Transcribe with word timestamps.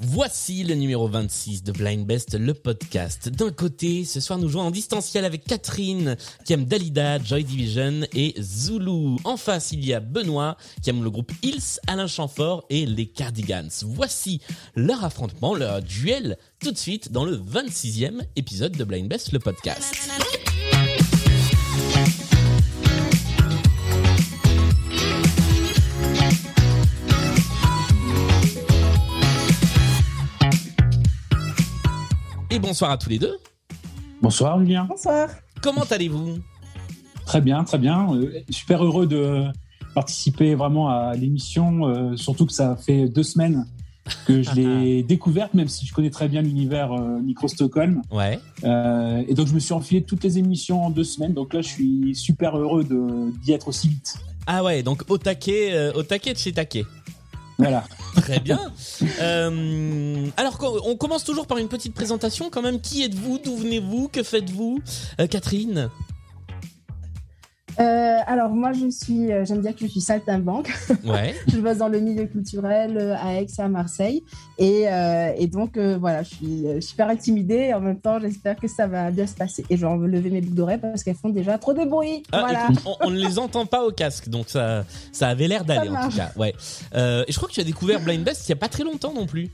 Voici 0.00 0.64
le 0.64 0.74
numéro 0.74 1.06
26 1.06 1.62
de 1.62 1.70
Blind 1.70 2.04
Best, 2.04 2.34
le 2.34 2.52
podcast. 2.52 3.28
D'un 3.28 3.52
côté, 3.52 4.04
ce 4.04 4.18
soir 4.18 4.38
nous 4.38 4.48
jouons 4.48 4.62
en 4.62 4.70
distanciel 4.72 5.24
avec 5.24 5.44
Catherine, 5.44 6.16
qui 6.44 6.54
aime 6.54 6.64
Dalida, 6.64 7.22
Joy 7.22 7.44
Division 7.44 8.00
et 8.12 8.34
Zulu. 8.40 9.18
En 9.22 9.36
face, 9.36 9.70
il 9.70 9.86
y 9.86 9.94
a 9.94 10.00
Benoît, 10.00 10.56
qui 10.82 10.90
aime 10.90 11.04
le 11.04 11.10
groupe 11.10 11.30
Hills, 11.42 11.78
Alain 11.86 12.08
Chamfort 12.08 12.64
et 12.68 12.84
les 12.84 13.06
Cardigans. 13.06 13.70
Voici 13.84 14.40
leur 14.74 15.04
affrontement, 15.04 15.54
leur 15.54 15.82
duel, 15.82 16.36
tout 16.58 16.72
de 16.72 16.78
suite 16.78 17.12
dans 17.12 17.24
le 17.24 17.36
26e 17.36 18.22
épisode 18.34 18.76
de 18.76 18.82
Blind 18.82 19.08
Best, 19.08 19.30
le 19.30 19.38
podcast. 19.38 20.10
Et 32.58 32.60
bonsoir 32.60 32.90
à 32.90 32.98
tous 32.98 33.08
les 33.08 33.20
deux. 33.20 33.38
Bonsoir 34.20 34.58
Julien. 34.58 34.86
Bonsoir. 34.88 35.28
Comment 35.62 35.84
allez-vous? 35.88 36.40
Très 37.24 37.40
bien, 37.40 37.62
très 37.62 37.78
bien. 37.78 38.12
Euh, 38.12 38.42
super 38.50 38.84
heureux 38.84 39.06
de 39.06 39.44
participer 39.94 40.56
vraiment 40.56 40.88
à 40.88 41.14
l'émission, 41.14 41.86
euh, 41.86 42.16
surtout 42.16 42.46
que 42.46 42.52
ça 42.52 42.74
fait 42.74 43.08
deux 43.08 43.22
semaines 43.22 43.64
que 44.26 44.42
je 44.42 44.50
l'ai 44.54 45.02
découverte, 45.08 45.54
même 45.54 45.68
si 45.68 45.86
je 45.86 45.94
connais 45.94 46.10
très 46.10 46.26
bien 46.26 46.42
l'univers 46.42 46.90
euh, 46.90 47.20
Micro 47.20 47.46
Stockholm. 47.46 48.02
Ouais. 48.10 48.40
Euh, 48.64 49.22
et 49.28 49.34
donc 49.34 49.46
je 49.46 49.54
me 49.54 49.60
suis 49.60 49.72
enfilé 49.72 50.02
toutes 50.02 50.24
les 50.24 50.38
émissions 50.38 50.84
en 50.84 50.90
deux 50.90 51.04
semaines, 51.04 51.34
donc 51.34 51.54
là 51.54 51.62
je 51.62 51.68
suis 51.68 52.16
super 52.16 52.58
heureux 52.58 52.84
d'y 53.40 53.52
être 53.52 53.68
aussi 53.68 53.88
vite. 53.88 54.16
Ah 54.50 54.64
ouais, 54.64 54.82
donc 54.82 55.04
au 55.10 55.18
taquet, 55.18 55.74
euh, 55.74 55.92
au 55.92 56.02
taquet 56.02 56.32
de 56.32 56.38
chez 56.38 56.52
taquet. 56.52 56.86
Voilà. 57.58 57.84
Très 58.16 58.38
bien. 58.38 58.60
Euh, 59.20 60.26
alors, 60.36 60.58
on 60.84 60.96
commence 60.96 61.24
toujours 61.24 61.46
par 61.46 61.58
une 61.58 61.68
petite 61.68 61.92
présentation 61.94 62.50
quand 62.50 62.62
même. 62.62 62.80
Qui 62.80 63.02
êtes-vous? 63.02 63.38
D'où 63.38 63.56
venez-vous? 63.56 64.08
Que 64.08 64.22
faites-vous? 64.22 64.80
Euh, 65.20 65.26
Catherine? 65.26 65.90
Euh, 67.80 68.18
alors 68.26 68.50
moi 68.50 68.72
je 68.72 68.88
suis, 68.90 69.32
euh, 69.32 69.44
j'aime 69.44 69.60
dire 69.60 69.74
que 69.74 69.80
je 69.80 69.86
suis 69.86 70.00
saltimbanque. 70.00 70.70
Ouais. 71.04 71.34
je 71.46 71.58
bosse 71.58 71.78
dans 71.78 71.88
le 71.88 72.00
milieu 72.00 72.26
culturel 72.26 72.98
euh, 72.98 73.14
à 73.16 73.34
Aix 73.34 73.46
et 73.56 73.62
à 73.62 73.68
Marseille. 73.68 74.24
Et, 74.58 74.88
euh, 74.88 75.32
et 75.36 75.46
donc 75.46 75.76
euh, 75.76 75.96
voilà, 75.98 76.22
je 76.22 76.34
suis 76.34 76.66
super 76.82 77.08
intimidée 77.08 77.68
et 77.68 77.74
en 77.74 77.80
même 77.80 78.00
temps 78.00 78.18
j'espère 78.20 78.56
que 78.56 78.68
ça 78.68 78.86
va 78.86 79.10
bien 79.10 79.26
se 79.26 79.34
passer. 79.34 79.64
Et 79.70 79.76
je 79.76 79.86
vais 79.86 80.08
lever 80.08 80.30
mes 80.30 80.40
boucles 80.40 80.54
d'oreilles 80.54 80.78
parce 80.78 81.04
qu'elles 81.04 81.14
font 81.14 81.28
déjà 81.28 81.56
trop 81.58 81.72
de 81.72 81.84
bruit. 81.84 82.22
Ah, 82.32 82.40
voilà. 82.40 82.64
écoute, 82.64 82.82
on, 82.84 83.06
on 83.06 83.10
ne 83.10 83.18
les 83.18 83.38
entend 83.38 83.64
pas 83.64 83.84
au 83.84 83.92
casque, 83.92 84.28
donc 84.28 84.48
ça, 84.48 84.84
ça 85.12 85.28
avait 85.28 85.48
l'air 85.48 85.64
d'aller 85.64 85.88
en 85.88 86.08
tout 86.08 86.16
cas. 86.16 86.32
Ouais. 86.36 86.54
Et 86.94 87.32
je 87.32 87.36
crois 87.36 87.48
que 87.48 87.54
tu 87.54 87.60
as 87.60 87.64
découvert 87.64 88.00
Blind 88.00 88.24
Best 88.24 88.46
il 88.48 88.50
y 88.50 88.52
a 88.52 88.56
pas 88.56 88.68
très 88.68 88.84
longtemps 88.84 89.14
non 89.14 89.26
plus. 89.26 89.50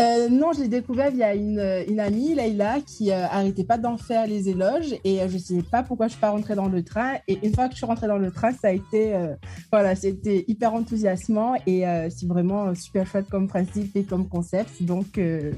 Euh, 0.00 0.28
non, 0.28 0.52
je 0.52 0.60
l'ai 0.60 0.68
découvert 0.68 1.10
via 1.10 1.34
une, 1.34 1.58
euh, 1.58 1.84
une 1.88 2.00
amie, 2.00 2.34
Leïla, 2.34 2.80
qui 2.80 3.10
euh, 3.10 3.26
arrêtait 3.26 3.64
pas 3.64 3.78
d'en 3.78 3.96
faire 3.96 4.26
les 4.26 4.48
éloges 4.48 4.94
et 5.04 5.20
euh, 5.20 5.28
je 5.28 5.38
sais 5.38 5.62
pas 5.62 5.82
pourquoi 5.82 6.06
je 6.06 6.12
suis 6.12 6.20
pas 6.20 6.30
rentrée 6.30 6.54
dans 6.54 6.68
le 6.68 6.82
train. 6.82 7.14
Et 7.28 7.38
une 7.46 7.54
fois 7.54 7.66
que 7.68 7.72
je 7.72 7.78
suis 7.78 7.86
rentrée 7.86 8.08
dans 8.08 8.18
le 8.18 8.30
train, 8.30 8.52
ça 8.52 8.68
a 8.68 8.72
été, 8.72 9.14
euh, 9.14 9.34
voilà, 9.70 9.94
c'était 9.94 10.44
hyper 10.48 10.74
enthousiasmant 10.74 11.54
et 11.66 11.86
euh, 11.86 12.08
c'est 12.10 12.26
vraiment 12.26 12.74
super 12.74 13.06
chouette 13.06 13.26
comme 13.30 13.48
principe 13.48 13.94
et 13.96 14.04
comme 14.04 14.28
concept. 14.28 14.82
Donc, 14.82 15.18
euh, 15.18 15.52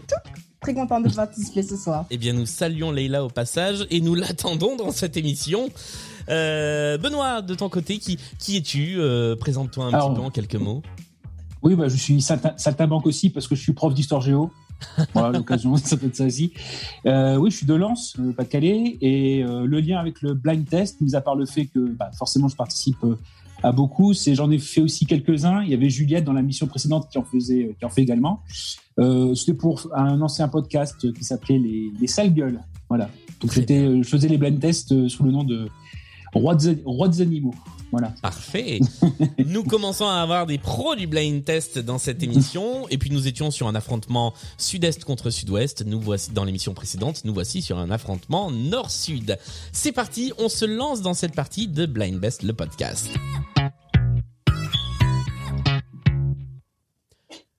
très 0.61 0.75
contente 0.75 1.05
de 1.05 1.15
participer 1.15 1.63
ce 1.63 1.77
soir. 1.77 2.07
Eh 2.11 2.19
bien, 2.19 2.33
nous 2.33 2.47
saluons 2.47 2.91
Leïla 2.91 3.25
au 3.25 3.29
passage 3.29 3.87
et 3.91 4.01
nous 4.01 4.15
l'attendons 4.17 4.77
dans 4.77 4.91
cette 4.91 5.17
émission. 5.17 5.69
Euh, 6.29 6.99
Benoît, 6.99 7.43
de 7.43 7.55
ton 7.55 7.69
côté, 7.69 7.99
qui, 7.99 8.19
qui 8.39 8.57
es-tu? 8.57 8.97
Euh, 8.99 9.37
Présente-toi 9.37 9.85
un 9.85 9.93
Alors, 9.93 10.11
petit 10.11 10.21
peu 10.21 10.27
en 10.27 10.31
quelques 10.31 10.57
mots. 10.57 10.83
Oui, 11.67 11.75
bah, 11.75 11.89
je 11.89 11.97
suis 11.97 12.23
saltimbanque 12.23 13.07
aussi 13.07 13.29
parce 13.29 13.49
que 13.49 13.57
je 13.57 13.61
suis 13.61 13.73
prof 13.73 13.93
d'histoire 13.93 14.21
géo. 14.21 14.53
Voilà, 15.15 15.37
l'occasion, 15.37 15.77
ça 15.77 15.97
peut 15.97 16.07
être 16.07 16.15
ça 16.15 16.27
aussi. 16.27 16.53
Euh, 17.07 17.35
oui, 17.35 17.51
je 17.51 17.57
suis 17.57 17.67
de 17.67 17.75
Lens, 17.75 18.17
Pas-de-Calais, 18.37 18.99
et 19.01 19.43
euh, 19.43 19.67
le 19.67 19.81
lien 19.81 19.99
avec 19.99 20.23
le 20.23 20.35
blind 20.35 20.65
test, 20.65 21.01
mis 21.01 21.17
à 21.17 21.21
part 21.21 21.35
le 21.35 21.45
fait 21.45 21.67
que 21.67 21.81
bah, 21.81 22.13
forcément 22.17 22.47
je 22.47 22.55
participe 22.55 23.03
euh, 23.03 23.17
à 23.65 23.73
beaucoup, 23.73 24.15
c'est 24.15 24.37
j'en 24.37 24.49
ai 24.53 24.61
fait 24.61 24.81
aussi 24.81 25.07
quelques-uns. 25.07 25.63
Il 25.63 25.71
y 25.71 25.75
avait 25.75 25.91
Juliette 25.91 26.23
dans 26.23 26.35
la 26.35 26.43
mission 26.43 26.69
précédente 26.69 27.09
qui 27.11 27.19
en 27.19 27.25
faisait, 27.25 27.75
qui 27.77 27.85
en 27.85 27.91
fait 27.91 28.03
également. 28.03 28.43
Euh, 29.01 29.35
C'était 29.35 29.55
pour 29.55 29.89
un 29.93 30.21
ancien 30.21 30.47
podcast 30.47 31.13
qui 31.13 31.25
s'appelait 31.25 31.59
les, 31.59 31.91
les 32.01 32.07
sales 32.07 32.33
gueules. 32.33 32.61
Voilà. 32.89 33.11
Donc 33.41 33.53
j'étais, 33.53 34.05
je 34.05 34.09
faisais 34.09 34.29
les 34.29 34.39
blind 34.39 34.61
tests 34.61 35.09
sous 35.09 35.25
le 35.25 35.33
nom 35.33 35.43
de 35.43 35.67
Roi 36.33 36.55
des, 36.55 36.81
Roi 36.85 37.09
des 37.09 37.23
animaux. 37.23 37.55
Voilà. 37.93 38.13
Parfait. 38.23 38.81
nous 39.39 39.65
commençons 39.65 40.07
à 40.07 40.17
avoir 40.17 40.47
des 40.47 40.59
pros 40.59 40.95
du 40.95 41.07
blind 41.07 41.45
test 41.45 41.79
dans 41.79 41.99
cette 41.99 42.23
émission. 42.23 42.89
Et 42.89 42.99
puis 42.99 43.11
nous 43.11 43.29
étions 43.29 43.51
sur 43.51 43.69
un 43.69 43.75
affrontement 43.75 44.35
sud-est 44.59 45.05
contre 45.05 45.31
sud-ouest. 45.31 45.85
Nous 45.87 46.01
voici 46.01 46.33
dans 46.33 46.45
l'émission 46.45 46.75
précédente. 46.75 47.25
Nous 47.25 47.35
voici 47.35 47.63
sur 47.63 47.79
un 47.79 47.91
affrontement 47.91 48.51
nord-sud. 48.51 49.39
C'est 49.73 49.93
parti. 49.93 50.33
On 50.39 50.49
se 50.49 50.65
lance 50.65 51.03
dans 51.03 51.15
cette 51.15 51.35
partie 51.35 51.69
de 51.69 51.87
Blind 51.87 52.19
Best, 52.19 52.43
le 52.43 52.53
podcast. 52.53 53.11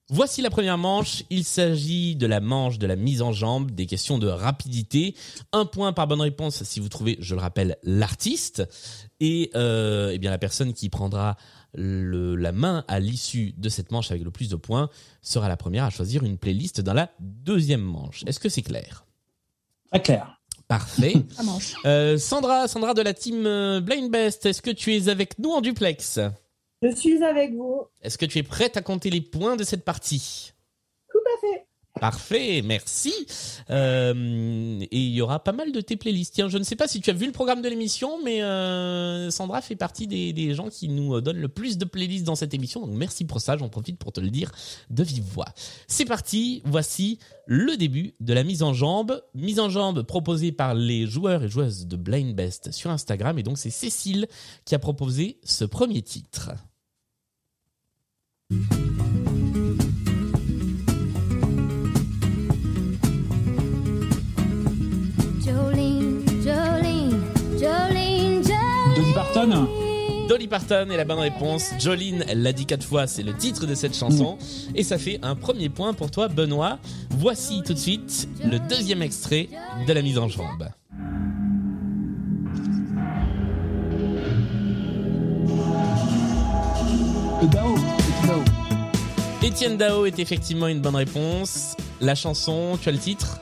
Voici 0.09 0.41
la 0.41 0.49
première 0.49 0.77
manche. 0.77 1.23
Il 1.29 1.43
s'agit 1.43 2.15
de 2.15 2.27
la 2.27 2.39
manche 2.39 2.79
de 2.79 2.87
la 2.87 2.95
mise 2.95 3.21
en 3.21 3.33
jambe, 3.33 3.71
des 3.71 3.85
questions 3.85 4.17
de 4.17 4.27
rapidité. 4.27 5.15
Un 5.51 5.65
point 5.65 5.91
par 5.91 6.07
bonne 6.07 6.21
réponse 6.21 6.63
si 6.63 6.79
vous 6.79 6.87
trouvez, 6.87 7.17
je 7.19 7.35
le 7.35 7.41
rappelle, 7.41 7.77
l'artiste. 7.83 8.63
Et 9.19 9.49
euh, 9.55 10.11
eh 10.13 10.17
bien 10.19 10.29
la 10.31 10.37
personne 10.37 10.73
qui 10.73 10.89
prendra 10.89 11.37
le- 11.73 12.35
la 12.35 12.51
main 12.51 12.85
à 12.87 12.99
l'issue 12.99 13.53
de 13.57 13.67
cette 13.69 13.91
manche 13.91 14.11
avec 14.11 14.23
le 14.23 14.31
plus 14.31 14.49
de 14.49 14.55
points 14.55 14.89
sera 15.21 15.47
la 15.47 15.57
première 15.57 15.83
à 15.85 15.89
choisir 15.89 16.23
une 16.23 16.37
playlist 16.37 16.81
dans 16.81 16.93
la 16.93 17.09
deuxième 17.19 17.81
manche. 17.81 18.23
Est-ce 18.27 18.39
que 18.39 18.49
c'est 18.49 18.61
clair? 18.61 19.05
Très 19.91 20.01
clair. 20.01 20.39
Parfait. 20.67 21.13
Euh, 21.85 22.17
Sandra, 22.17 22.67
Sandra 22.67 22.93
de 22.93 23.01
la 23.01 23.13
team 23.13 23.45
euh, 23.45 23.79
Blind 23.79 24.11
Best, 24.11 24.45
est-ce 24.45 24.61
que 24.61 24.71
tu 24.71 24.93
es 24.95 25.07
avec 25.09 25.39
nous 25.39 25.51
en 25.51 25.61
duplex? 25.61 26.19
Je 26.83 26.93
suis 26.95 27.23
avec 27.23 27.53
vous. 27.55 27.83
Est-ce 28.01 28.17
que 28.17 28.25
tu 28.25 28.37
es 28.37 28.43
prête 28.43 28.77
à 28.77 28.81
compter 28.81 29.09
les 29.09 29.21
points 29.21 29.55
de 29.55 29.63
cette 29.63 29.83
partie? 29.85 30.53
Parfait, 31.99 32.61
merci. 32.63 33.13
Euh, 33.69 34.79
et 34.79 34.99
il 34.99 35.13
y 35.13 35.21
aura 35.21 35.43
pas 35.43 35.51
mal 35.51 35.71
de 35.71 35.81
tes 35.81 35.97
playlists. 35.97 36.33
Tiens, 36.35 36.49
je 36.49 36.57
ne 36.57 36.63
sais 36.63 36.75
pas 36.75 36.87
si 36.87 37.01
tu 37.01 37.09
as 37.09 37.13
vu 37.13 37.25
le 37.25 37.31
programme 37.31 37.61
de 37.61 37.69
l'émission, 37.69 38.19
mais 38.23 38.41
euh, 38.43 39.29
Sandra 39.29 39.61
fait 39.61 39.75
partie 39.75 40.07
des, 40.07 40.33
des 40.33 40.53
gens 40.53 40.69
qui 40.69 40.89
nous 40.89 41.15
euh, 41.15 41.21
donnent 41.21 41.39
le 41.39 41.47
plus 41.47 41.77
de 41.77 41.85
playlists 41.85 42.25
dans 42.25 42.35
cette 42.35 42.53
émission. 42.53 42.85
Donc 42.85 42.95
merci 42.95 43.25
pour 43.25 43.41
ça, 43.41 43.57
j'en 43.57 43.69
profite 43.69 43.97
pour 43.97 44.11
te 44.11 44.19
le 44.19 44.29
dire 44.29 44.51
de 44.89 45.03
vive 45.03 45.23
voix. 45.23 45.47
C'est 45.87 46.05
parti, 46.05 46.61
voici 46.65 47.19
le 47.45 47.77
début 47.77 48.13
de 48.19 48.33
la 48.33 48.43
mise 48.43 48.63
en 48.63 48.73
jambe. 48.73 49.21
Mise 49.33 49.59
en 49.59 49.69
jambe 49.69 50.03
proposée 50.03 50.51
par 50.51 50.75
les 50.75 51.07
joueurs 51.07 51.43
et 51.43 51.49
joueuses 51.49 51.87
de 51.87 51.95
Blind 51.95 52.35
Best 52.35 52.71
sur 52.71 52.91
Instagram. 52.91 53.37
Et 53.39 53.43
donc 53.43 53.57
c'est 53.57 53.69
Cécile 53.69 54.27
qui 54.65 54.75
a 54.75 54.79
proposé 54.79 55.39
ce 55.43 55.65
premier 55.65 56.01
titre. 56.01 56.51
Parton 69.49 69.67
Dolly 70.27 70.47
Parton 70.47 70.89
est 70.91 70.97
la 70.97 71.05
bonne 71.05 71.19
réponse. 71.19 71.71
Jolene, 71.79 72.25
elle 72.27 72.41
l'a 72.41 72.51
dit 72.51 72.65
quatre 72.65 72.85
fois, 72.85 73.07
c'est 73.07 73.23
le 73.23 73.33
titre 73.33 73.65
de 73.65 73.75
cette 73.75 73.95
chanson. 73.95 74.37
Et 74.75 74.83
ça 74.83 74.97
fait 74.97 75.19
un 75.21 75.35
premier 75.35 75.69
point 75.69 75.93
pour 75.93 76.11
toi, 76.11 76.27
Benoît. 76.27 76.79
Voici 77.11 77.61
tout 77.65 77.73
de 77.73 77.79
suite 77.79 78.27
le 78.43 78.59
deuxième 78.59 79.01
extrait 79.01 79.47
de 79.87 79.93
la 79.93 80.01
mise 80.01 80.17
en 80.17 80.27
jambe. 80.27 80.67
Étienne 89.41 89.77
Dao 89.77 90.05
est 90.05 90.19
effectivement 90.19 90.67
une 90.67 90.81
bonne 90.81 90.95
réponse. 90.95 91.77
La 92.01 92.15
chanson, 92.15 92.77
tu 92.81 92.89
as 92.89 92.91
le 92.91 92.97
titre? 92.97 93.39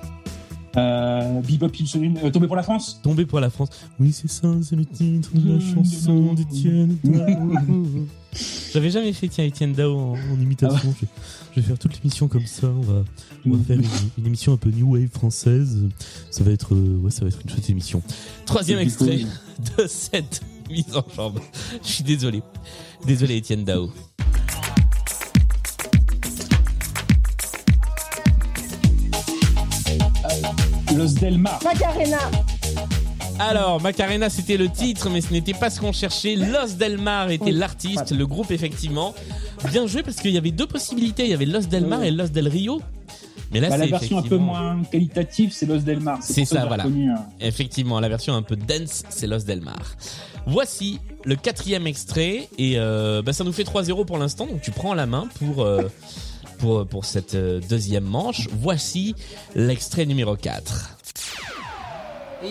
Euh, 0.78 1.42
Bebop 1.42 1.68
euh, 1.68 2.30
Tombé 2.32 2.48
pour 2.48 2.56
la 2.56 2.64
France 2.64 3.00
Tombé 3.02 3.26
pour 3.26 3.40
la 3.40 3.50
France. 3.50 3.70
Oui, 4.00 4.12
c'est 4.12 4.30
ça, 4.30 4.50
c'est 4.62 4.76
le 4.76 4.86
titre 4.86 5.30
de 5.34 5.54
la 5.54 5.60
chanson 5.60 6.34
d'Étienne 6.34 6.98
Dao. 7.04 7.54
J'avais 8.74 8.90
jamais 8.90 9.14
fait, 9.14 9.30
tiens, 9.30 9.46
Étienne 9.46 9.72
Dao 9.72 9.96
en, 9.98 10.12
en 10.14 10.42
imitation. 10.42 10.94
je, 11.00 11.06
je 11.56 11.62
vais 11.62 11.68
faire 11.68 11.80
toute 11.80 11.94
l'émission 11.96 12.28
comme 12.28 12.46
ça. 12.46 12.68
On 12.68 12.82
va, 12.82 13.04
on 13.46 13.52
va 13.52 13.64
faire 13.64 13.78
une, 13.78 13.86
une 14.18 14.26
émission 14.26 14.52
un 14.54 14.58
peu 14.58 14.70
new 14.70 14.94
wave 14.96 15.08
française. 15.08 15.84
Ça 16.30 16.44
va 16.44 16.52
être, 16.52 16.76
euh, 16.76 16.98
ouais, 16.98 17.12
ça 17.12 17.22
va 17.22 17.30
être 17.30 17.40
une 17.44 17.50
chouette 17.50 17.70
émission. 17.70 18.04
Troisième 18.46 18.80
extrait 18.80 19.20
de 19.78 19.88
cette 19.88 20.42
mise 20.70 20.94
en 20.96 21.06
jambe. 21.16 21.40
Je 21.84 21.88
suis 21.88 22.04
désolé. 22.04 22.42
Désolé, 23.06 23.38
Étienne 23.38 23.64
Dao. 23.64 23.90
Los 30.96 31.14
Del 31.16 31.38
Mar. 31.38 31.60
Macarena. 31.64 32.18
Alors, 33.40 33.82
Macarena, 33.82 34.30
c'était 34.30 34.58
le 34.58 34.70
titre, 34.70 35.10
mais 35.10 35.20
ce 35.22 35.32
n'était 35.34 35.54
pas 35.54 35.70
ce 35.70 35.80
qu'on 35.82 35.92
cherchait. 35.92 36.36
Los 36.36 36.74
Del 36.78 36.98
Mar 36.98 37.30
était 37.32 37.52
l'artiste, 37.52 38.12
le 38.12 38.26
groupe, 38.26 38.52
effectivement. 38.52 39.14
Bien 39.72 39.88
joué, 39.88 40.04
parce 40.04 40.18
qu'il 40.18 40.32
y 40.32 40.38
avait 40.38 40.52
deux 40.52 40.68
possibilités. 40.68 41.24
Il 41.24 41.30
y 41.30 41.34
avait 41.34 41.46
Los 41.46 41.62
Del 41.68 41.86
Mar 41.86 42.04
et 42.04 42.12
Los 42.12 42.30
Del 42.30 42.48
Rio. 42.48 42.82
Mais 43.52 43.60
là, 43.60 43.70
Bah, 43.70 43.78
la 43.78 43.86
version 43.88 44.18
un 44.18 44.22
peu 44.22 44.28
effectivement- 44.36 44.54
moins 44.54 44.84
qualitative, 44.90 45.52
c'est 45.54 45.66
Los 45.66 45.80
Del 45.80 46.00
Mar. 46.00 46.20
C'est 46.22 46.46
ça, 46.46 46.66
voilà. 46.66 46.84
reconnu, 46.84 47.12
euh, 47.12 47.16
Effectivement, 47.42 48.00
la 48.00 48.10
version 48.10 48.34
un 48.36 48.42
peu 48.42 48.56
dance, 48.56 49.04
c'est 49.10 49.28
Los 49.28 49.40
Del 49.44 49.62
Mar. 49.62 49.96
Voici 50.48 51.00
le 51.26 51.36
quatrième 51.36 51.88
extrait 51.88 52.50
et 52.58 52.74
euh, 52.78 53.22
bah, 53.22 53.34
ça 53.34 53.44
nous 53.44 53.52
fait 53.54 53.64
3-0 53.64 54.06
pour 54.06 54.18
l'instant, 54.18 54.46
donc 54.48 54.62
tu 54.62 54.72
prends 54.72 54.94
la 54.94 55.06
main 55.06 55.28
pour 55.40 55.64
euh, 55.64 55.84
pour 56.56 56.86
pour 56.88 57.06
cette 57.06 57.36
euh, 57.36 57.60
deuxième 57.70 58.04
manche. 58.06 58.48
Voici 58.52 59.16
l'extrait 59.56 60.06
numéro 60.06 60.36
4. 60.36 60.92
Yo, 62.44 62.50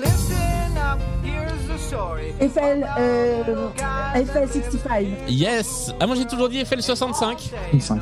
listen 0.00 0.76
up, 0.76 0.98
here's 1.24 1.52
the 1.68 1.78
story. 1.78 2.32
Eiffel, 2.40 2.86
euh, 2.98 3.68
Eiffel 4.14 4.48
65. 4.50 5.06
Yes. 5.28 5.92
Ah 6.00 6.06
moi 6.06 6.16
j'ai 6.16 6.24
toujours 6.26 6.48
dit 6.48 6.64
FL 6.64 6.82
65. 6.82 7.50
enfin, 7.74 7.98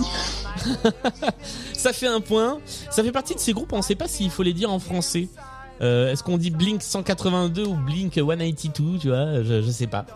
Ça 1.75 1.93
fait 1.93 2.07
un 2.07 2.21
point. 2.21 2.61
Ça 2.91 3.03
fait 3.03 3.13
partie 3.13 3.35
de 3.35 3.41
ces 3.41 3.53
groupes, 3.53 3.73
on 3.73 3.79
ne 3.79 3.83
sait 3.83 3.95
pas 3.95 4.09
s'il 4.09 4.31
faut 4.31 4.43
les 4.43 4.55
dire 4.55 4.71
en 4.73 4.79
français. 4.79 5.29
Euh, 5.83 6.13
Est-ce 6.13 6.23
qu'on 6.23 6.39
dit 6.39 6.51
Blink 6.51 6.83
182 6.83 7.65
ou 7.67 7.75
Blink 7.75 8.15
182, 8.15 8.99
tu 8.99 9.09
vois 9.09 9.43
je, 9.43 9.61
je 9.61 9.71
sais 9.71 9.89
pas. 9.89 10.07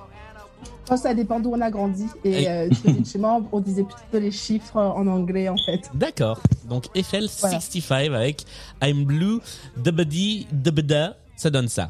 Je 0.89 0.95
pense 0.95 1.03
que 1.03 1.09
ça 1.09 1.15
dépend 1.15 1.39
d'où 1.39 1.51
on 1.53 1.61
a 1.61 1.71
grandi. 1.71 2.07
Et- 2.25 2.45
Et 2.45 2.49
euh, 2.49 2.71
on 3.53 3.61
disait 3.61 3.83
plutôt 3.85 4.19
les 4.19 4.31
chiffres 4.31 4.79
en 4.81 5.07
anglais, 5.07 5.47
en 5.51 5.57
fait. 5.59 5.91
D'accord. 5.93 6.41
Donc 6.67 6.87
FL 6.97 7.29
65 7.29 8.07
avec 8.15 8.47
I'm 8.83 9.05
Blue, 9.05 9.39
Dubadi, 9.77 10.47
Dubada, 10.51 11.19
ça 11.37 11.51
donne 11.51 11.69
ça. 11.69 11.89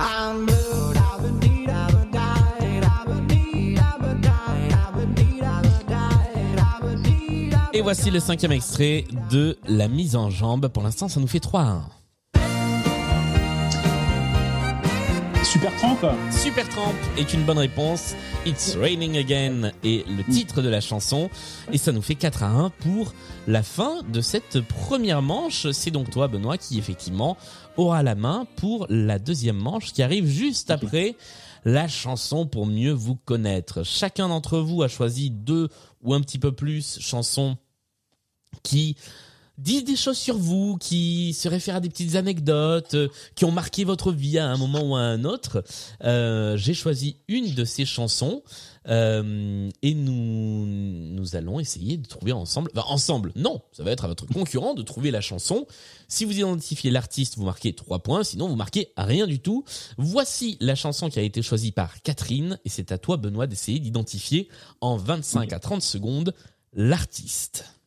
I'm 0.00 0.44
blue, 0.46 0.52
Et 7.74 7.80
voici 7.80 8.10
le 8.10 8.20
cinquième 8.20 8.52
extrait 8.52 9.04
de 9.30 9.56
la 9.66 9.88
mise 9.88 10.14
en 10.16 10.28
jambe. 10.30 10.68
Pour 10.68 10.82
l'instant, 10.82 11.08
ça 11.08 11.20
nous 11.20 11.26
fait 11.26 11.40
3 11.40 11.60
à 11.60 11.64
1. 11.64 11.82
Super 15.62 15.76
Tramp 15.76 16.32
Supertramp 16.32 16.94
est 17.16 17.32
une 17.32 17.44
bonne 17.44 17.58
réponse. 17.58 18.16
It's 18.44 18.74
Raining 18.74 19.16
Again 19.16 19.70
est 19.84 20.04
le 20.08 20.24
titre 20.24 20.60
de 20.60 20.68
la 20.68 20.80
chanson. 20.80 21.30
Et 21.70 21.78
ça 21.78 21.92
nous 21.92 22.02
fait 22.02 22.16
4 22.16 22.42
à 22.42 22.48
1 22.48 22.70
pour 22.70 23.14
la 23.46 23.62
fin 23.62 24.02
de 24.02 24.20
cette 24.20 24.60
première 24.60 25.22
manche. 25.22 25.70
C'est 25.70 25.92
donc 25.92 26.10
toi, 26.10 26.26
Benoît, 26.26 26.58
qui 26.58 26.80
effectivement 26.80 27.36
aura 27.76 28.02
la 28.02 28.16
main 28.16 28.44
pour 28.56 28.88
la 28.90 29.20
deuxième 29.20 29.56
manche 29.56 29.92
qui 29.92 30.02
arrive 30.02 30.26
juste 30.26 30.72
après 30.72 31.14
la 31.64 31.86
chanson 31.86 32.44
pour 32.44 32.66
mieux 32.66 32.90
vous 32.90 33.14
connaître. 33.14 33.84
Chacun 33.84 34.26
d'entre 34.26 34.58
vous 34.58 34.82
a 34.82 34.88
choisi 34.88 35.30
deux 35.30 35.68
ou 36.02 36.12
un 36.12 36.20
petit 36.22 36.40
peu 36.40 36.50
plus 36.50 36.98
chansons 36.98 37.56
qui 38.64 38.96
disent 39.58 39.84
des 39.84 39.96
choses 39.96 40.18
sur 40.18 40.36
vous, 40.36 40.76
qui 40.78 41.32
se 41.34 41.48
réfèrent 41.48 41.76
à 41.76 41.80
des 41.80 41.88
petites 41.88 42.16
anecdotes, 42.16 42.94
euh, 42.94 43.08
qui 43.34 43.44
ont 43.44 43.50
marqué 43.50 43.84
votre 43.84 44.12
vie 44.12 44.38
à 44.38 44.48
un 44.48 44.56
moment 44.56 44.82
ou 44.82 44.96
à 44.96 45.00
un 45.00 45.24
autre. 45.24 45.64
Euh, 46.04 46.56
J'ai 46.56 46.74
choisi 46.74 47.16
une 47.28 47.54
de 47.54 47.64
ces 47.64 47.84
chansons 47.84 48.42
euh, 48.88 49.68
et 49.82 49.94
nous 49.94 50.66
nous 50.66 51.36
allons 51.36 51.60
essayer 51.60 51.96
de 51.96 52.06
trouver 52.06 52.32
ensemble. 52.32 52.70
Ensemble, 52.74 53.32
non, 53.36 53.62
ça 53.72 53.84
va 53.84 53.90
être 53.92 54.04
à 54.04 54.08
votre 54.08 54.26
concurrent 54.26 54.74
de 54.74 54.82
trouver 54.82 55.10
la 55.10 55.20
chanson. 55.20 55.66
Si 56.08 56.24
vous 56.24 56.38
identifiez 56.38 56.90
l'artiste, 56.90 57.36
vous 57.36 57.44
marquez 57.44 57.74
3 57.74 58.00
points, 58.00 58.24
sinon 58.24 58.48
vous 58.48 58.56
marquez 58.56 58.92
rien 58.96 59.26
du 59.26 59.38
tout. 59.40 59.64
Voici 59.98 60.56
la 60.60 60.74
chanson 60.74 61.08
qui 61.08 61.18
a 61.18 61.22
été 61.22 61.42
choisie 61.42 61.72
par 61.72 62.02
Catherine 62.02 62.58
et 62.64 62.68
c'est 62.68 62.92
à 62.92 62.98
toi 62.98 63.16
Benoît 63.16 63.46
d'essayer 63.46 63.78
d'identifier 63.78 64.48
en 64.80 64.96
25 64.96 65.52
à 65.52 65.58
30 65.58 65.82
secondes 65.82 66.34
l'artiste. 66.72 67.81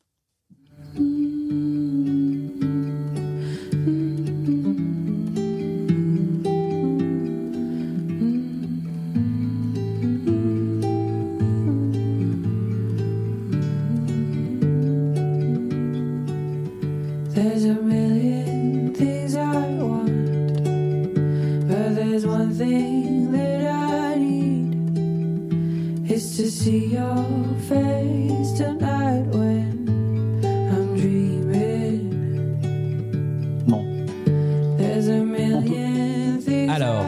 Thing 22.58 23.32
that 23.34 23.66
I 23.66 24.16
need. 24.16 26.10
It's 26.10 26.38
to 26.38 26.50
see 26.50 26.86
your 26.86 27.26
face 27.68 28.35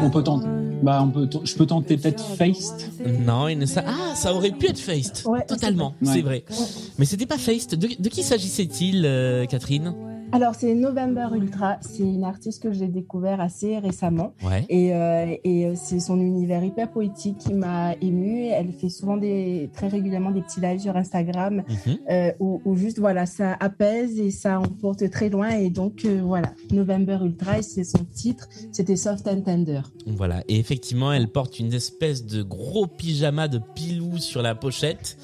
On 0.08 0.10
peut 0.10 0.24
tenter. 0.24 0.48
Bah, 0.82 1.02
on 1.04 1.10
peut, 1.10 1.28
je 1.44 1.56
peux 1.56 1.66
tenter 1.66 1.98
peut-être 1.98 2.24
Faced. 2.24 2.90
Non, 3.26 3.50
il 3.50 3.58
ne 3.58 3.66
sa- 3.66 3.84
ah, 3.86 4.16
ça 4.16 4.34
aurait 4.34 4.52
pu 4.52 4.68
être 4.70 4.80
Faced. 4.80 5.24
Ouais, 5.26 5.44
Totalement, 5.46 5.96
c'est 6.02 6.22
vrai. 6.22 6.44
vrai. 6.48 6.56
Mais 6.98 7.04
c'était 7.06 7.26
pas 7.26 7.38
Faced. 7.38 7.76
De, 7.76 7.90
de 8.00 8.10
qui 8.10 8.24
s'agissait-il, 8.24 9.04
euh, 9.06 9.46
Catherine? 9.48 9.94
Alors, 10.34 10.56
c'est 10.56 10.74
November 10.76 11.28
Ultra. 11.34 11.78
C'est 11.82 12.04
une 12.04 12.24
artiste 12.26 12.62
que 12.62 12.72
j'ai 12.74 12.88
découvert 12.88 13.40
assez 13.40 13.78
récemment. 13.80 14.34
Ouais. 14.44 14.66
Et, 14.70 14.94
euh, 14.94 15.34
et 15.44 15.68
euh, 15.68 15.74
c'est 15.76 16.00
son 16.02 16.20
univers 16.20 16.64
hyper 16.64 16.92
poétique 16.92 17.38
qui 17.38 17.54
m'a 17.54 17.94
émue. 18.02 18.46
Elle 18.48 18.74
fait 18.74 18.90
souvent 18.90 19.16
des, 19.18 19.70
très 19.74 19.88
régulièrement 19.88 20.32
des 20.32 20.42
petits 20.42 20.60
lives 20.60 20.80
sur 20.82 20.96
Instagram 20.98 21.64
Mhm. 21.68 21.98
euh, 22.12 22.32
où, 22.40 22.62
où 22.66 22.76
juste 22.76 23.00
voilà, 23.00 23.26
ça 23.26 23.56
apaise 23.60 24.20
et 24.20 24.32
ça 24.32 24.60
emporte 24.60 25.10
très 25.10 25.30
loin. 25.30 25.50
Et 25.52 25.70
donc 25.70 26.04
euh, 26.06 26.22
voilà, 26.24 26.52
November 26.72 27.20
Ultra, 27.24 27.60
et 27.60 27.62
c'est 27.64 27.84
son 27.86 28.04
titre, 28.04 28.50
c'était 28.72 28.96
Soft 28.98 29.28
and 29.28 29.42
Tender. 29.42 29.82
Voilà. 30.08 30.44
Et 30.50 30.60
effectivement, 30.60 31.14
elle 31.14 31.30
porte 31.30 31.60
une 31.60 31.74
espèce 31.74 32.26
de 32.26 32.44
gros 32.44 32.86
pyjama 32.86 33.48
de 33.48 33.60
pilou 33.76 34.18
sur 34.18 34.42
la 34.42 34.56
pochette. 34.56 35.18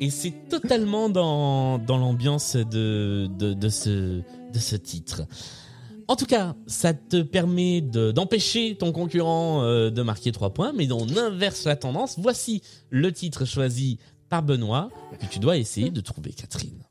Et 0.00 0.10
c'est 0.10 0.32
totalement 0.48 1.08
dans, 1.08 1.78
dans 1.78 1.96
l'ambiance 1.98 2.56
de, 2.56 3.28
de, 3.38 3.52
de, 3.54 3.68
ce, 3.68 4.22
ce 4.58 4.76
titre. 4.76 5.22
En 6.06 6.16
tout 6.16 6.26
cas, 6.26 6.54
ça 6.66 6.92
te 6.92 7.22
permet 7.22 7.80
de- 7.80 8.12
d'empêcher 8.12 8.76
ton 8.76 8.92
concurrent 8.92 9.62
euh, 9.62 9.90
de 9.90 10.02
marquer 10.02 10.32
3 10.32 10.52
points, 10.52 10.72
mais 10.74 10.90
on 10.92 11.08
inverse 11.16 11.64
la 11.64 11.76
tendance. 11.76 12.18
Voici 12.18 12.62
le 12.90 13.10
titre 13.12 13.44
choisi 13.46 13.98
par 14.28 14.42
Benoît, 14.42 14.90
que 15.18 15.26
tu 15.26 15.38
dois 15.38 15.56
essayer 15.56 15.90
de 15.90 16.00
trouver, 16.00 16.32
Catherine. 16.32 16.82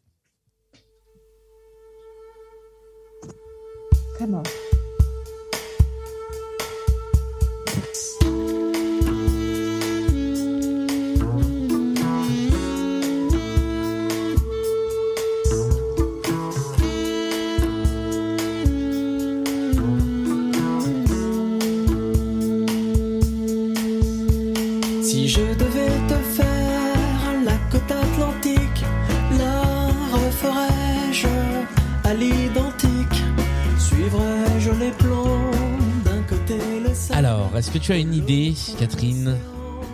Alors, 37.54 37.60
est-ce 37.60 37.70
que 37.70 37.78
tu 37.78 37.92
as 37.92 37.98
une 37.98 38.16
idée, 38.16 38.56
Catherine, 38.80 39.38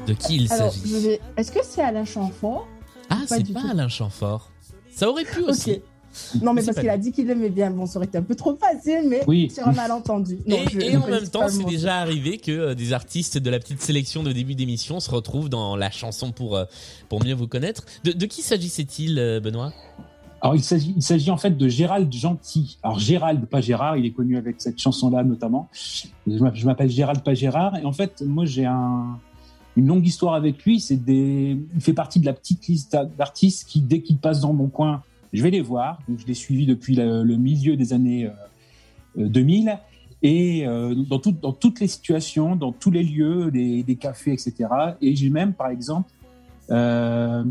de 0.07 0.13
qui 0.13 0.37
il 0.37 0.47
s'agit 0.47 0.79
vais... 1.01 1.19
est-ce 1.35 1.51
que 1.51 1.59
c'est 1.61 1.81
Alain 1.81 2.05
Chamfort 2.05 2.65
Ah, 3.09 3.17
c'est 3.27 3.51
pas. 3.51 3.59
Alain 3.69 3.89
Chamfort. 3.89 4.49
Ça 4.95 5.09
aurait 5.09 5.25
pu 5.25 5.41
aussi. 5.41 5.81
Non, 6.41 6.53
mais 6.53 6.61
C'est 6.61 6.67
parce 6.67 6.79
qu'il 6.79 6.89
a 6.89 6.97
dit 6.97 7.11
qu'il 7.11 7.29
aimait 7.29 7.49
bien. 7.49 7.69
Bon, 7.69 7.85
ça 7.85 7.97
aurait 7.99 8.07
été 8.07 8.17
un 8.17 8.23
peu 8.23 8.35
trop 8.35 8.55
facile, 8.55 9.01
mais 9.09 9.23
Oui. 9.27 9.51
sur 9.53 9.67
un 9.67 9.73
malentendu. 9.73 10.39
Non, 10.47 10.55
Et, 10.55 10.67
je- 10.71 10.79
et 10.79 10.91
je 10.93 10.97
en 10.97 11.07
même 11.07 11.27
temps, 11.27 11.49
c'est 11.49 11.65
déjà 11.65 11.97
arrivé 11.97 12.37
que 12.37 12.51
euh, 12.51 12.75
des 12.75 12.93
artistes 12.93 13.37
de 13.37 13.49
la 13.49 13.59
petite 13.59 13.81
sélection 13.81 14.23
de 14.23 14.31
début 14.31 14.55
d'émission 14.55 15.01
se 15.01 15.11
retrouvent 15.11 15.49
dans 15.49 15.75
la 15.75 15.91
chanson 15.91 16.31
pour, 16.31 16.55
euh, 16.55 16.63
pour 17.09 17.21
mieux 17.25 17.35
vous 17.35 17.47
connaître. 17.47 17.83
De, 18.05 18.13
de 18.13 18.25
qui 18.25 18.41
s'agissait-il, 18.41 19.19
euh, 19.19 19.39
Benoît? 19.41 19.73
Alors, 20.41 20.55
il 20.55 20.63
s'agit, 20.63 20.93
il 20.95 21.03
s'agit 21.03 21.31
en 21.31 21.37
fait 21.37 21.57
de 21.57 21.67
Gérald 21.67 22.11
Gentil. 22.13 22.77
Alors, 22.83 22.99
Gérald, 22.99 23.45
pas 23.47 23.59
Gérard, 23.61 23.97
il 23.97 24.05
est 24.05 24.11
connu 24.11 24.37
avec 24.37 24.55
cette 24.61 24.79
chanson-là 24.79 25.23
notamment. 25.23 25.67
Je 26.27 26.65
m'appelle- 26.65 26.89
Gérald, 26.89 27.21
pas 27.23 27.33
Gérard. 27.33 27.75
Et 27.77 27.85
en 27.85 27.91
fait, 27.91 28.21
moi, 28.25 28.45
j'ai 28.45 28.65
un, 28.65 29.17
une 29.75 29.87
longue 29.87 30.05
histoire 30.07 30.35
avec 30.35 30.63
lui. 30.63 30.79
C'est 30.79 30.95
des, 31.03 31.57
il 31.75 31.81
fait 31.81 31.93
partie 31.93 32.19
de 32.21 32.25
la 32.25 32.33
petite 32.33 32.67
liste 32.67 32.97
d'artistes 33.17 33.67
qui, 33.67 33.81
dès 33.81 34.01
qu'il 34.01 34.17
passe 34.17 34.39
dans 34.41 34.53
mon 34.53 34.67
coin, 34.67 35.01
je 35.33 35.43
vais 35.43 35.51
les 35.51 35.61
voir. 35.61 35.99
Donc, 36.07 36.19
je 36.19 36.25
l'ai 36.25 36.33
suivi 36.33 36.65
depuis 36.65 36.95
le, 36.95 37.23
milieu 37.35 37.75
des 37.75 37.91
années 37.91 38.25
euh, 38.27 39.23
euh, 39.23 39.27
2000. 39.27 39.77
et 40.21 40.65
euh, 40.65 40.95
dans, 40.95 41.19
tout- 41.19 41.31
dans 41.41 41.53
toutes 41.53 41.81
les 41.81 41.87
situations, 41.87 42.55
dans 42.55 42.71
tous 42.71 42.91
les 42.91 43.03
lieux, 43.03 43.51
des 43.51 43.95
cafés, 43.97 44.31
etc. 44.33 44.53
Et 45.01 45.15
j'ai 45.17 45.29
même, 45.29 45.53
par 45.53 45.67
exemple, 45.69 46.09
euh, 46.71 47.43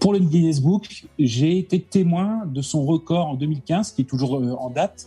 pour 0.00 0.12
le 0.12 0.18
Guinness 0.18 0.60
Book, 0.60 1.04
j'ai 1.18 1.58
été 1.58 1.80
témoin 1.80 2.42
de 2.46 2.62
son 2.62 2.84
record 2.84 3.26
en 3.28 3.34
2015, 3.34 3.92
qui 3.92 4.02
est 4.02 4.06
toujours 4.06 4.36
euh, 4.36 4.52
en 4.58 4.70
date, 4.70 5.06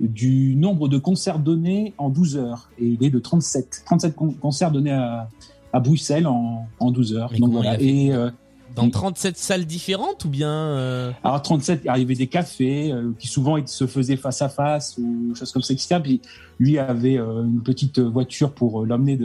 du 0.00 0.54
nombre 0.56 0.88
de 0.88 0.98
concerts 0.98 1.38
donnés 1.38 1.92
en 1.98 2.08
12 2.08 2.36
heures. 2.36 2.70
Et 2.78 2.86
il 2.86 3.04
est 3.04 3.10
de 3.10 3.18
37. 3.18 3.82
37 3.84 4.14
con- 4.14 4.34
concerts 4.40 4.70
donnés 4.70 4.92
à, 4.92 5.28
à 5.72 5.80
Bruxelles 5.80 6.26
en, 6.26 6.66
en 6.78 6.90
12 6.90 7.14
heures. 7.16 7.30
Mais 7.32 7.38
Donc 7.38 7.52
voilà. 7.52 7.80
Et 7.80 8.12
euh, 8.12 8.30
Dans 8.76 8.88
37 8.88 9.36
salles 9.36 9.66
différentes 9.66 10.24
ou 10.24 10.28
bien 10.30 10.50
euh, 10.50 11.10
alors 11.22 11.42
37, 11.42 11.82
il 11.84 11.88
arrivait 11.90 12.14
des 12.14 12.28
cafés 12.28 12.92
euh, 12.92 13.12
qui 13.18 13.28
souvent 13.28 13.56
ils 13.58 13.68
se 13.68 13.86
faisaient 13.86 14.16
face 14.16 14.40
à 14.40 14.48
face 14.48 14.96
ou 14.98 15.34
choses 15.34 15.52
comme 15.52 15.62
ça, 15.62 15.74
etc. 15.74 15.96
Puis 16.02 16.20
lui 16.58 16.78
avait 16.78 17.16
une 17.16 17.60
petite 17.62 17.98
voiture 17.98 18.52
pour 18.52 18.86
l'emmener 18.86 19.18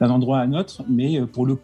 d'un 0.00 0.10
endroit 0.10 0.38
à 0.38 0.42
un 0.42 0.54
autre, 0.54 0.82
mais 0.88 1.20
pour 1.26 1.46
le 1.46 1.56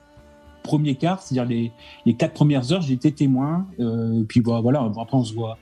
premier 0.67 0.95
quart, 0.97 1.23
c'est-à-dire 1.23 1.49
les, 1.49 1.73
les 2.05 2.15
quatre 2.15 2.35
premières 2.35 2.73
heures, 2.73 2.85
été 2.91 3.13
témoin. 3.13 3.67
Euh, 3.81 4.23
puis 4.29 4.41
voilà, 4.41 4.61
voilà, 4.61 4.81
après 5.01 5.17
on 5.17 5.25
se 5.25 5.35
voit 5.35 5.59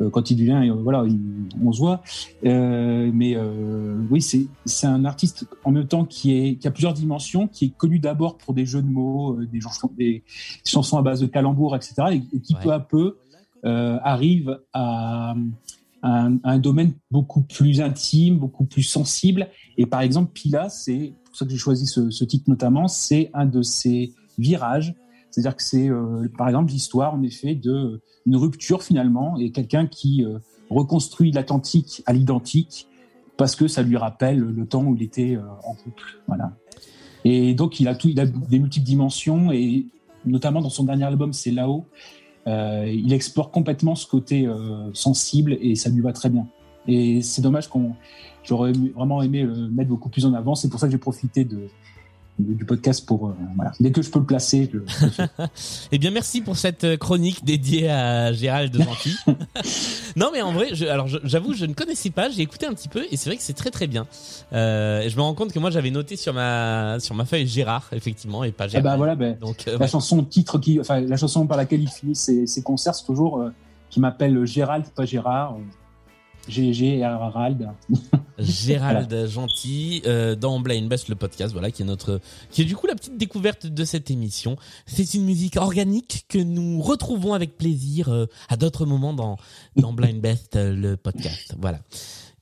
euh, 0.00 0.10
quand 0.10 0.30
il 0.30 0.42
vient, 0.44 0.62
et, 0.62 0.70
euh, 0.70 0.74
voilà, 0.74 1.04
il- 1.06 1.48
on 1.64 1.72
se 1.72 1.78
voit. 1.80 2.02
Mais 2.42 3.36
oui, 4.10 4.20
c'est 4.20 4.46
c'est 4.64 4.86
un 4.86 5.04
artiste 5.04 5.46
en 5.64 5.70
même 5.70 5.86
temps 5.86 6.04
qui 6.04 6.32
est 6.36 6.56
qui 6.56 6.68
a 6.68 6.70
plusieurs 6.70 6.94
dimensions, 6.94 7.48
qui 7.48 7.66
est 7.66 7.76
connu 7.76 7.98
d'abord 7.98 8.36
pour 8.38 8.52
des 8.54 8.66
jeux 8.66 8.82
de 8.82 8.90
mots, 8.90 9.36
des 9.52 9.60
chansons, 9.60 9.90
des 9.96 10.22
chansons 10.64 10.98
à 10.98 11.02
base 11.02 11.20
de 11.20 11.26
calembours, 11.26 11.74
etc. 11.76 11.94
Et, 12.12 12.36
et 12.36 12.40
qui 12.40 12.54
Ouais. 12.54 12.60
peu 12.62 12.72
à 12.72 12.80
peu 12.80 13.16
arrive 14.04 14.60
à, 14.72 15.34
un, 16.02 16.58
domaine 16.58 16.92
beaucoup 17.10 17.42
plus 17.42 17.80
intime, 17.80 18.38
beaucoup 18.38 18.64
plus 18.64 18.82
sensible. 18.82 19.48
Et 19.76 19.86
par 19.86 20.00
exemple, 20.00 20.30
Pila, 20.32 20.68
c'est 20.68 21.12
pour 21.24 21.36
ça 21.36 21.44
que 21.44 21.50
j'ai 21.50 21.56
choisi 21.56 21.86
ce, 21.86 22.10
ce 22.10 22.24
titre 22.24 22.44
notamment, 22.48 22.88
c'est 22.88 23.30
un 23.34 23.46
de 23.46 23.62
ces 23.62 24.12
virages. 24.38 24.94
C'est-à-dire 25.30 25.56
que 25.56 25.62
c'est, 25.62 25.88
euh, 25.88 26.26
par 26.36 26.48
exemple, 26.48 26.72
l'histoire, 26.72 27.14
en 27.14 27.22
effet, 27.22 27.54
de 27.54 28.00
une 28.26 28.36
rupture 28.36 28.82
finalement, 28.82 29.36
et 29.38 29.50
quelqu'un 29.50 29.86
qui 29.86 30.24
euh, 30.24 30.38
reconstruit 30.70 31.32
l'Atlantique 31.32 32.02
à 32.06 32.12
l'identique 32.12 32.86
parce 33.36 33.54
que 33.54 33.68
ça 33.68 33.82
lui 33.82 33.96
rappelle 33.96 34.38
le 34.40 34.66
temps 34.66 34.84
où 34.84 34.96
il 34.96 35.02
était 35.02 35.36
euh, 35.36 35.42
en 35.64 35.74
couple. 35.74 36.04
Voilà. 36.26 36.52
Et 37.24 37.54
donc, 37.54 37.78
il 37.80 37.88
a 37.88 37.94
tout, 37.94 38.08
il 38.08 38.18
a 38.20 38.26
des 38.26 38.58
multiples 38.58 38.86
dimensions, 38.86 39.52
et 39.52 39.86
notamment 40.24 40.60
dans 40.60 40.70
son 40.70 40.84
dernier 40.84 41.04
album, 41.04 41.32
c'est 41.32 41.50
là-haut. 41.50 41.84
Il 42.46 43.12
explore 43.12 43.50
complètement 43.50 43.94
ce 43.94 44.06
côté 44.06 44.48
sensible 44.94 45.58
et 45.60 45.74
ça 45.74 45.90
lui 45.90 46.00
va 46.00 46.14
très 46.14 46.30
bien. 46.30 46.46
Et 46.86 47.20
c'est 47.20 47.42
dommage 47.42 47.68
qu'on, 47.68 47.92
j'aurais 48.42 48.72
vraiment 48.72 49.20
aimé 49.20 49.42
le 49.42 49.68
mettre 49.68 49.90
beaucoup 49.90 50.08
plus 50.08 50.24
en 50.24 50.32
avant. 50.32 50.54
C'est 50.54 50.70
pour 50.70 50.80
ça 50.80 50.86
que 50.86 50.92
j'ai 50.92 50.98
profité 50.98 51.44
de- 51.44 51.68
du 52.38 52.64
podcast 52.64 53.04
pour, 53.04 53.28
euh, 53.28 53.32
voilà. 53.56 53.72
Dès 53.80 53.90
que 53.90 54.00
je 54.00 54.10
peux 54.10 54.20
le 54.20 54.24
placer, 54.24 54.70
je, 54.72 54.78
je. 54.78 55.22
Eh 55.92 55.98
bien, 55.98 56.10
merci 56.10 56.40
pour 56.40 56.56
cette 56.56 56.84
euh, 56.84 56.96
chronique 56.96 57.44
dédiée 57.44 57.90
à 57.90 58.32
Gérald 58.32 58.72
de 58.72 58.82
Gentil. 58.82 59.16
non, 60.16 60.30
mais 60.32 60.40
en 60.42 60.52
vrai, 60.52 60.68
je, 60.74 60.86
alors 60.86 61.08
j'avoue, 61.24 61.54
je 61.54 61.64
ne 61.64 61.72
connaissais 61.74 62.10
pas. 62.10 62.30
J'ai 62.30 62.42
écouté 62.42 62.66
un 62.66 62.74
petit 62.74 62.88
peu 62.88 63.04
et 63.10 63.16
c'est 63.16 63.28
vrai 63.30 63.36
que 63.36 63.42
c'est 63.42 63.54
très 63.54 63.70
très 63.70 63.86
bien. 63.86 64.06
Euh, 64.52 65.00
et 65.00 65.10
je 65.10 65.16
me 65.16 65.22
rends 65.22 65.34
compte 65.34 65.52
que 65.52 65.58
moi, 65.58 65.70
j'avais 65.70 65.90
noté 65.90 66.16
sur 66.16 66.32
ma 66.32 67.00
sur 67.00 67.14
ma 67.14 67.24
feuille 67.24 67.46
Gérard, 67.46 67.88
effectivement, 67.92 68.44
et 68.44 68.52
pas 68.52 68.66
Eh 68.66 68.70
Gérald. 68.70 68.84
ben 68.84 68.96
voilà, 68.96 69.14
ben, 69.16 69.36
Donc, 69.40 69.66
euh, 69.66 69.72
la 69.72 69.78
ouais. 69.78 69.88
chanson 69.88 70.22
titre 70.22 70.58
qui, 70.58 70.78
enfin, 70.80 71.00
la 71.00 71.16
chanson 71.16 71.46
par 71.46 71.56
laquelle 71.56 71.82
il 71.82 71.88
finit 71.90 72.14
ses, 72.14 72.46
ses 72.46 72.62
concerts, 72.62 72.94
c'est 72.94 73.06
toujours 73.06 73.42
qui 73.90 74.00
m'appelle 74.00 74.44
Gérald, 74.46 74.84
pas 74.94 75.06
Gérard. 75.06 75.56
Gérald. 76.48 77.68
Gérald 78.38 79.26
Gentil 79.26 80.02
euh, 80.06 80.36
dans 80.36 80.60
Blind 80.60 80.88
Best 80.88 81.08
le 81.08 81.16
podcast 81.16 81.52
voilà 81.52 81.70
qui 81.72 81.82
est 81.82 81.84
notre 81.84 82.20
qui 82.50 82.62
est 82.62 82.64
du 82.64 82.76
coup 82.76 82.86
la 82.86 82.94
petite 82.94 83.16
découverte 83.16 83.66
de 83.66 83.84
cette 83.84 84.10
émission. 84.10 84.56
C'est 84.86 85.14
une 85.14 85.24
musique 85.24 85.56
organique 85.56 86.24
que 86.28 86.38
nous 86.38 86.80
retrouvons 86.80 87.34
avec 87.34 87.56
plaisir 87.58 88.08
euh, 88.08 88.26
à 88.48 88.56
d'autres 88.56 88.86
moments 88.86 89.12
dans 89.12 89.36
dans 89.76 89.92
Blind 89.92 90.20
Best 90.20 90.56
euh, 90.56 90.72
le 90.72 90.96
podcast. 90.96 91.54
Voilà 91.58 91.80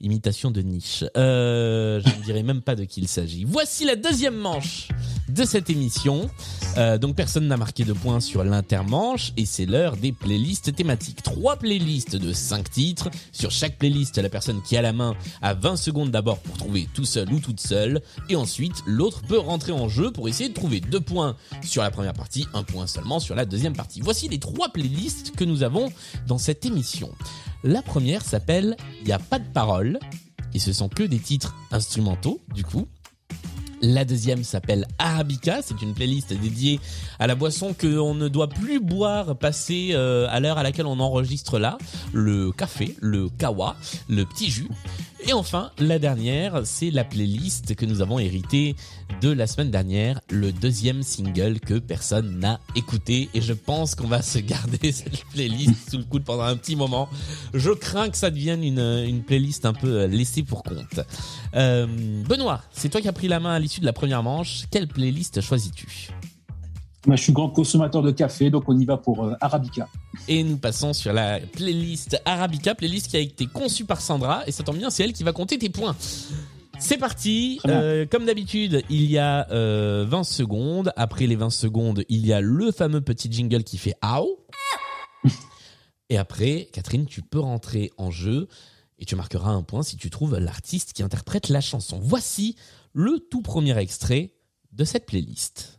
imitation 0.01 0.51
de 0.51 0.61
niche 0.63 1.05
euh, 1.17 2.01
je 2.05 2.17
ne 2.17 2.23
dirai 2.23 2.43
même 2.43 2.63
pas 2.63 2.75
de 2.75 2.85
qui 2.85 3.01
il 3.01 3.09
s'agit 3.09 3.45
voici 3.45 3.85
la 3.85 3.97
deuxième 3.97 4.37
manche 4.37 4.89
de 5.29 5.45
cette 5.45 5.71
émission 5.71 6.31
euh, 6.79 6.99
donc 6.99 7.17
personne 7.17 7.47
n'a 7.49 7.57
marqué 7.57 7.85
de 7.85 7.93
points 7.95 8.21
sur 8.21 8.45
l'intermanche 8.45 9.33
et 9.37 9.47
c'est 9.47 9.65
l'heure 9.65 9.97
des 9.97 10.13
playlists 10.13 10.75
thématiques. 10.75 11.23
Trois 11.23 11.57
playlists 11.57 12.17
de 12.17 12.33
cinq 12.33 12.71
titres. 12.71 13.09
Sur 13.33 13.51
chaque 13.51 13.79
playlist, 13.79 14.19
la 14.19 14.29
personne 14.29 14.61
qui 14.63 14.77
a 14.77 14.83
la 14.83 14.93
main 14.93 15.15
a 15.41 15.55
20 15.55 15.77
secondes 15.77 16.11
d'abord 16.11 16.39
pour 16.39 16.57
trouver 16.59 16.87
tout 16.93 17.05
seul 17.07 17.33
ou 17.33 17.41
toute 17.41 17.61
seule 17.61 18.03
et 18.29 18.37
ensuite 18.37 18.83
l'autre 18.87 19.23
peut 19.23 19.39
rentrer 19.39 19.73
en 19.73 19.89
jeu 19.89 20.11
pour 20.11 20.29
essayer 20.29 20.51
de 20.51 20.55
trouver 20.55 20.81
deux 20.81 21.01
points 21.01 21.37
sur 21.63 21.83
la 21.83 21.91
première 21.91 22.15
partie, 22.15 22.47
un 22.53 22.63
point 22.63 22.87
seulement 22.87 23.21
sur 23.21 23.35
la 23.35 23.47
deuxième 23.47 23.75
partie. 23.75 24.01
Voici 24.03 24.29
les 24.29 24.39
trois 24.39 24.69
playlists 24.69 25.35
que 25.35 25.45
nous 25.45 25.63
avons 25.63 25.91
dans 26.27 26.39
cette 26.39 26.67
émission. 26.67 27.11
La 27.67 27.83
première 27.83 28.23
s'appelle 28.23 28.77
n'y 29.05 29.11
a 29.11 29.19
pas 29.19 29.41
de 29.41 29.49
parole 29.53 29.99
et 30.55 30.61
ce 30.61 30.73
sont 30.73 30.89
que 30.89 31.03
des 31.03 31.19
titres 31.19 31.57
instrumentaux 31.73 32.41
du 32.55 32.63
coup. 32.63 32.87
La 33.83 34.05
deuxième 34.05 34.45
s'appelle 34.45 34.87
Arabica, 35.01 35.63
c'est 35.63 35.83
une 35.83 35.93
playlist 35.93 36.33
dédiée 36.33 36.79
à 37.19 37.27
la 37.27 37.35
boisson 37.35 37.75
que 37.75 37.99
on 37.99 38.15
ne 38.15 38.29
doit 38.29 38.49
plus 38.49 38.79
boire 38.79 39.37
passer 39.37 39.91
euh, 39.95 40.29
à 40.31 40.39
l'heure 40.39 40.59
à 40.59 40.63
laquelle 40.63 40.87
on 40.87 41.01
enregistre 41.01 41.59
là, 41.59 41.77
le 42.13 42.53
café, 42.53 42.95
le 43.01 43.29
kawa, 43.31 43.75
le 44.09 44.25
petit 44.25 44.49
jus. 44.49 44.71
Et 45.29 45.33
enfin, 45.33 45.73
la 45.79 45.99
dernière, 45.99 46.61
c'est 46.65 46.93
la 46.93 47.03
playlist 47.03 47.75
que 47.75 47.85
nous 47.85 48.01
avons 48.01 48.21
héritée 48.21 48.77
de 49.21 49.33
la 49.33 49.49
semaine 49.49 49.73
dernière, 49.73 50.21
le 50.31 50.53
deuxième 50.53 51.03
single 51.03 51.59
que 51.59 51.75
personne 51.81 52.39
n'a 52.39 52.61
écouté 52.77 53.29
et 53.35 53.41
je 53.41 53.53
pense 53.53 53.97
qu'on 53.97 54.07
va 54.07 54.23
se 54.23 54.39
garder 54.39 54.93
cette 54.93 55.25
playlist 55.33 55.91
sous 55.91 55.99
le 55.99 56.05
coude 56.05 56.23
pendant 56.23 56.45
un 56.45 56.57
petit 56.57 56.77
moment. 56.77 57.09
Je 57.55 57.71
crains 57.71 58.09
que 58.09 58.17
ça 58.17 58.31
devienne 58.31 58.63
une, 58.63 59.25
playlist 59.25 59.67
un 59.67 59.75
peu 59.75 60.05
laissée 60.05 60.45
pour 60.45 60.63
compte. 60.63 61.01
Euh, 61.57 61.87
Benoît, 62.29 62.63
c'est 62.71 62.89
toi 62.89 63.01
qui 63.01 63.09
as 63.09 63.13
pris 63.13 63.27
la 63.27 63.41
main 63.41 63.55
à 63.55 63.59
l'issue 63.59 63.81
de 63.81 63.87
la 63.87 63.93
première 63.93 64.23
manche. 64.23 64.67
Quelle 64.71 64.87
playlist 64.87 65.41
choisis-tu? 65.41 66.11
Moi, 67.07 67.15
je 67.15 67.23
suis 67.23 67.33
grand 67.33 67.49
consommateur 67.49 68.03
de 68.03 68.11
café, 68.11 68.51
donc 68.51 68.65
on 68.69 68.77
y 68.77 68.85
va 68.85 68.97
pour 68.97 69.25
euh, 69.25 69.35
Arabica. 69.41 69.89
Et 70.27 70.43
nous 70.43 70.57
passons 70.57 70.93
sur 70.93 71.13
la 71.13 71.39
playlist 71.39 72.21
Arabica, 72.25 72.75
playlist 72.75 73.07
qui 73.07 73.17
a 73.17 73.21
été 73.21 73.47
conçue 73.47 73.85
par 73.85 74.01
Sandra. 74.01 74.43
Et 74.49 74.53
ça 74.53 74.65
tombe 74.65 74.79
bien, 74.79 74.91
c'est 74.91 75.05
elle 75.05 75.13
qui 75.13 75.23
va 75.23 75.33
compter 75.33 75.57
tes 75.57 75.69
points. 75.69 75.95
C'est 76.81 76.99
parti. 76.99 77.61
Euh, 77.67 78.07
comme 78.11 78.27
d'habitude, 78.27 78.83
il 78.91 79.05
y 79.05 79.19
a 79.19 79.49
euh, 79.53 80.05
20 80.09 80.25
secondes. 80.25 80.93
Après 80.97 81.29
les 81.29 81.37
20 81.37 81.51
secondes, 81.51 82.03
il 82.09 82.27
y 82.27 82.33
a 82.33 82.41
le 82.41 82.73
fameux 82.73 83.01
petit 83.01 83.31
jingle 83.31 83.63
qui 83.63 83.79
fait 83.79 83.95
Ao. 84.03 84.45
Et 86.11 86.19
après, 86.19 86.69
Catherine, 86.73 87.07
tu 87.07 87.23
peux 87.23 87.41
rentrer 87.41 87.93
en 87.99 88.11
jeu 88.11 88.49
et 88.99 89.05
tu 89.05 89.17
marqueras 89.17 89.51
un 89.51 89.63
point 89.63 89.83
si 89.83 89.97
tu 89.97 90.11
trouves 90.11 90.39
l'artiste 90.39 90.93
qui 90.93 91.03
interprète 91.03 91.49
la 91.49 91.61
chanson. 91.61 91.99
Voici 92.03 92.57
le 92.93 93.19
tout 93.19 93.43
premier 93.43 93.77
extrait 93.79 94.33
de 94.73 94.85
cette 94.85 95.07
playlist. 95.07 95.76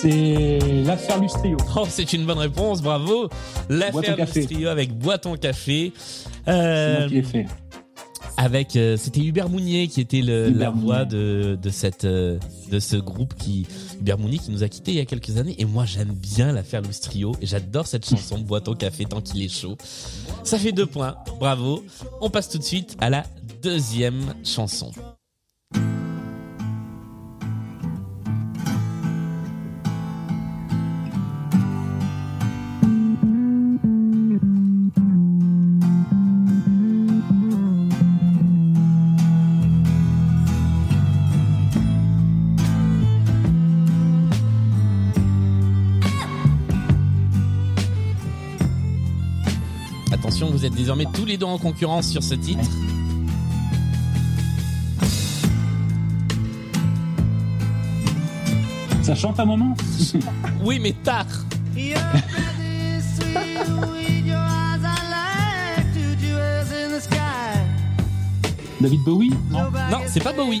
C'est 0.00 0.58
l'affaire 0.84 1.20
Lustrio. 1.20 1.56
Oh, 1.76 1.84
c'est 1.88 2.12
une 2.14 2.24
bonne 2.24 2.38
réponse, 2.38 2.80
bravo. 2.80 3.28
L'affaire 3.68 4.02
ton 4.02 4.16
café. 4.16 4.40
du 4.40 4.46
trio 4.54 4.68
avec 4.68 4.96
Bois 4.96 5.18
ton 5.18 5.36
café. 5.36 5.92
C'est 6.46 6.50
Euh, 6.52 7.06
l'ai 7.08 7.22
fait. 7.22 7.46
avec 8.38 8.76
euh, 8.76 8.96
c'était 8.96 9.20
Hubert 9.20 9.50
Mounier 9.50 9.88
qui 9.88 10.00
était 10.00 10.22
le, 10.22 10.48
la 10.48 10.70
voix 10.70 11.04
de 11.04 11.58
de 11.60 11.70
cette 11.70 12.04
euh, 12.04 12.38
de 12.70 12.78
ce 12.80 12.96
groupe 12.96 13.34
qui 13.34 13.66
Hubert 14.00 14.16
Mounier 14.18 14.38
qui 14.38 14.50
nous 14.50 14.62
a 14.62 14.68
quittés 14.68 14.92
il 14.92 14.96
y 14.96 15.00
a 15.00 15.04
quelques 15.04 15.36
années 15.36 15.54
et 15.58 15.66
moi 15.66 15.84
j'aime 15.84 16.12
bien 16.12 16.50
l'affaire 16.52 16.80
Lustrio 16.80 17.32
et 17.42 17.46
j'adore 17.46 17.86
cette 17.86 18.08
chanson 18.08 18.38
Bois 18.38 18.62
ton 18.62 18.74
café 18.74 19.04
tant 19.04 19.20
qu'il 19.20 19.42
est 19.42 19.48
chaud. 19.54 19.76
Ça 20.44 20.58
fait 20.58 20.72
deux 20.72 20.86
points, 20.86 21.16
bravo. 21.38 21.84
On 22.22 22.30
passe 22.30 22.48
tout 22.48 22.58
de 22.58 22.64
suite 22.64 22.96
à 23.00 23.10
la 23.10 23.24
deuxième 23.62 24.34
chanson. 24.44 24.90
Désormais 50.90 51.16
tous 51.16 51.24
les 51.24 51.36
deux 51.36 51.46
en 51.46 51.56
concurrence 51.56 52.08
sur 52.08 52.20
ce 52.20 52.34
titre. 52.34 52.68
Ça 59.02 59.14
chante 59.14 59.38
un 59.38 59.44
moment 59.44 59.76
Oui, 60.64 60.80
mais 60.82 60.92
tard. 61.04 61.26
David 68.80 69.00
Bowie 69.04 69.30
Non 69.50 69.70
Non, 69.92 69.98
c'est 70.08 70.24
pas 70.24 70.32
Bowie. 70.32 70.60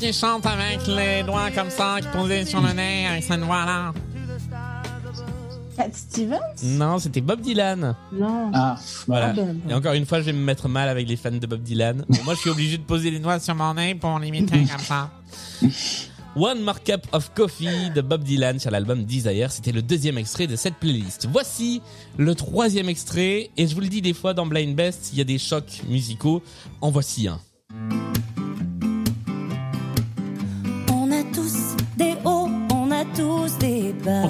Qu'il 0.00 0.12
chante 0.12 0.46
avec 0.46 0.86
les 0.86 1.22
doigts 1.22 1.50
comme 1.50 1.70
ça, 1.70 1.96
qui 2.00 2.08
posés 2.08 2.44
sur 2.44 2.60
le 2.60 2.72
nez, 2.72 3.06
avec 3.06 3.24
cette 3.24 3.40
voix-là 3.40 3.92
Cat 5.76 5.88
Stevens? 5.92 6.38
Non, 6.62 6.98
c'était 6.98 7.20
Bob 7.22 7.40
Dylan. 7.40 7.94
Non. 8.12 8.50
Ah, 8.52 8.76
Voilà. 9.06 9.28
Ah 9.30 9.32
ben, 9.32 9.58
Et 9.70 9.74
encore 9.74 9.94
une 9.94 10.04
fois, 10.04 10.20
je 10.20 10.26
vais 10.26 10.32
me 10.32 10.44
mettre 10.44 10.68
mal 10.68 10.88
avec 10.88 11.08
les 11.08 11.16
fans 11.16 11.30
de 11.30 11.46
Bob 11.46 11.62
Dylan. 11.62 12.04
Bon, 12.08 12.18
moi, 12.24 12.34
je 12.34 12.40
suis 12.40 12.50
obligé 12.50 12.76
de 12.78 12.82
poser 12.82 13.10
les 13.10 13.18
doigts 13.18 13.40
sur 13.40 13.54
mon 13.54 13.72
nez 13.74 13.94
pour 13.94 14.18
l'imiter 14.18 14.64
comme 14.70 14.80
ça. 14.80 15.10
One 16.36 16.62
More 16.62 16.82
Cup 16.82 17.06
of 17.12 17.32
Coffee 17.34 17.90
de 17.94 18.00
Bob 18.00 18.22
Dylan 18.22 18.58
sur 18.58 18.70
l'album 18.70 19.04
Desire, 19.04 19.50
c'était 19.52 19.72
le 19.72 19.82
deuxième 19.82 20.16
extrait 20.16 20.46
de 20.46 20.56
cette 20.56 20.76
playlist. 20.76 21.28
Voici 21.30 21.82
le 22.16 22.34
troisième 22.34 22.88
extrait, 22.88 23.50
et 23.56 23.66
je 23.66 23.74
vous 23.74 23.82
le 23.82 23.88
dis 23.88 24.00
des 24.00 24.14
fois 24.14 24.32
dans 24.32 24.46
Blind 24.46 24.74
Best, 24.74 25.10
il 25.12 25.18
y 25.18 25.20
a 25.20 25.24
des 25.24 25.36
chocs 25.38 25.82
musicaux. 25.88 26.42
En 26.80 26.90
voici 26.90 27.28
un. 27.28 27.38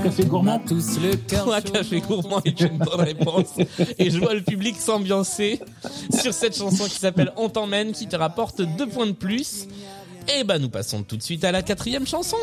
Café 0.02 0.24
gourmand 0.24 0.52
On 0.52 0.56
a 0.56 0.58
tous 0.68 0.98
le 1.00 1.16
cœur 1.28 1.42
Trois 1.42 1.60
chaud. 1.60 1.72
cafés 1.72 2.00
gourmands 2.00 2.40
est 2.44 2.60
une 2.60 2.78
bonne 2.78 3.00
réponse. 3.00 3.46
Et 3.98 4.10
je 4.10 4.18
vois 4.18 4.34
le 4.34 4.42
public 4.42 4.76
s'ambiancer 4.78 5.60
sur 6.20 6.34
cette 6.34 6.56
chanson 6.56 6.84
qui 6.84 6.96
s'appelle 6.98 7.32
On 7.36 7.48
t'emmène, 7.48 7.92
qui 7.92 8.06
te 8.06 8.16
rapporte 8.16 8.62
deux 8.62 8.86
points 8.88 9.06
de 9.06 9.12
plus. 9.12 9.66
Et 10.38 10.44
bah, 10.44 10.58
nous 10.58 10.68
passons 10.70 11.02
tout 11.02 11.16
de 11.16 11.22
suite 11.22 11.44
à 11.44 11.52
la 11.52 11.62
quatrième 11.62 12.06
chanson. 12.06 12.36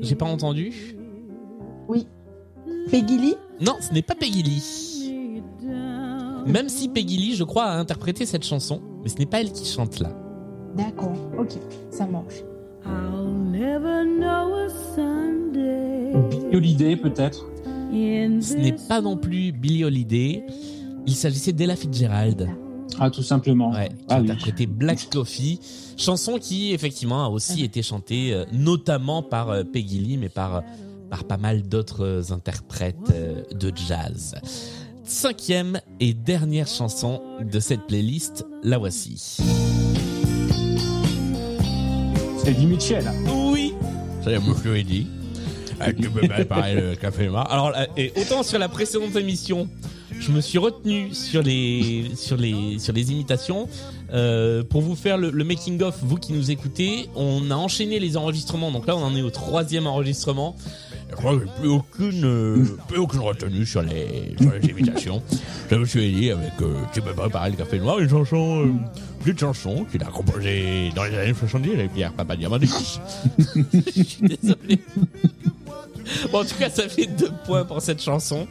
j'ai 0.00 0.14
pas 0.14 0.26
entendu. 0.26 0.72
Oui. 1.88 2.06
Peggy 2.90 3.18
Lee 3.18 3.36
Non, 3.60 3.74
ce 3.80 3.92
n'est 3.92 4.02
pas 4.02 4.14
Peggy 4.14 4.42
Lee. 4.42 4.62
Même 6.46 6.68
si 6.68 6.88
Peggy 6.88 7.16
Lee, 7.16 7.34
je 7.34 7.42
crois, 7.42 7.64
a 7.64 7.76
interprété 7.76 8.24
cette 8.24 8.44
chanson, 8.44 8.80
mais 9.02 9.08
ce 9.08 9.18
n'est 9.18 9.26
pas 9.26 9.40
elle 9.40 9.50
qui 9.50 9.66
chante 9.66 9.98
là. 9.98 10.10
D'accord. 10.76 11.16
Ok, 11.38 11.58
ça 11.90 12.06
marche. 12.06 12.44
I'll 12.84 13.26
never 13.26 14.04
know 14.04 14.54
a 14.54 14.68
Sunday. 14.94 16.12
Holiday 16.52 16.94
peut-être 16.94 17.46
Ce 17.90 18.54
n'est 18.56 18.72
this 18.72 18.82
pas 18.82 19.00
non 19.00 19.16
plus 19.16 19.52
Billie 19.52 19.84
Holiday. 19.84 20.44
Il 21.06 21.14
s'agissait 21.14 21.52
d'Ella 21.52 21.76
Fitzgerald. 21.76 22.48
Ah, 22.98 23.10
tout 23.10 23.22
simplement. 23.22 23.72
Ouais, 23.72 23.88
qui 23.88 23.94
ah, 24.08 24.16
a 24.16 24.20
oui. 24.20 24.30
interprété 24.30 24.66
Black 24.66 25.08
Coffee, 25.10 25.60
chanson 25.96 26.38
qui 26.38 26.72
effectivement 26.72 27.24
a 27.24 27.28
aussi 27.28 27.62
été 27.62 27.82
chantée 27.82 28.32
euh, 28.32 28.44
notamment 28.52 29.22
par 29.22 29.50
euh, 29.50 29.64
Peggy 29.64 29.98
Lee, 29.98 30.16
mais 30.16 30.28
par 30.28 30.62
par 31.08 31.24
pas 31.24 31.36
mal 31.36 31.62
d'autres 31.62 32.04
euh, 32.04 32.32
interprètes 32.32 32.96
euh, 33.12 33.42
de 33.54 33.72
jazz. 33.74 34.34
Cinquième 35.04 35.80
et 36.00 36.14
dernière 36.14 36.66
chanson 36.66 37.22
de 37.40 37.60
cette 37.60 37.86
playlist, 37.86 38.44
la 38.62 38.78
voici. 38.78 39.38
C'est 42.38 42.50
Eddie 42.50 42.66
Mitchell. 42.66 43.10
Oui, 43.52 43.74
c'est 44.22 44.38
Monsieur 44.40 44.76
Eddy. 44.76 45.06
Tu 45.98 46.10
peux 46.10 46.26
préparer 46.28 46.74
le 46.74 46.94
café 46.96 47.26
noir. 47.28 47.50
Alors, 47.50 47.70
là, 47.70 47.86
et 47.96 48.12
autant 48.16 48.42
sur 48.42 48.58
la 48.58 48.68
précédente 48.68 49.14
émission, 49.16 49.68
je 50.18 50.30
me 50.32 50.40
suis 50.40 50.58
retenu 50.58 51.12
sur 51.12 51.42
les 51.42 52.10
sur 52.14 52.36
les 52.36 52.78
sur 52.78 52.92
les 52.92 53.12
imitations 53.12 53.68
Euh, 54.12 54.62
pour 54.62 54.82
vous 54.82 54.94
faire 54.94 55.18
le, 55.18 55.30
le 55.30 55.42
making 55.42 55.82
of. 55.82 55.96
Vous 56.00 56.14
qui 56.16 56.32
nous 56.32 56.52
écoutez, 56.52 57.08
on 57.16 57.50
a 57.50 57.56
enchaîné 57.56 57.98
les 57.98 58.16
enregistrements. 58.16 58.70
Donc 58.70 58.86
là, 58.86 58.96
on 58.96 59.02
en 59.02 59.16
est 59.16 59.22
au 59.22 59.30
troisième 59.30 59.88
enregistrement. 59.88 60.54
J'ai 61.10 61.38
plus 61.60 61.68
aucune 61.68 62.24
euh, 62.24 62.64
plus 62.88 62.98
aucune 62.98 63.20
retenue 63.20 63.66
sur 63.66 63.82
les 63.82 64.34
sur 64.40 64.52
les 64.52 64.68
imitations. 64.68 65.22
Je 65.70 65.76
me 65.76 65.84
suis 65.84 66.12
dit 66.12 66.30
avec 66.30 66.52
euh, 66.62 66.74
tu 66.92 67.00
peux 67.02 67.12
préparer 67.14 67.50
le 67.50 67.56
café 67.56 67.78
noir, 67.78 67.98
une 67.98 68.08
chanson 68.08 68.66
euh, 68.66 68.72
petite 69.24 69.40
chanson 69.40 69.84
qu'il 69.90 70.02
a 70.02 70.06
composée 70.06 70.90
dans 70.94 71.04
les 71.04 71.16
années 71.16 71.34
70 71.34 71.70
avec 71.72 71.92
Pierre 71.92 72.12
Papadiamadis. 72.12 73.00
Je 73.72 74.02
suis 74.02 74.22
désolé. 74.22 74.78
Bon, 76.32 76.40
en 76.40 76.44
tout 76.44 76.54
cas, 76.58 76.70
ça 76.70 76.88
fait 76.88 77.06
deux 77.06 77.32
points 77.44 77.64
pour 77.64 77.80
cette 77.82 78.02
chanson. 78.02 78.46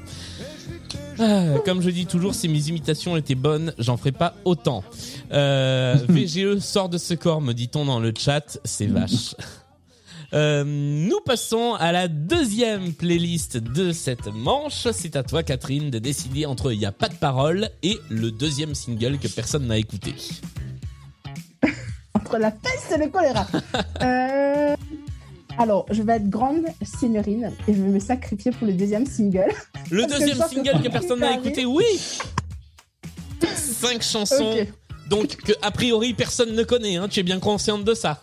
Ah, 1.19 1.59
comme 1.63 1.81
je 1.81 1.89
dis 1.89 2.05
toujours, 2.05 2.35
si 2.35 2.49
mes 2.49 2.67
imitations 2.67 3.15
étaient 3.15 3.35
bonnes, 3.35 3.73
j'en 3.77 3.97
ferai 3.97 4.11
pas 4.11 4.35
autant. 4.43 4.83
Euh, 5.31 5.95
VGE 6.09 6.59
sort 6.59 6.89
de 6.89 6.97
ce 6.97 7.13
corps, 7.13 7.41
me 7.41 7.53
dit-on 7.53 7.85
dans 7.85 7.99
le 7.99 8.13
chat, 8.17 8.59
c'est 8.65 8.87
vache. 8.87 9.35
Euh, 10.33 10.63
nous 10.65 11.21
passons 11.25 11.75
à 11.75 11.91
la 11.93 12.07
deuxième 12.09 12.93
playlist 12.93 13.57
de 13.57 13.93
cette 13.93 14.27
manche. 14.27 14.87
C'est 14.91 15.15
à 15.15 15.23
toi, 15.23 15.43
Catherine, 15.43 15.89
de 15.89 15.99
décider 15.99 16.45
entre 16.45 16.73
Il 16.73 16.79
y 16.79 16.85
a 16.85 16.91
pas 16.91 17.07
de 17.07 17.15
parole 17.15 17.69
et 17.83 17.97
le 18.09 18.31
deuxième 18.31 18.75
single 18.75 19.17
que 19.17 19.29
personne 19.29 19.67
n'a 19.67 19.77
écouté. 19.77 20.13
Entre 22.13 22.37
la 22.37 22.51
peste 22.51 22.91
et 22.93 22.97
le 22.97 23.09
choléra. 23.09 23.45
Euh, 24.01 24.75
Alors, 25.57 25.85
je 25.89 26.01
vais 26.01 26.13
être 26.17 26.29
grande 26.29 26.65
signorine 26.81 27.51
et 27.67 27.73
je 27.73 27.81
vais 27.81 27.89
me 27.89 27.99
sacrifier 27.99 28.51
pour 28.51 28.67
le 28.67 28.73
deuxième 28.73 29.05
single. 29.05 29.53
Le 29.89 30.05
deuxième 30.05 30.37
que 30.37 30.49
single 30.49 30.83
que 30.83 30.89
personne 30.89 31.19
n'a 31.19 31.37
écouté, 31.37 31.65
oui 31.65 31.85
Cinq 33.55 34.01
chansons, 34.01 34.55
donc 35.09 35.35
que 35.37 35.53
a 35.61 35.71
priori 35.71 36.13
personne 36.13 36.55
ne 36.55 36.63
connaît, 36.63 36.97
hein, 36.97 37.07
tu 37.07 37.19
es 37.19 37.23
bien 37.23 37.39
consciente 37.39 37.83
de 37.83 37.93
ça. 37.93 38.21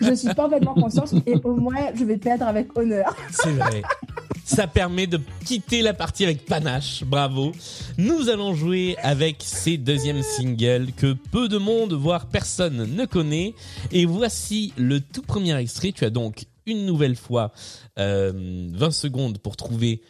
Je 0.00 0.14
suis 0.14 0.32
parfaitement 0.32 0.74
consciente 0.74 1.12
et 1.26 1.34
au 1.44 1.56
moins 1.56 1.92
je 1.94 2.04
vais 2.04 2.16
perdre 2.16 2.46
avec 2.46 2.76
honneur. 2.78 3.14
C'est 3.30 3.52
vrai. 3.52 3.82
Ça 4.44 4.66
permet 4.66 5.06
de 5.06 5.18
quitter 5.46 5.80
la 5.80 5.94
partie 5.94 6.24
avec 6.24 6.44
panache, 6.44 7.02
bravo. 7.02 7.52
Nous 7.96 8.28
allons 8.28 8.54
jouer 8.54 8.94
avec 9.02 9.38
ces 9.40 9.78
deuxièmes 9.78 10.22
singles 10.22 10.92
que 10.92 11.14
peu 11.32 11.48
de 11.48 11.56
monde, 11.56 11.94
voire 11.94 12.26
personne 12.28 12.94
ne 12.94 13.04
connaît. 13.06 13.54
Et 13.90 14.04
voici 14.04 14.74
le 14.76 15.00
tout 15.00 15.22
premier 15.22 15.56
extrait. 15.56 15.92
Tu 15.92 16.04
as 16.04 16.10
donc 16.10 16.44
une 16.66 16.84
nouvelle 16.84 17.16
fois 17.16 17.52
euh, 17.98 18.68
20 18.70 18.90
secondes 18.90 19.38
pour 19.38 19.56
trouver 19.56 20.02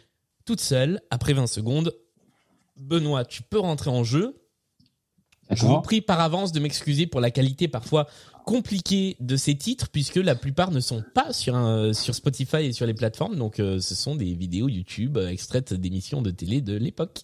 toute 0.44 0.60
seule. 0.60 1.00
Après 1.10 1.32
20 1.32 1.46
secondes, 1.46 1.94
Benoît, 2.76 3.24
tu 3.24 3.42
peux 3.42 3.60
rentrer 3.60 3.90
en 3.90 4.02
jeu. 4.02 4.34
Je 5.50 5.64
vous 5.66 5.80
prie 5.80 6.00
par 6.00 6.20
avance 6.20 6.52
de 6.52 6.60
m'excuser 6.60 7.06
pour 7.06 7.20
la 7.20 7.30
qualité 7.30 7.68
parfois 7.68 8.06
compliquée 8.44 9.16
de 9.20 9.36
ces 9.36 9.54
titres, 9.56 9.88
puisque 9.90 10.16
la 10.16 10.34
plupart 10.34 10.70
ne 10.70 10.80
sont 10.80 11.02
pas 11.14 11.32
sur, 11.32 11.54
un- 11.56 11.92
sur 11.94 12.14
Spotify 12.14 12.58
et 12.58 12.72
sur 12.72 12.84
les 12.86 12.92
plateformes. 12.94 13.36
Donc, 13.36 13.58
euh, 13.58 13.80
ce 13.80 13.94
sont 13.94 14.16
des 14.16 14.34
vidéos 14.34 14.68
YouTube 14.68 15.16
euh, 15.16 15.28
extraites 15.28 15.72
d'émissions 15.72 16.20
de 16.20 16.30
télé 16.30 16.60
de 16.60 16.76
l'époque. 16.76 17.20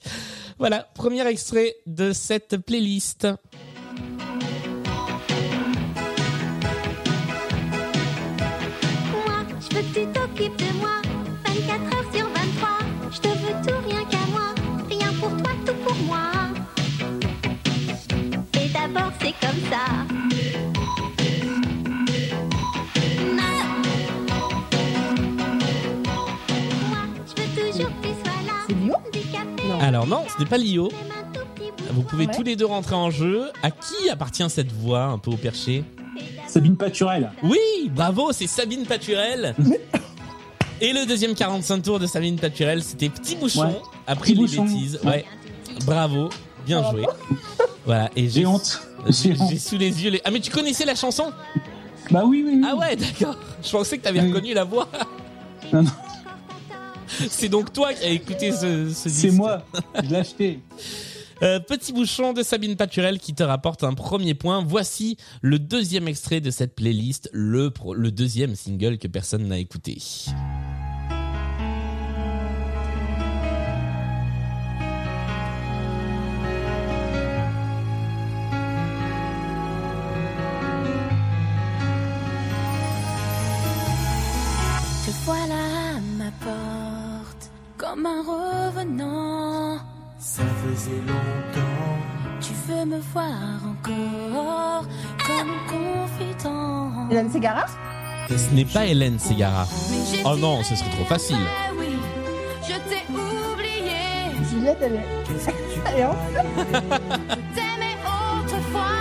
Voilà, 0.59 0.89
premier 0.95 1.27
extrait 1.27 1.77
de 1.87 2.13
cette 2.13 2.57
playlist. 2.59 3.27
C'est 28.67 28.75
Lio 28.75 28.95
Non. 29.69 29.81
Alors 29.81 30.07
non, 30.07 30.25
ce 30.35 30.43
n'est 30.43 30.49
pas 30.49 30.59
Lio. 30.59 30.91
Vous 31.93 32.03
pouvez 32.03 32.27
Ouais. 32.27 32.35
tous 32.35 32.43
les 32.43 32.57
deux 32.57 32.67
rentrer 32.67 32.95
en 32.95 33.11
jeu. 33.11 33.51
À 33.63 33.71
qui 33.71 34.09
appartient 34.11 34.49
cette 34.49 34.73
voix 34.73 35.05
un 35.05 35.19
peu 35.19 35.31
au 35.31 35.37
perché? 35.37 35.85
Sabine 36.47 36.77
Paturel. 36.77 37.31
Oui, 37.43 37.59
bravo, 37.95 38.33
c'est 38.33 38.47
Sabine 38.47 38.85
Paturel. 38.85 39.55
Et 40.81 40.93
le 40.93 41.07
deuxième 41.07 41.35
45 41.35 41.83
tours 41.83 41.99
de 41.99 42.07
Sabine 42.07 42.39
Paturel, 42.39 42.83
c'était 42.83 43.09
Petit 43.09 43.37
Bouchon. 43.37 43.63
Ouais. 43.67 43.81
Après 44.07 44.33
Petit 44.33 44.35
les 44.35 44.41
Bouchon. 44.41 44.65
bêtises. 44.65 45.01
Ouais. 45.05 45.25
Bravo, 45.85 46.29
bien 46.67 46.89
joué. 46.91 47.05
Voilà, 47.87 48.11
et 48.17 48.29
J'ai 48.29 48.47
honte. 48.47 48.81
J'ai 49.09 49.35
sous 49.59 49.79
les 49.79 50.03
yeux 50.05 50.11
les. 50.11 50.21
Ah 50.25 50.31
mais 50.31 50.41
tu 50.41 50.51
connaissais 50.51 50.85
la 50.85 50.95
chanson? 50.95 51.33
Bah 52.11 52.23
oui, 52.27 52.43
oui, 52.47 52.55
oui. 52.57 52.63
Ah 52.69 52.77
ouais, 52.77 52.97
d'accord. 52.97 53.37
Je 53.63 53.71
pensais 53.71 53.99
que 53.99 54.03
t'avais 54.03 54.21
Oui. 54.21 54.29
reconnu 54.29 54.53
la 54.55 54.65
voix. 54.65 54.89
Non, 55.73 55.83
non. 55.83 55.91
C'est 57.29 57.49
donc 57.49 57.73
toi 57.73 57.93
qui 57.93 58.05
as 58.05 58.11
écouté 58.11 58.53
ce, 58.53 58.89
ce 58.91 59.09
C'est 59.09 59.29
disque. 59.29 59.37
moi. 59.37 59.63
Je 60.03 60.09
l'ai 60.11 60.17
acheté. 60.17 60.61
Euh, 61.43 61.59
petit 61.59 61.95
bouchon 61.95 62.35
de 62.35 62.43
Sabine 62.43 62.77
Paturel 62.77 63.19
qui 63.19 63.33
te 63.33 63.43
rapporte 63.43 63.83
un 63.83 63.95
premier 63.95 64.35
point. 64.35 64.63
Voici 64.63 65.17
le 65.41 65.59
deuxième 65.59 66.07
extrait 66.07 66.43
de 66.43 66.51
cette 66.51 66.75
playlist, 66.75 67.31
le, 67.33 67.71
pro- 67.71 67.95
le 67.95 68.11
deuxième 68.11 68.55
single 68.55 68.99
que 68.99 69.09
personne 69.09 69.49
n'a 69.49 69.57
écouté. 69.57 69.97
À 86.01 86.03
ma 86.25 86.31
porte, 86.45 87.45
comme 87.77 88.07
un 88.07 88.23
revenant. 88.23 89.79
Ça 90.19 90.43
faisait 90.63 91.03
longtemps. 91.07 91.99
Tu 92.41 92.53
veux 92.67 92.85
me 92.87 92.99
voir 93.13 93.61
encore, 93.73 94.85
comme 95.27 95.53
confident. 95.69 97.09
Hélène 97.11 97.31
Ségara 97.31 97.67
Ce 98.29 98.51
n'est 98.55 98.65
pas 98.65 98.87
Hélène 98.87 99.19
Ségara. 99.19 99.67
Oh 100.25 100.37
non, 100.37 100.63
ce 100.63 100.75
serait 100.75 100.89
trop 100.91 101.05
facile. 101.05 101.37
Eh 101.69 101.73
oui, 101.79 101.99
je 102.63 102.77
t'ai 102.89 103.03
oublié. 103.13 104.33
Juliette, 104.51 104.79
elle 104.81 104.95
est. 104.95 105.07
Elle 105.87 106.01
est 106.01 106.07
autrefois, 108.45 108.97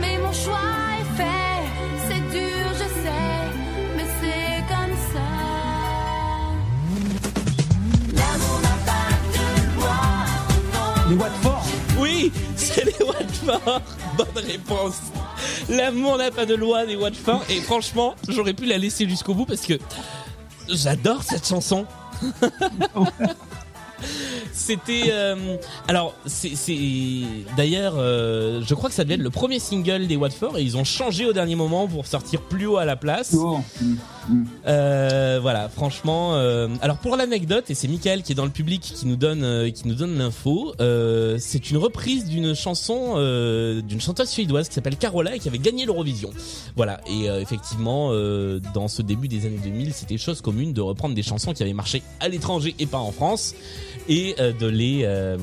mais 0.00 0.18
mon 0.18 0.32
choix 0.32 0.75
les 12.86 13.04
Watford. 13.04 13.82
Bonne 14.16 14.44
réponse. 14.44 14.96
L'amour 15.68 16.16
n'a 16.16 16.30
pas 16.30 16.46
de 16.46 16.54
loi 16.54 16.86
des 16.86 16.96
Watford. 16.96 17.44
Et 17.50 17.60
franchement, 17.60 18.14
j'aurais 18.28 18.54
pu 18.54 18.64
la 18.66 18.78
laisser 18.78 19.08
jusqu'au 19.08 19.34
bout 19.34 19.46
parce 19.46 19.62
que 19.62 19.74
j'adore 20.68 21.22
cette 21.22 21.46
chanson. 21.46 21.86
C'était 24.56 25.10
euh, 25.10 25.56
alors 25.86 26.14
c'est 26.24 26.50
d'ailleurs 27.58 27.94
euh, 27.98 28.62
je 28.66 28.74
crois 28.74 28.88
que 28.88 28.94
ça 28.94 29.04
devait 29.04 29.14
être 29.16 29.20
le 29.20 29.30
premier 29.30 29.58
single 29.58 30.06
des 30.06 30.16
Watford 30.16 30.56
et 30.56 30.62
ils 30.62 30.78
ont 30.78 30.84
changé 30.84 31.26
au 31.26 31.34
dernier 31.34 31.56
moment 31.56 31.86
pour 31.86 32.06
sortir 32.06 32.40
plus 32.40 32.66
haut 32.66 32.78
à 32.78 32.86
la 32.86 32.96
place. 32.96 33.34
Oh. 33.38 33.58
Mm. 34.28 34.44
Euh, 34.66 35.38
voilà, 35.40 35.68
franchement. 35.68 36.34
euh, 36.34 36.68
alors 36.80 36.96
pour 36.96 37.16
l'anecdote, 37.16 37.70
et 37.70 37.74
c'est 37.74 37.86
Michael 37.86 38.22
qui 38.22 38.32
est 38.32 38.34
dans 38.34 38.44
le 38.46 38.50
public 38.50 38.80
qui 38.80 39.06
nous 39.06 39.14
donne 39.16 39.44
euh, 39.44 39.70
qui 39.70 39.86
nous 39.86 39.94
donne 39.94 40.16
l'info. 40.18 40.74
euh, 40.80 41.36
c'est 41.38 41.70
une 41.70 41.76
reprise 41.76 42.24
d'une 42.24 42.54
chanson 42.54 43.14
euh, 43.16 43.82
d'une 43.82 44.00
chanteuse 44.00 44.28
suédoise 44.30 44.68
qui 44.68 44.74
s'appelle 44.74 44.96
Carola 44.96 45.36
et 45.36 45.38
qui 45.38 45.48
avait 45.48 45.58
gagné 45.58 45.84
l'Eurovision. 45.84 46.30
Voilà. 46.76 47.00
Et 47.06 47.28
euh, 47.28 47.40
effectivement, 47.40 48.08
euh, 48.12 48.58
dans 48.74 48.88
ce 48.88 49.02
début 49.02 49.28
des 49.28 49.46
années 49.46 49.60
2000, 49.62 49.92
c'était 49.92 50.16
chose 50.18 50.40
commune 50.40 50.72
de 50.72 50.80
reprendre 50.80 51.14
des 51.14 51.22
chansons 51.22 51.52
qui 51.52 51.62
avaient 51.62 51.72
marché 51.74 52.02
à 52.20 52.28
l'étranger 52.28 52.74
et 52.78 52.86
pas 52.86 52.98
en 52.98 53.12
France 53.12 53.54
et 54.08 54.34
euh, 54.38 54.52
de 54.52 54.66
les 54.66 55.00
euh, 55.04 55.36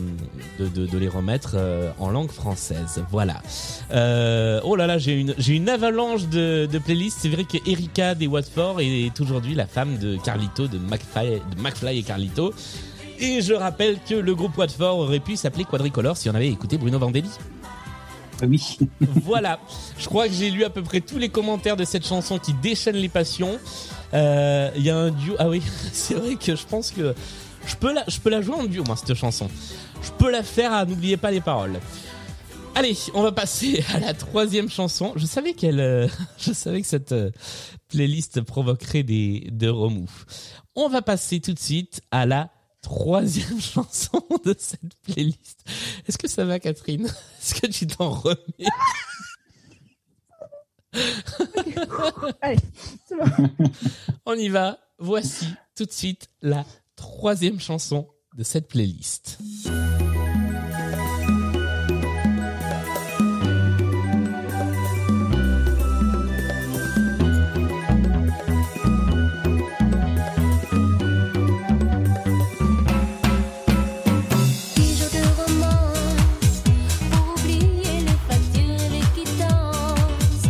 de, 0.59 0.67
de, 0.67 0.85
de 0.85 0.97
les 0.97 1.07
remettre 1.07 1.51
euh, 1.55 1.91
en 1.99 2.09
langue 2.09 2.31
française. 2.31 3.03
Voilà. 3.11 3.41
Euh, 3.91 4.61
oh 4.63 4.75
là 4.75 4.87
là, 4.87 4.97
j'ai 4.97 5.19
une 5.19 5.35
j'ai 5.37 5.53
une 5.53 5.69
avalanche 5.69 6.27
de, 6.27 6.67
de 6.71 6.79
playlists. 6.79 7.19
C'est 7.21 7.29
vrai 7.29 7.43
que 7.43 7.57
Erika 7.69 8.15
des 8.15 8.27
Watford 8.27 8.79
est 8.81 9.19
aujourd'hui 9.19 9.55
la 9.55 9.67
femme 9.67 9.97
de 9.97 10.17
Carlito 10.17 10.67
de 10.67 10.77
McFly, 10.77 11.41
de 11.55 11.61
McFly 11.61 11.99
et 11.99 12.03
Carlito. 12.03 12.53
Et 13.19 13.41
je 13.41 13.53
rappelle 13.53 13.99
que 14.07 14.15
le 14.15 14.35
groupe 14.35 14.57
Watford 14.57 14.97
aurait 14.99 15.19
pu 15.19 15.35
s'appeler 15.35 15.65
Quadricolore 15.65 16.17
si 16.17 16.29
on 16.29 16.35
avait 16.35 16.49
écouté 16.49 16.77
Bruno 16.77 16.99
Vandelli. 16.99 17.29
Oui. 18.47 18.77
voilà. 18.99 19.59
Je 19.97 20.07
crois 20.07 20.27
que 20.27 20.33
j'ai 20.33 20.49
lu 20.49 20.63
à 20.63 20.69
peu 20.69 20.81
près 20.81 21.01
tous 21.01 21.17
les 21.17 21.29
commentaires 21.29 21.77
de 21.77 21.85
cette 21.85 22.05
chanson 22.05 22.39
qui 22.39 22.53
déchaîne 22.53 22.95
les 22.95 23.09
passions. 23.09 23.59
Euh, 24.13 24.69
Il 24.75 24.83
y 24.83 24.89
a 24.89 24.97
un 24.97 25.11
duo. 25.11 25.35
Ah 25.39 25.49
oui, 25.49 25.61
c'est 25.93 26.15
vrai 26.15 26.35
que 26.35 26.55
je 26.55 26.65
pense 26.65 26.91
que 26.91 27.13
je 27.65 27.75
peux 27.75 27.93
la, 27.93 28.03
je 28.07 28.19
peux 28.19 28.29
la 28.29 28.41
jouer 28.41 28.55
en 28.55 28.65
duo, 28.65 28.83
moi, 28.85 28.95
cette 28.95 29.13
chanson. 29.13 29.49
Je 30.01 30.11
peux 30.11 30.31
la 30.31 30.43
faire 30.43 30.73
à 30.73 30.85
n'oubliez 30.85 31.17
pas 31.17 31.31
les 31.31 31.41
paroles. 31.41 31.79
Allez, 32.75 32.97
on 33.13 33.21
va 33.21 33.31
passer 33.31 33.83
à 33.93 33.99
la 33.99 34.13
troisième 34.13 34.69
chanson. 34.69 35.13
Je 35.15 35.25
savais 35.25 35.53
qu'elle, 35.53 35.79
euh, 35.79 36.07
je 36.37 36.53
savais 36.53 36.81
que 36.81 36.87
cette 36.87 37.11
euh, 37.11 37.31
playlist 37.87 38.41
provoquerait 38.41 39.03
des 39.03 39.47
de 39.51 39.69
remous. 39.69 40.09
On 40.75 40.89
va 40.89 41.01
passer 41.01 41.39
tout 41.39 41.53
de 41.53 41.59
suite 41.59 42.01
à 42.11 42.25
la 42.25 42.49
troisième 42.81 43.61
chanson 43.61 44.23
de 44.43 44.55
cette 44.57 44.95
playlist. 45.03 45.63
Est-ce 46.07 46.17
que 46.17 46.27
ça 46.27 46.45
va, 46.45 46.59
Catherine? 46.59 47.05
Est-ce 47.05 47.55
que 47.55 47.67
tu 47.67 47.87
t'en 47.87 48.09
remets? 48.09 48.37
Allez, 52.41 52.57
c'est 53.05 53.15
bon. 53.15 53.49
On 54.25 54.35
y 54.35 54.49
va. 54.49 54.79
Voici 54.99 55.47
tout 55.75 55.85
de 55.85 55.91
suite 55.91 56.29
la 56.41 56.65
troisième 57.03 57.59
chanson 57.59 58.07
de 58.37 58.43
cette 58.43 58.69
playlist. 58.69 59.37
Dix 74.75 74.97
jours 74.97 75.11
de 75.11 75.23
romance 75.41 76.63
pour 77.11 77.33
oublier 77.33 77.99
les 77.99 78.17
factures 78.29 78.81
et 78.81 78.89
les 78.89 79.05
quittances. 79.13 80.47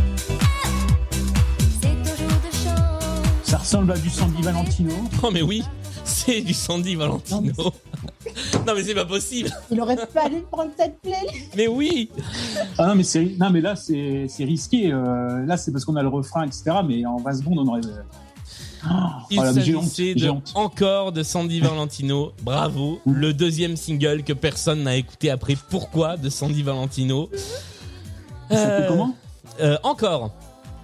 C'est 1.82 1.98
toujours 2.04 2.38
de 2.42 2.52
chance. 2.64 3.44
Ça 3.44 3.58
ressemble 3.58 3.92
à 3.94 3.98
du 3.98 4.10
Sandy 4.12 4.44
Valentino. 4.44 4.94
Oh 5.24 5.32
mais 5.32 5.42
oui, 5.42 5.64
c'est 6.04 6.42
du 6.42 6.54
Sandy 6.54 6.96
Valentino. 6.96 7.52
Non 8.66 8.74
mais 8.76 8.84
c'est 8.84 8.96
pas 8.96 9.06
possible. 9.06 9.50
Il 9.70 9.80
aurait 9.82 9.98
fallu 10.12 10.42
prendre 10.50 10.72
cette 10.78 11.00
playlist. 11.02 11.54
Mais 11.56 11.68
oui. 11.68 12.10
Ah 12.78 12.88
non, 12.88 12.96
mais 12.96 13.04
c'est 13.04 13.36
non, 13.38 13.50
mais 13.50 13.62
là 13.62 13.76
c'est 13.76 14.26
c'est 14.30 14.46
risqué. 14.46 14.92
euh, 14.92 15.46
là 15.46 15.58
c'est 15.58 15.72
parce 15.72 15.84
qu'on 15.86 15.98
a 15.98 16.02
le 16.02 16.08
refrain, 16.08 16.46
etc. 16.46 16.64
Mais 16.88 17.06
en 17.06 17.18
20 17.18 17.34
secondes 17.36 17.60
on 17.60 17.68
aurait. 17.68 17.82
Oh, 18.86 18.90
Il 19.30 19.36
voilà, 19.38 19.54
s'agissait 19.54 20.16
de 20.16 20.32
encore 20.56 21.12
de 21.12 21.22
Sandy 21.22 21.60
Valentino. 21.60 22.32
Bravo. 22.42 23.00
Le 23.06 23.34
deuxième 23.34 23.76
single 23.76 24.24
que 24.24 24.34
personne 24.34 24.84
n'a 24.84 24.96
écouté 24.96 25.30
après. 25.30 25.56
Pourquoi 25.70 26.18
de 26.18 26.30
Sandy 26.30 26.64
Valentino 26.64 27.30
Ça 28.50 28.56
Euh, 28.58 28.88
comment? 28.88 29.16
euh, 29.62 29.78
Encore. 29.84 30.32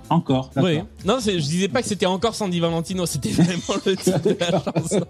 Encore. 0.10 0.52
Oui. 0.56 0.80
Non, 1.06 1.20
je 1.20 1.32
disais 1.32 1.68
pas 1.68 1.82
que 1.82 1.88
c'était 1.88 2.06
encore 2.06 2.36
Sandy 2.36 2.60
Valentino, 2.60 3.06
c'était 3.06 3.30
vraiment 3.30 3.82
le 3.86 3.96
titre 3.96 4.22
de 4.22 4.38
la 4.40 4.52
chanson. 4.64 5.06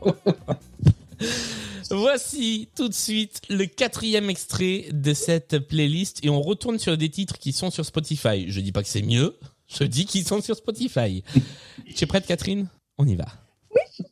Voici 1.92 2.70
tout 2.76 2.88
de 2.88 2.94
suite 2.94 3.42
le 3.50 3.66
quatrième 3.66 4.30
extrait 4.30 4.86
de 4.92 5.14
cette 5.14 5.60
playlist 5.60 6.24
et 6.24 6.30
on 6.30 6.42
retourne 6.42 6.78
sur 6.78 6.96
des 6.98 7.10
titres 7.10 7.40
qui 7.40 7.52
sont 7.52 7.72
sur 7.72 7.86
Spotify. 7.86 8.46
Je 8.48 8.60
dis 8.60 8.72
pas 8.72 8.84
que 8.84 8.90
c'est 8.90 9.02
mieux, 9.02 9.36
je 9.68 9.84
dis 9.84 10.06
qu'ils 10.06 10.26
sont 10.26 10.42
sur 10.42 10.56
Spotify. 10.56 11.24
tu 11.96 12.04
es 12.04 12.08
prête 12.08 12.28
Catherine? 12.28 12.68
On 12.98 13.08
y 13.08 13.16
va. 13.16 13.26
Hey, 13.76 14.06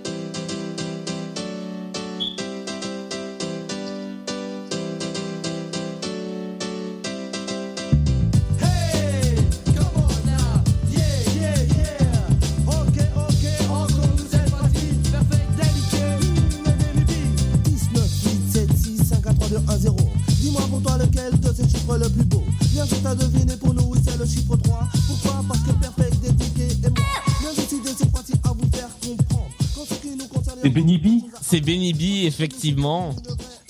le 21.95 22.09
plus 22.09 22.23
beau. 22.25 22.43
Bien 22.73 22.85
sûr, 22.85 22.97
t'as 23.03 23.15
deviné 23.15 23.55
pour 23.57 23.73
nous, 23.73 23.83
oui, 23.89 23.99
c'est 24.05 24.17
le 24.17 24.25
chiffre 24.25 24.55
3. 24.57 24.87
Pourquoi? 25.07 25.43
Parce 25.47 25.59
que 25.61 25.71
perfect, 25.71 26.19
dédiqué 26.21 26.63
et 26.63 26.89
moi. 26.89 27.07
Bien 27.41 27.49
décidé, 27.55 27.89
c'est 27.97 28.11
parti 28.11 28.33
à 28.43 28.49
vous 28.51 28.69
faire 28.75 28.89
comprendre. 29.01 29.47
Quand 29.75 29.85
ce 29.87 29.93
qui 30.01 30.15
nous 30.17 30.27
concerne, 30.27 30.57
C'est 30.61 30.69
Benny 30.69 30.97
B 30.97 31.07
C'est 31.41 31.61
Benny 31.61 31.93
B 31.93 32.25
effectivement 32.25 33.15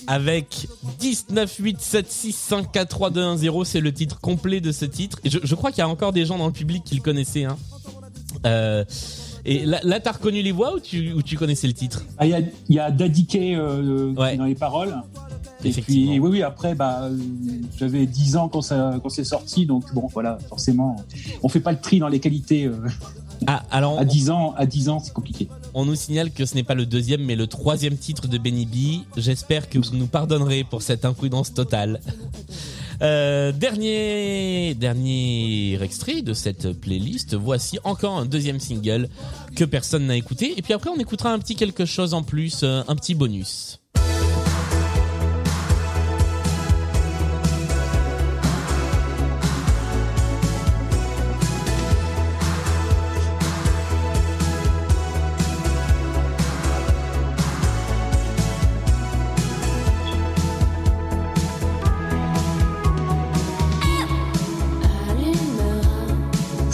avec 0.06 0.66
19 1.00 1.54
8 1.58 1.76
7 1.80 2.10
6 2.10 2.32
5 2.32 2.72
4 2.72 2.88
3 2.88 3.10
2 3.10 3.22
1 3.22 3.36
0 3.36 3.64
c'est 3.64 3.80
le 3.80 3.92
titre 3.92 4.18
complet 4.20 4.60
de 4.62 4.72
ce 4.72 4.86
titre 4.86 5.18
et 5.22 5.28
je, 5.28 5.38
je 5.42 5.54
crois 5.54 5.70
qu'il 5.70 5.80
y 5.80 5.82
a 5.82 5.88
encore 5.88 6.14
des 6.14 6.24
gens 6.24 6.38
dans 6.38 6.46
le 6.46 6.52
public 6.52 6.82
qui 6.82 6.94
le 6.94 7.02
connaissaient 7.02 7.44
hein. 7.44 7.58
Euh, 8.46 8.84
Et 9.44 9.66
là, 9.66 9.80
là 9.82 10.00
t'as 10.00 10.12
reconnu 10.12 10.40
les 10.40 10.52
voix 10.52 10.74
ou 10.74 10.80
tu, 10.80 11.12
ou 11.12 11.20
tu 11.22 11.36
connaissais 11.36 11.66
le 11.66 11.74
titre? 11.74 12.04
Ah, 12.16 12.24
Il 12.24 12.30
y, 12.30 12.34
a, 12.34 12.40
il 12.40 12.74
y 12.74 12.78
a 12.78 12.90
Daddy 12.90 13.26
Kay 13.26 13.54
euh, 13.56 14.12
Ouais. 14.14 14.36
dans 14.38 14.44
les 14.46 14.54
paroles. 14.54 14.94
Et 15.64 15.72
puis, 15.72 16.18
oui, 16.20 16.30
oui, 16.30 16.42
après, 16.42 16.74
bah, 16.74 17.08
j'avais 17.76 18.06
10 18.06 18.36
ans 18.36 18.48
quand, 18.48 18.62
ça, 18.62 18.98
quand 19.02 19.08
c'est 19.08 19.24
sorti, 19.24 19.66
donc 19.66 19.92
bon, 19.92 20.06
voilà, 20.12 20.38
forcément, 20.48 20.96
on 21.42 21.48
fait 21.48 21.60
pas 21.60 21.72
le 21.72 21.80
tri 21.80 21.98
dans 21.98 22.08
les 22.08 22.20
qualités. 22.20 22.64
euh, 22.66 22.76
Ah, 23.46 23.64
alors 23.70 23.98
à 23.98 24.04
10 24.04 24.30
ans, 24.30 24.54
à 24.56 24.66
10 24.66 24.88
ans, 24.88 25.00
c'est 25.00 25.12
compliqué. 25.12 25.48
on 25.74 25.84
nous 25.84 25.96
signale 25.96 26.30
que 26.30 26.44
ce 26.44 26.54
n'est 26.54 26.62
pas 26.62 26.74
le 26.74 26.86
deuxième, 26.86 27.22
mais 27.24 27.34
le 27.36 27.46
troisième 27.48 27.96
titre 27.96 28.28
de 28.28 28.38
Benny 28.38 28.66
B. 28.66 29.04
J'espère 29.16 29.68
que 29.68 29.78
vous 29.78 29.96
nous 29.96 30.06
pardonnerez 30.06 30.64
pour 30.64 30.82
cette 30.82 31.04
imprudence 31.04 31.52
totale. 31.54 32.00
Euh, 33.00 33.52
dernier, 33.52 34.74
dernier 34.74 35.78
extrait 35.80 36.20
de 36.22 36.32
cette 36.34 36.72
playlist. 36.72 37.36
Voici 37.36 37.78
encore 37.84 38.18
un 38.18 38.26
deuxième 38.26 38.58
single 38.58 39.08
que 39.54 39.64
personne 39.64 40.06
n'a 40.06 40.16
écouté. 40.16 40.54
Et 40.56 40.62
puis 40.62 40.72
après, 40.72 40.90
on 40.90 40.98
écoutera 40.98 41.32
un 41.32 41.38
petit 41.38 41.54
quelque 41.54 41.84
chose 41.84 42.12
en 42.12 42.24
plus, 42.24 42.62
euh, 42.64 42.82
un 42.88 42.96
petit 42.96 43.14
bonus. 43.14 43.78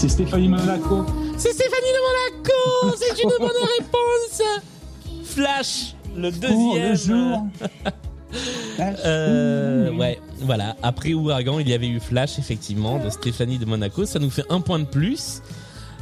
C'est 0.04 0.10
Stéphanie 0.10 0.48
Monaco. 0.48 1.06
C'est 1.38 1.54
Stéphanie 1.54 1.88
de 1.88 2.42
Monaco 2.42 2.96
C'est 2.98 3.22
une 3.22 3.30
bonne 3.38 3.48
réponse 3.78 4.42
Flash, 5.24 5.94
le 6.14 6.30
deuxième. 6.30 6.58
Oh, 6.60 6.76
le 6.76 6.94
jour. 6.94 7.46
Euh, 8.80 9.92
ouais, 9.92 10.20
voilà. 10.40 10.74
Après 10.82 11.14
Ouragan, 11.14 11.60
il 11.60 11.68
y 11.68 11.72
avait 11.72 11.86
eu 11.86 12.00
Flash, 12.00 12.38
effectivement, 12.38 12.98
de 12.98 13.08
Stéphanie 13.08 13.58
de 13.58 13.64
Monaco. 13.64 14.04
Ça 14.04 14.18
nous 14.18 14.28
fait 14.28 14.44
un 14.50 14.60
point 14.60 14.80
de 14.80 14.84
plus. 14.84 15.40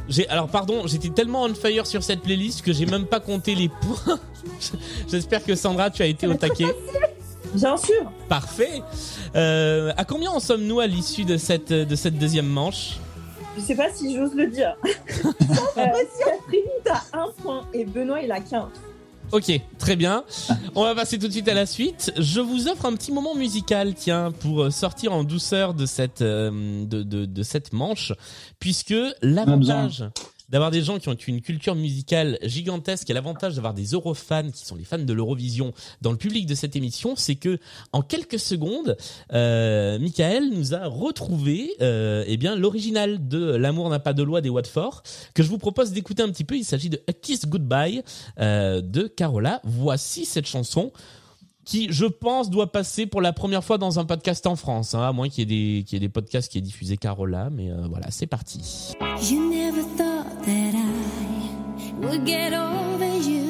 J'ai, 0.09 0.27
alors 0.27 0.47
pardon, 0.47 0.87
j'étais 0.87 1.09
tellement 1.09 1.43
on 1.43 1.53
fire 1.53 1.85
sur 1.85 2.01
cette 2.01 2.21
playlist 2.21 2.63
que 2.63 2.73
j'ai 2.73 2.87
même 2.87 3.05
pas 3.05 3.19
compté 3.19 3.53
les 3.53 3.69
points. 3.69 4.19
J'espère 5.09 5.45
que 5.45 5.53
Sandra, 5.55 5.91
tu 5.91 6.01
as 6.01 6.07
été 6.07 6.25
au 6.25 6.33
taquet. 6.33 6.75
Bien 7.53 7.77
sûr. 7.77 8.11
Parfait. 8.27 8.81
Euh, 9.35 9.93
à 9.95 10.03
combien 10.03 10.31
en 10.31 10.39
sommes-nous 10.39 10.79
à 10.79 10.87
l'issue 10.87 11.23
de 11.23 11.37
cette, 11.37 11.71
de 11.71 11.95
cette 11.95 12.17
deuxième 12.17 12.47
manche? 12.47 12.97
Je 13.55 13.61
sais 13.61 13.75
pas 13.75 13.91
si 13.93 14.15
j'ose 14.15 14.33
le 14.33 14.47
dire. 14.47 14.75
euh, 14.85 15.31
Catherine, 15.75 16.63
t'as 16.83 17.01
un 17.13 17.27
point 17.41 17.61
et 17.73 17.85
Benoît, 17.85 18.21
il 18.21 18.31
a 18.31 18.39
qu'un. 18.39 18.69
Ok, 19.31 19.51
très 19.79 19.95
bien. 19.95 20.23
On 20.75 20.83
va 20.83 20.93
passer 20.93 21.17
tout 21.17 21.27
de 21.27 21.31
suite 21.31 21.47
à 21.47 21.53
la 21.53 21.65
suite. 21.65 22.13
Je 22.17 22.39
vous 22.39 22.67
offre 22.67 22.85
un 22.85 22.93
petit 22.93 23.11
moment 23.11 23.33
musical, 23.35 23.95
tiens, 23.95 24.31
pour 24.31 24.71
sortir 24.71 25.13
en 25.13 25.23
douceur 25.23 25.73
de 25.73 25.85
cette 25.85 26.21
euh, 26.21 26.85
de, 26.85 27.01
de, 27.03 27.25
de 27.25 27.43
cette 27.43 27.73
manche, 27.73 28.13
puisque 28.59 28.93
l'avantage 29.21 30.03
d'avoir 30.49 30.71
des 30.71 30.81
gens 30.81 30.99
qui 30.99 31.09
ont 31.09 31.13
une 31.13 31.41
culture 31.41 31.75
musicale 31.75 32.37
gigantesque 32.43 33.09
et 33.09 33.13
l'avantage 33.13 33.55
d'avoir 33.55 33.73
des 33.73 33.93
Eurofans 33.93 34.51
qui 34.51 34.65
sont 34.65 34.75
les 34.75 34.83
fans 34.83 34.97
de 34.99 35.13
l'Eurovision 35.13 35.73
dans 36.01 36.11
le 36.11 36.17
public 36.17 36.45
de 36.45 36.55
cette 36.55 36.75
émission, 36.75 37.15
c'est 37.15 37.35
que 37.35 37.59
en 37.91 38.01
quelques 38.01 38.39
secondes, 38.39 38.97
euh, 39.33 39.99
Michael 39.99 40.49
nous 40.51 40.73
a 40.73 40.87
retrouvé 40.87 41.73
euh, 41.81 42.23
eh 42.27 42.37
bien 42.37 42.55
l'original 42.55 43.27
de 43.27 43.55
L'amour 43.55 43.89
n'a 43.89 43.99
pas 43.99 44.13
de 44.13 44.23
loi 44.23 44.41
des 44.41 44.49
Watford 44.49 45.03
que 45.33 45.43
je 45.43 45.49
vous 45.49 45.57
propose 45.57 45.91
d'écouter 45.91 46.23
un 46.23 46.29
petit 46.29 46.43
peu. 46.43 46.55
Il 46.55 46.65
s'agit 46.65 46.89
de 46.89 47.01
A 47.07 47.13
Kiss 47.13 47.45
Goodbye 47.47 48.03
euh, 48.39 48.81
de 48.81 49.07
Carola. 49.07 49.61
Voici 49.63 50.25
cette 50.25 50.47
chanson 50.47 50.91
qui, 51.65 51.87
je 51.91 52.05
pense, 52.05 52.49
doit 52.49 52.71
passer 52.71 53.05
pour 53.05 53.21
la 53.21 53.31
première 53.31 53.63
fois 53.63 53.77
dans 53.77 53.97
un 53.97 54.05
podcast 54.05 54.45
en 54.47 54.57
France, 54.57 54.95
hein, 54.95 55.01
à 55.01 55.13
moins 55.13 55.29
qu'il 55.29 55.49
y 55.49 55.79
ait 55.79 55.83
des 55.83 55.99
des 55.99 56.09
podcasts 56.09 56.51
qui 56.51 56.57
aient 56.57 56.61
diffusé 56.61 56.97
Carola. 56.97 57.49
Mais 57.51 57.71
voilà, 57.89 58.11
c'est 58.11 58.27
parti. 58.27 58.93
Would 62.03 62.25
get 62.25 62.53
over 62.53 63.15
you. 63.29 63.47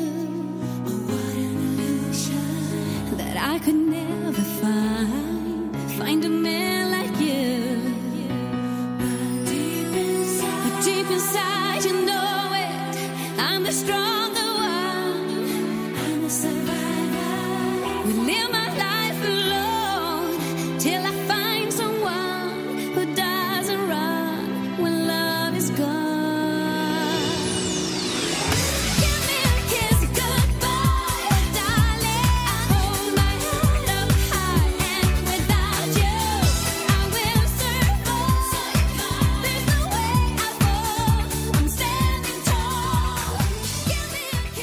Oh, 0.86 1.00
what 1.10 1.36
an 1.36 1.80
illusion 1.80 3.18
that 3.18 3.36
I 3.38 3.58
could 3.60 3.76
never 3.76 4.42
find. 4.62 5.76
Find 5.98 6.24
a 6.26 6.30
man 6.30 6.83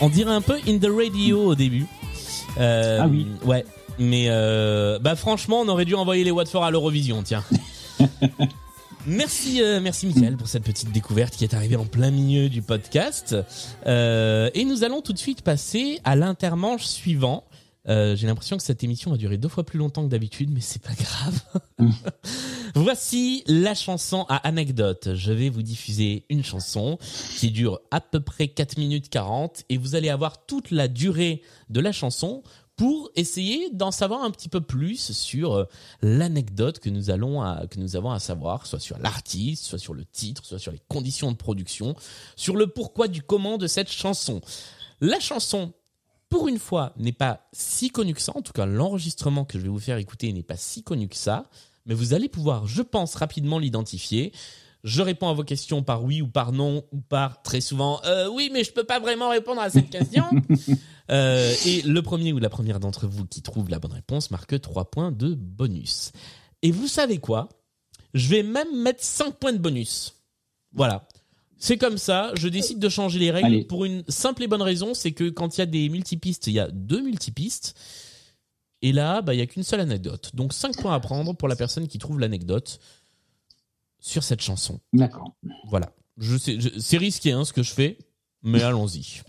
On 0.00 0.08
dirait 0.08 0.32
un 0.32 0.40
peu 0.40 0.58
In 0.66 0.78
the 0.78 0.88
Radio 0.90 1.44
au 1.44 1.54
début. 1.54 1.86
Euh, 2.58 2.98
Ah 3.02 3.06
oui. 3.08 3.26
Ouais. 3.44 3.64
Mais 3.98 4.26
euh, 4.28 4.98
bah 4.98 5.14
franchement, 5.14 5.60
on 5.60 5.68
aurait 5.68 5.84
dû 5.84 5.94
envoyer 5.94 6.24
les 6.24 6.30
Watford 6.30 6.64
à 6.64 6.70
l'Eurovision, 6.70 7.22
tiens. 7.22 7.44
Merci, 9.06 9.62
euh, 9.62 9.80
merci 9.80 10.06
Michael 10.06 10.36
pour 10.36 10.46
cette 10.46 10.62
petite 10.62 10.92
découverte 10.92 11.34
qui 11.34 11.44
est 11.44 11.54
arrivée 11.54 11.76
en 11.76 11.86
plein 11.86 12.10
milieu 12.10 12.50
du 12.50 12.60
podcast. 12.60 13.34
Euh, 13.86 14.50
et 14.52 14.66
nous 14.66 14.84
allons 14.84 15.00
tout 15.00 15.14
de 15.14 15.18
suite 15.18 15.40
passer 15.40 15.98
à 16.04 16.16
l'intermanche 16.16 16.84
suivant. 16.84 17.44
Euh, 17.88 18.14
J'ai 18.14 18.26
l'impression 18.26 18.56
que 18.56 18.62
cette 18.62 18.84
émission 18.84 19.12
a 19.12 19.16
duré 19.16 19.38
deux 19.38 19.48
fois 19.48 19.64
plus 19.64 19.78
longtemps 19.78 20.04
que 20.04 20.10
d'habitude, 20.10 20.50
mais 20.52 20.60
c'est 20.60 20.82
pas 20.82 20.94
grave. 20.94 21.42
Voici 22.74 23.42
la 23.46 23.74
chanson 23.74 24.26
à 24.28 24.36
anecdote. 24.36 25.14
Je 25.14 25.32
vais 25.32 25.48
vous 25.48 25.62
diffuser 25.62 26.24
une 26.28 26.44
chanson 26.44 26.98
qui 27.38 27.50
dure 27.50 27.80
à 27.90 28.00
peu 28.00 28.20
près 28.20 28.48
4 28.48 28.78
minutes 28.78 29.08
40 29.08 29.64
et 29.68 29.76
vous 29.76 29.94
allez 29.94 30.10
avoir 30.10 30.44
toute 30.44 30.70
la 30.70 30.88
durée 30.88 31.42
de 31.68 31.80
la 31.80 31.92
chanson 31.92 32.42
pour 32.76 33.10
essayer 33.14 33.68
d'en 33.74 33.90
savoir 33.90 34.22
un 34.22 34.30
petit 34.30 34.48
peu 34.48 34.62
plus 34.62 35.12
sur 35.12 35.52
euh, 35.52 35.64
l'anecdote 36.00 36.78
que 36.78 36.88
nous 36.88 37.10
allons 37.10 37.42
à, 37.42 37.66
que 37.66 37.78
nous 37.78 37.94
avons 37.94 38.10
à 38.10 38.18
savoir, 38.18 38.66
soit 38.66 38.80
sur 38.80 38.98
l'artiste, 38.98 39.64
soit 39.64 39.78
sur 39.78 39.92
le 39.92 40.06
titre, 40.06 40.46
soit 40.46 40.58
sur 40.58 40.72
les 40.72 40.80
conditions 40.88 41.30
de 41.30 41.36
production, 41.36 41.94
sur 42.36 42.56
le 42.56 42.68
pourquoi 42.68 43.08
du 43.08 43.20
comment 43.20 43.58
de 43.58 43.66
cette 43.66 43.90
chanson. 43.90 44.40
La 45.02 45.20
chanson 45.20 45.74
pour 46.30 46.48
une 46.48 46.58
fois, 46.58 46.94
n'est 46.96 47.12
pas 47.12 47.40
si 47.52 47.90
connu 47.90 48.14
que 48.14 48.22
ça. 48.22 48.32
En 48.36 48.40
tout 48.40 48.52
cas, 48.52 48.64
l'enregistrement 48.64 49.44
que 49.44 49.58
je 49.58 49.64
vais 49.64 49.68
vous 49.68 49.80
faire 49.80 49.98
écouter 49.98 50.32
n'est 50.32 50.42
pas 50.42 50.56
si 50.56 50.82
connu 50.82 51.08
que 51.08 51.16
ça. 51.16 51.50
Mais 51.86 51.94
vous 51.94 52.14
allez 52.14 52.28
pouvoir, 52.28 52.66
je 52.66 52.82
pense, 52.82 53.16
rapidement 53.16 53.58
l'identifier. 53.58 54.32
Je 54.84 55.02
réponds 55.02 55.28
à 55.28 55.34
vos 55.34 55.42
questions 55.42 55.82
par 55.82 56.04
oui 56.04 56.22
ou 56.22 56.28
par 56.28 56.52
non 56.52 56.84
ou 56.92 57.00
par 57.00 57.42
très 57.42 57.60
souvent 57.60 58.00
euh, 58.06 58.28
oui, 58.28 58.48
mais 58.52 58.64
je 58.64 58.72
peux 58.72 58.84
pas 58.84 58.98
vraiment 58.98 59.28
répondre 59.28 59.60
à 59.60 59.68
cette 59.68 59.90
question. 59.90 60.24
Euh, 61.10 61.52
et 61.66 61.82
le 61.82 62.02
premier 62.02 62.32
ou 62.32 62.38
la 62.38 62.48
première 62.48 62.78
d'entre 62.78 63.08
vous 63.08 63.26
qui 63.26 63.42
trouve 63.42 63.68
la 63.68 63.80
bonne 63.80 63.94
réponse 63.94 64.30
marque 64.30 64.60
3 64.60 64.92
points 64.92 65.10
de 65.10 65.34
bonus. 65.34 66.12
Et 66.62 66.70
vous 66.70 66.86
savez 66.86 67.18
quoi? 67.18 67.48
Je 68.14 68.28
vais 68.28 68.44
même 68.44 68.80
mettre 68.80 69.02
5 69.02 69.34
points 69.34 69.52
de 69.52 69.58
bonus. 69.58 70.14
Voilà. 70.72 71.08
C'est 71.62 71.76
comme 71.76 71.98
ça, 71.98 72.32
je 72.36 72.48
décide 72.48 72.78
de 72.78 72.88
changer 72.88 73.18
les 73.18 73.30
règles 73.30 73.46
Allez. 73.46 73.64
pour 73.64 73.84
une 73.84 74.02
simple 74.08 74.42
et 74.42 74.48
bonne 74.48 74.62
raison, 74.62 74.94
c'est 74.94 75.12
que 75.12 75.28
quand 75.28 75.56
il 75.56 75.60
y 75.60 75.62
a 75.62 75.66
des 75.66 75.88
multipistes, 75.90 76.46
il 76.46 76.54
y 76.54 76.58
a 76.58 76.68
deux 76.70 77.02
multipistes. 77.02 77.74
Et 78.82 78.92
là, 78.92 79.20
bah, 79.20 79.34
il 79.34 79.38
y 79.38 79.42
a 79.42 79.46
qu'une 79.46 79.62
seule 79.62 79.80
anecdote. 79.80 80.30
Donc 80.34 80.54
5 80.54 80.74
points 80.80 80.94
à 80.94 81.00
prendre 81.00 81.34
pour 81.34 81.48
la 81.48 81.56
personne 81.56 81.86
qui 81.86 81.98
trouve 81.98 82.18
l'anecdote 82.18 82.80
sur 83.98 84.24
cette 84.24 84.40
chanson. 84.40 84.80
D'accord. 84.94 85.34
Voilà. 85.68 85.92
Je 86.16 86.38
sais, 86.38 86.58
je- 86.58 86.78
c'est 86.78 86.96
risqué 86.96 87.32
hein, 87.32 87.44
ce 87.44 87.52
que 87.52 87.62
je 87.62 87.72
fais, 87.72 87.98
mais 88.42 88.62
allons-y. 88.62 89.20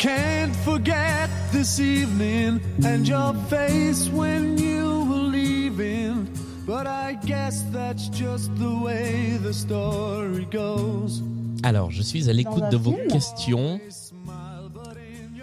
Can't 0.00 0.54
forget 0.64 1.28
this 1.52 1.78
evening 1.78 2.58
and 2.84 3.06
your 3.06 3.34
face 3.50 4.08
when 4.10 4.56
you 4.58 5.04
were 5.04 5.28
leaving. 5.30 6.26
But 6.66 6.86
I 6.86 7.18
guess 7.26 7.62
that's 7.70 8.08
just 8.08 8.50
the 8.56 8.72
way 8.82 9.36
the 9.42 9.52
story 9.52 10.46
goes. 10.50 11.22
Alors, 11.62 11.90
je 11.90 12.00
suis 12.02 12.30
à 12.30 12.32
l'écoute 12.32 12.70
de 12.70 12.76
vos 12.78 12.92
film 12.92 13.08
questions. 13.08 13.80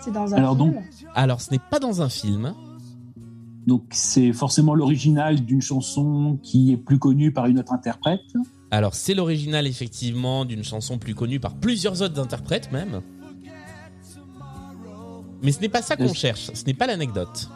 C'est 0.04 0.12
dans 0.12 0.34
un 0.34 0.38
Alors 0.38 0.56
film 0.58 0.74
donc- 0.74 0.84
Alors, 1.14 1.42
ce 1.42 1.52
n'est 1.52 1.60
pas 1.70 1.80
dans 1.80 2.02
un 2.02 2.10
film. 2.10 2.54
Donc 3.68 3.84
c'est 3.92 4.32
forcément 4.34 4.74
l'original 4.74 5.42
d'une 5.42 5.62
chanson 5.62 6.40
qui 6.42 6.72
est 6.72 6.78
plus 6.78 6.98
connue 6.98 7.32
par 7.32 7.46
une 7.46 7.60
autre 7.60 7.74
interprète. 7.74 8.22
Alors, 8.72 8.96
c'est 8.96 9.14
l'original, 9.14 9.68
effectivement, 9.68 10.46
d'une 10.46 10.64
chanson 10.64 10.98
plus 10.98 11.14
connue 11.14 11.40
par 11.40 11.54
plusieurs 11.56 12.02
autres 12.02 12.20
interprètes, 12.20 12.72
même. 12.72 13.02
Mais 15.42 15.52
ce 15.52 15.60
n'est 15.62 15.70
pas 15.70 15.82
ça 15.82 15.96
qu'on 15.96 16.14
cherche. 16.14 16.52
Ce 16.54 16.66
n'est 16.66 16.74
pas 16.74 16.88
l'anecdote. 16.88 17.50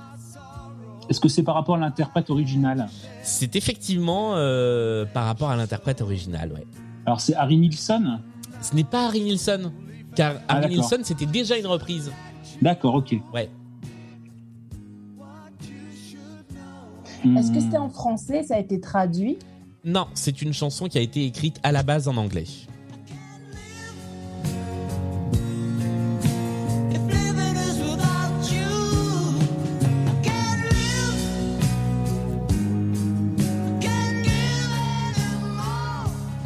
Est-ce 1.10 1.20
que 1.20 1.28
c'est 1.30 1.44
par 1.44 1.56
rapport 1.56 1.76
à 1.76 1.80
l'interprète 1.80 2.30
original 2.30 2.88
C'est 3.24 3.56
effectivement 3.56 4.34
euh, 4.36 5.06
par 5.06 5.26
rapport 5.26 5.50
à 5.50 5.56
l'interprète 5.56 6.02
original, 6.02 6.52
ouais. 6.54 6.66
Alors 7.06 7.20
c'est 7.20 7.34
Harry 7.36 7.58
Nilsson 7.58 8.20
Ce 8.62 8.76
n'est 8.76 8.84
pas 8.84 9.08
Harry 9.08 9.22
Nilsson, 9.22 9.72
car 10.16 10.36
Ah, 10.48 10.58
Harry. 10.58 10.76
Nilsson, 10.76 11.00
c'était 11.04 11.26
déjà 11.26 11.58
une 11.58 11.68
reprise. 11.68 12.12
D'accord, 12.62 12.96
ok. 12.96 13.16
Ouais. 13.34 13.50
Est-ce 17.24 17.52
que 17.52 17.58
Hmm. 17.58 17.62
c'était 17.62 17.78
en 17.78 17.90
français 17.90 18.44
Ça 18.44 18.56
a 18.56 18.60
été 18.60 18.80
traduit? 18.80 19.38
Non, 19.84 20.08
c'est 20.14 20.42
une 20.42 20.54
chanson 20.54 20.88
qui 20.88 20.98
a 20.98 21.02
été 21.02 21.26
écrite 21.26 21.60
à 21.64 21.72
la 21.72 21.84
base 21.84 22.08
en 22.08 22.16
anglais. 22.18 22.46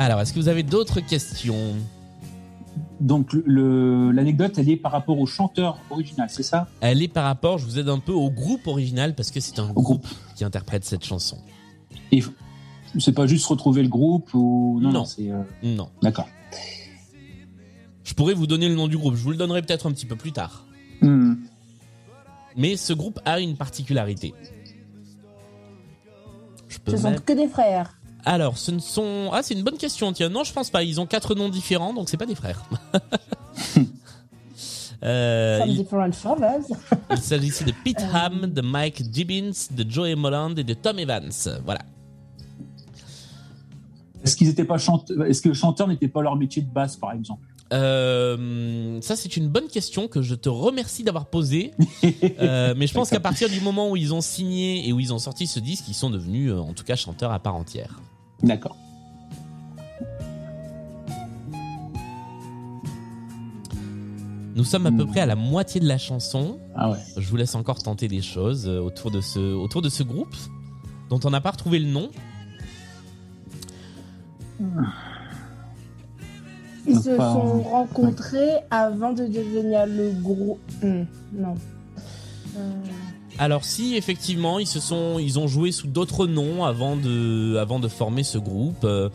Alors, 0.05 0.21
est-ce 0.21 0.33
que 0.33 0.39
vous 0.39 0.49
avez 0.49 0.61
d'autres 0.61 0.99
questions? 0.99 1.73
Donc 2.99 3.31
l'anecdote, 3.47 4.53
elle 4.59 4.69
est 4.69 4.75
par 4.77 4.91
rapport 4.91 5.17
au 5.19 5.25
chanteur 5.25 5.79
original, 5.89 6.29
c'est 6.29 6.43
ça? 6.43 6.67
Elle 6.79 7.01
est 7.01 7.07
par 7.07 7.23
rapport, 7.23 7.57
je 7.57 7.65
vous 7.65 7.79
aide 7.79 7.89
un 7.89 7.97
peu, 7.97 8.11
au 8.11 8.29
groupe 8.29 8.67
original, 8.67 9.15
parce 9.15 9.31
que 9.31 9.39
c'est 9.39 9.57
un 9.57 9.65
groupe 9.73 10.03
groupe. 10.03 10.07
qui 10.35 10.43
interprète 10.43 10.85
cette 10.85 11.03
chanson. 11.03 11.39
Et 12.11 12.21
c'est 12.99 13.13
pas 13.13 13.25
juste 13.25 13.47
retrouver 13.47 13.81
le 13.81 13.89
groupe 13.89 14.31
ou 14.35 14.77
non, 14.79 14.91
Non. 14.91 15.05
euh, 15.21 15.43
Non. 15.63 15.89
d'accord. 16.03 16.29
Je 18.03 18.13
pourrais 18.13 18.35
vous 18.35 18.45
donner 18.45 18.69
le 18.69 18.75
nom 18.75 18.87
du 18.87 18.99
groupe, 18.99 19.15
je 19.15 19.23
vous 19.23 19.31
le 19.31 19.37
donnerai 19.37 19.63
peut-être 19.63 19.87
un 19.87 19.91
petit 19.91 20.05
peu 20.05 20.15
plus 20.15 20.33
tard. 20.33 20.67
Hmm. 21.01 21.33
Mais 22.55 22.77
ce 22.77 22.93
groupe 22.93 23.19
a 23.25 23.39
une 23.39 23.57
particularité. 23.57 24.35
Je 26.67 26.77
peux 26.77 26.91
Ce 26.91 26.97
sont 26.97 27.15
que 27.15 27.33
des 27.33 27.47
frères. 27.47 27.94
Alors, 28.25 28.57
ce 28.57 28.71
ne 28.71 28.79
sont. 28.79 29.29
Ah, 29.31 29.41
c'est 29.43 29.53
une 29.53 29.63
bonne 29.63 29.77
question. 29.77 30.11
Tiens, 30.11 30.29
non, 30.29 30.43
je 30.43 30.51
pense 30.51 30.69
pas. 30.69 30.83
Ils 30.83 30.99
ont 30.99 31.05
quatre 31.05 31.35
noms 31.35 31.49
différents, 31.49 31.93
donc 31.93 32.09
c'est 32.09 32.17
pas 32.17 32.25
des 32.25 32.35
frères. 32.35 32.63
Euh, 35.03 35.59
Some 35.59 35.69
il 35.69 35.77
different 35.77 36.13
fathers. 36.13 36.63
il 37.11 37.17
s'agissait 37.17 37.65
de 37.65 37.73
Pete 37.83 38.01
Ham, 38.11 38.47
de 38.47 38.61
Mike 38.61 39.03
Gibbons, 39.13 39.51
de 39.69 39.85
Joey 39.87 40.15
Molland 40.15 40.55
et 40.55 40.63
de 40.63 40.73
Tom 40.73 40.97
Evans. 40.97 41.29
Voilà. 41.63 41.81
Est-ce 44.23 44.35
qu'ils 44.35 44.49
étaient 44.49 44.65
pas 44.65 44.79
chanteurs 44.79 45.25
Est-ce 45.25 45.43
que 45.43 45.49
le 45.49 45.53
chanteur 45.53 45.87
n'était 45.87 46.07
pas 46.07 46.23
leur 46.23 46.35
métier 46.35 46.63
de 46.63 46.71
base, 46.71 46.95
par 46.95 47.11
exemple? 47.11 47.45
Euh, 47.73 48.99
ça, 49.01 49.15
c'est 49.15 49.37
une 49.37 49.49
bonne 49.49 49.67
question 49.67 50.07
que 50.07 50.21
je 50.21 50.35
te 50.35 50.49
remercie 50.49 51.03
d'avoir 51.03 51.27
posée. 51.27 51.71
Euh, 52.39 52.73
mais 52.77 52.87
je 52.87 52.93
pense 52.93 53.09
qu'à 53.09 53.19
partir 53.19 53.49
du 53.49 53.61
moment 53.61 53.89
où 53.89 53.95
ils 53.95 54.13
ont 54.13 54.21
signé 54.21 54.87
et 54.87 54.93
où 54.93 54.99
ils 54.99 55.13
ont 55.13 55.19
sorti 55.19 55.47
ce 55.47 55.59
disque, 55.59 55.85
ils 55.87 55.93
sont 55.93 56.09
devenus, 56.09 56.51
euh, 56.51 56.59
en 56.59 56.73
tout 56.73 56.83
cas, 56.83 56.95
chanteurs 56.95 57.31
à 57.31 57.39
part 57.39 57.55
entière. 57.55 57.99
D'accord. 58.43 58.75
Nous 64.55 64.63
sommes 64.63 64.85
à 64.85 64.91
peu 64.91 65.03
Hmm. 65.03 65.07
près 65.07 65.19
à 65.19 65.25
la 65.25 65.35
moitié 65.35 65.81
de 65.81 65.87
la 65.87 65.97
chanson. 65.97 66.57
Ah 66.75 66.89
ouais. 66.91 66.97
Je 67.17 67.27
vous 67.29 67.35
laisse 67.35 67.55
encore 67.55 67.83
tenter 67.83 68.07
des 68.07 68.21
choses 68.21 68.67
euh, 68.67 68.79
autour 68.79 69.11
de 69.11 69.19
ce, 69.19 69.39
autour 69.53 69.81
de 69.81 69.89
ce 69.89 70.01
groupe 70.03 70.33
dont 71.09 71.19
on 71.25 71.29
n'a 71.29 71.41
pas 71.41 71.51
retrouvé 71.51 71.77
le 71.79 71.87
nom. 71.87 72.09
Ils 76.87 76.99
se 76.99 77.09
Pas- 77.17 77.33
sont 77.33 77.61
rencontrés 77.63 78.59
avant 78.71 79.11
de 79.11 79.25
devenir 79.27 79.85
le 79.87 80.11
groupe. 80.21 80.59
Hmm, 80.81 81.03
non. 81.33 81.55
Euh, 82.57 82.71
Alors 83.37 83.65
si 83.65 83.95
effectivement 83.95 84.59
ils 84.59 84.67
se 84.67 84.79
sont, 84.79 85.19
ils 85.19 85.39
ont 85.39 85.47
joué 85.47 85.71
sous 85.71 85.87
d'autres 85.87 86.25
noms 86.27 86.63
avant 86.63 86.95
de, 86.95 87.57
avant 87.57 87.79
de 87.79 87.87
former 87.87 88.23
ce 88.23 88.37
groupe. 88.37 88.83
euh, 88.83 89.09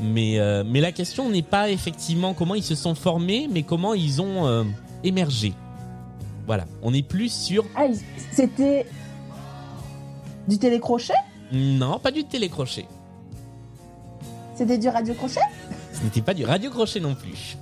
mais, 0.00 0.38
euh, 0.38 0.64
mais 0.66 0.80
la 0.80 0.92
question 0.92 1.30
n'est 1.30 1.42
pas 1.42 1.70
effectivement 1.70 2.34
comment 2.34 2.54
ils 2.56 2.64
se 2.64 2.74
sont 2.74 2.94
formés, 2.94 3.48
mais 3.50 3.62
comment 3.62 3.94
ils 3.94 4.20
ont 4.20 4.46
euh, 4.46 4.64
émergé. 5.04 5.54
Voilà, 6.46 6.66
on 6.82 6.92
est 6.92 7.06
plus 7.06 7.32
sur 7.32 7.64
Ah, 7.76 7.86
c'était 8.32 8.86
du 10.48 10.58
télécrochet? 10.58 11.14
Non 11.52 11.98
pas 11.98 12.10
du 12.10 12.24
télécrochet. 12.24 12.86
C'était 14.56 14.78
du 14.78 14.88
radio-crochet 14.88 15.40
Ce 15.92 16.02
n'était 16.04 16.22
pas 16.22 16.34
du 16.34 16.44
radio 16.44 16.70
crochet 16.70 17.00
non 17.00 17.14
plus. 17.14 17.56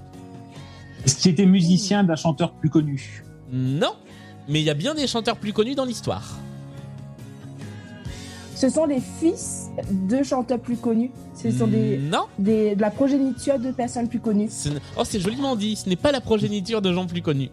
Est-ce 1.05 1.17
qu'il 1.17 1.33
était 1.33 1.47
musicien 1.47 2.05
d'un 2.05 2.17
chanteur 2.17 2.53
plus 2.53 2.71
connu 2.71 3.25
Non, 3.53 3.95
mais 4.48 4.61
il 4.61 4.64
y 4.64 4.70
a 4.70 4.74
bien 4.74 4.94
des 4.94 5.07
chanteurs 5.07 5.37
plus 5.37 5.52
connus 5.52 5.74
dans 5.74 5.85
l'histoire. 5.85 6.38
Ce 8.55 8.68
sont 8.68 8.85
les 8.87 9.00
fils 9.00 9.68
de 9.90 10.22
chanteurs 10.22 10.61
plus 10.61 10.76
connus. 10.76 11.11
Ce 11.35 11.50
sont 11.50 11.66
des, 11.66 11.98
Non, 11.98 12.26
des- 12.38 12.76
de 12.76 12.81
la 12.81 12.90
progéniture 12.90 13.59
de 13.59 13.72
personnes 13.72 14.09
plus 14.09 14.20
connues. 14.20 14.48
oh 14.96 15.02
c'est 15.05 15.18
joliment 15.18 15.57
dit. 15.57 15.74
Ce 15.74 15.88
n'est 15.88 15.96
pas 15.96 16.12
la 16.12 16.20
progéniture 16.20 16.81
de 16.81 16.92
gens 16.92 17.07
plus 17.07 17.22
connus. 17.22 17.50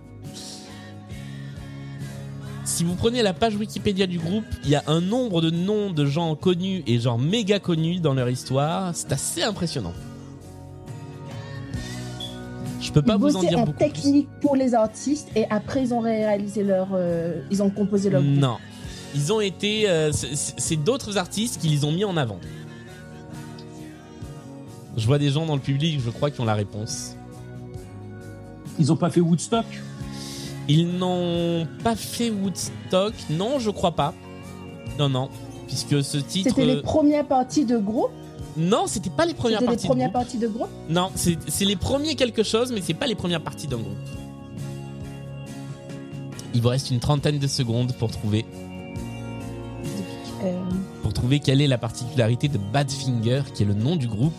Si 2.64 2.84
vous 2.84 2.94
prenez 2.94 3.24
la 3.24 3.34
page 3.34 3.56
Wikipédia 3.56 4.06
du 4.06 4.20
groupe, 4.20 4.46
il 4.64 4.70
y 4.70 4.76
a 4.76 4.84
un 4.86 5.02
nombre 5.02 5.42
de 5.42 5.50
noms 5.50 5.90
de 5.92 6.06
gens 6.06 6.36
connus 6.36 6.84
et 6.86 7.00
genre 7.00 7.18
méga 7.18 7.60
connus 7.60 8.00
dans 8.00 8.14
leur 8.14 8.30
histoire. 8.30 8.92
C'est 8.94 9.12
assez 9.12 9.42
impressionnant. 9.42 9.94
Je 12.90 12.94
peux 12.94 13.04
pas 13.04 13.14
Ils 13.14 13.20
vous 13.20 13.36
en 13.38 13.42
dire 13.42 13.60
en 13.60 13.66
beaucoup. 13.66 13.78
plus. 13.78 13.92
technique 13.92 14.28
pour 14.42 14.56
les 14.56 14.74
artistes 14.74 15.30
et 15.36 15.46
après 15.52 15.84
ils 15.84 15.94
ont 15.94 16.00
réalisé 16.00 16.64
leur, 16.64 16.88
euh, 16.94 17.40
ils 17.52 17.62
ont 17.62 17.70
composé 17.70 18.10
leur 18.10 18.24
groupe. 18.24 18.34
Non, 18.36 18.58
ils 19.14 19.32
ont 19.32 19.42
été. 19.42 19.88
euh, 19.88 20.12
c'est 20.12 20.76
d'autres 20.84 21.16
artistes 21.20 21.62
qui 21.62 21.68
les 21.68 21.86
ont 21.86 21.92
mis 21.92 22.04
en 22.04 22.18
avant. 22.18 22.40
Je 24.98 25.06
vois 25.06 25.20
des 25.20 25.30
gens 25.30 25.46
dans 25.46 25.54
le 25.54 25.62
public, 25.62 26.00
je 26.04 26.10
crois, 26.10 26.32
qui 26.32 26.42
ont 26.42 26.46
la 26.46 26.56
réponse. 26.56 27.16
Ils 28.80 28.92
ont 28.92 28.96
pas 28.98 29.12
fait 29.12 29.22
Woodstock? 29.22 29.66
Ils 30.68 30.88
n'ont 30.98 31.68
pas 31.84 31.96
fait 31.96 32.32
Woodstock, 32.32 33.14
non, 33.30 33.60
je 33.60 33.70
crois 33.70 33.92
pas. 33.92 34.14
Non, 34.98 35.10
non, 35.10 35.30
puisque 35.68 36.04
ce 36.04 36.18
titre. 36.18 36.50
C'était 36.50 36.66
les 36.66 36.82
premières 36.82 37.28
parties 37.28 37.66
de 37.66 37.78
groupe? 37.78 38.10
Non, 38.58 38.86
c'était 38.88 39.10
pas 39.10 39.26
les 39.26 39.34
premières 39.34 39.60
C'était 39.60 39.72
les 39.72 39.78
parties. 39.78 39.88
de 39.88 39.90
premières 39.90 40.10
groupe. 40.12 40.22
parties 40.22 40.38
de 40.38 40.48
groupe. 40.48 40.70
Non, 40.90 41.12
c'est 41.16 41.66
les 41.66 41.76
premiers 41.76 42.16
quelque 42.16 42.44
chose, 42.44 42.72
mais 42.72 42.82
c'est 42.82 42.94
pas 42.94 43.08
les 43.08 43.16
premières 43.16 43.42
parties 43.44 43.68
d'un 43.68 43.78
groupe. 43.78 43.98
Il 46.54 46.62
vous 46.62 46.70
reste 46.70 46.90
une 46.92 47.00
trentaine 47.00 47.38
de 47.40 47.48
secondes 47.48 47.94
pour 47.94 48.10
trouver, 48.12 48.46
Euh, 50.44 50.58
pour 51.04 51.14
trouver 51.14 51.40
quelle 51.40 51.62
est 51.62 51.68
la 51.68 51.78
particularité 51.78 52.48
de 52.48 52.58
Badfinger, 52.58 53.44
qui 53.54 53.64
est 53.64 53.66
le 53.66 53.74
nom 53.74 53.96
du 53.96 54.08
groupe. 54.08 54.34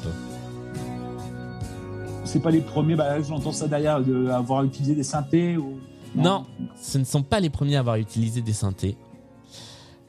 C'est 2.24 2.40
pas 2.40 2.50
les 2.50 2.60
premiers, 2.60 2.94
bah 2.96 3.16
là, 3.18 3.22
j'entends 3.22 3.52
ça 3.52 3.66
derrière, 3.68 4.00
de 4.02 4.28
avoir 4.28 4.62
utilisé 4.64 4.94
des 4.94 5.02
synthés 5.02 5.56
ou... 5.56 5.78
Non, 6.14 6.44
ce 6.80 6.98
ne 6.98 7.04
sont 7.04 7.22
pas 7.22 7.38
les 7.40 7.50
premiers 7.50 7.76
à 7.76 7.80
avoir 7.80 7.96
utilisé 7.96 8.40
des 8.40 8.52
synthés. 8.52 8.96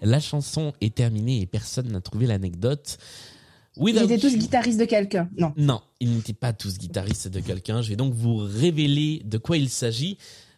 La 0.02 0.20
chanson 0.20 0.74
est 0.82 0.96
terminée 0.96 1.42
et 1.42 1.46
personne 1.46 1.92
n'a 1.92 2.02
trouvé 2.02 2.26
l'anecdote. 2.26 2.98
Ils 3.78 3.98
étaient 3.98 4.18
tous 4.18 4.36
guitaristes 4.36 4.80
de 4.80 4.86
quelqu'un. 4.86 5.30
Non. 5.38 5.54
Non, 5.58 5.82
ils 6.00 6.14
n'étaient 6.14 6.34
pas 6.34 6.54
tous 6.54 6.78
guitaristes 6.78 7.28
de 7.28 7.40
quelqu'un. 7.40 7.82
Je 7.82 7.90
vais 7.90 7.96
donc 7.96 8.14
vous 8.14 8.38
révéler 8.38 9.22
de 9.26 9.38
quoi 9.38 9.58
il 9.58 9.70
s'agit. 9.70 10.18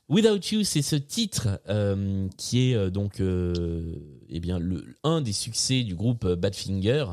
Without 0.09 0.39
You, 0.51 0.64
c'est 0.64 0.82
ce 0.82 0.97
titre 0.97 1.61
euh, 1.70 2.28
qui 2.38 2.72
est 2.72 2.76
euh, 2.76 2.89
donc 2.89 3.22
euh, 3.22 3.95
eh 4.30 4.39
bien 4.41 4.59
le 4.59 4.84
un 5.03 5.22
des 5.22 5.32
succès 5.32 5.84
du 5.84 5.95
groupe 5.95 6.28
Badfinger. 6.28 7.05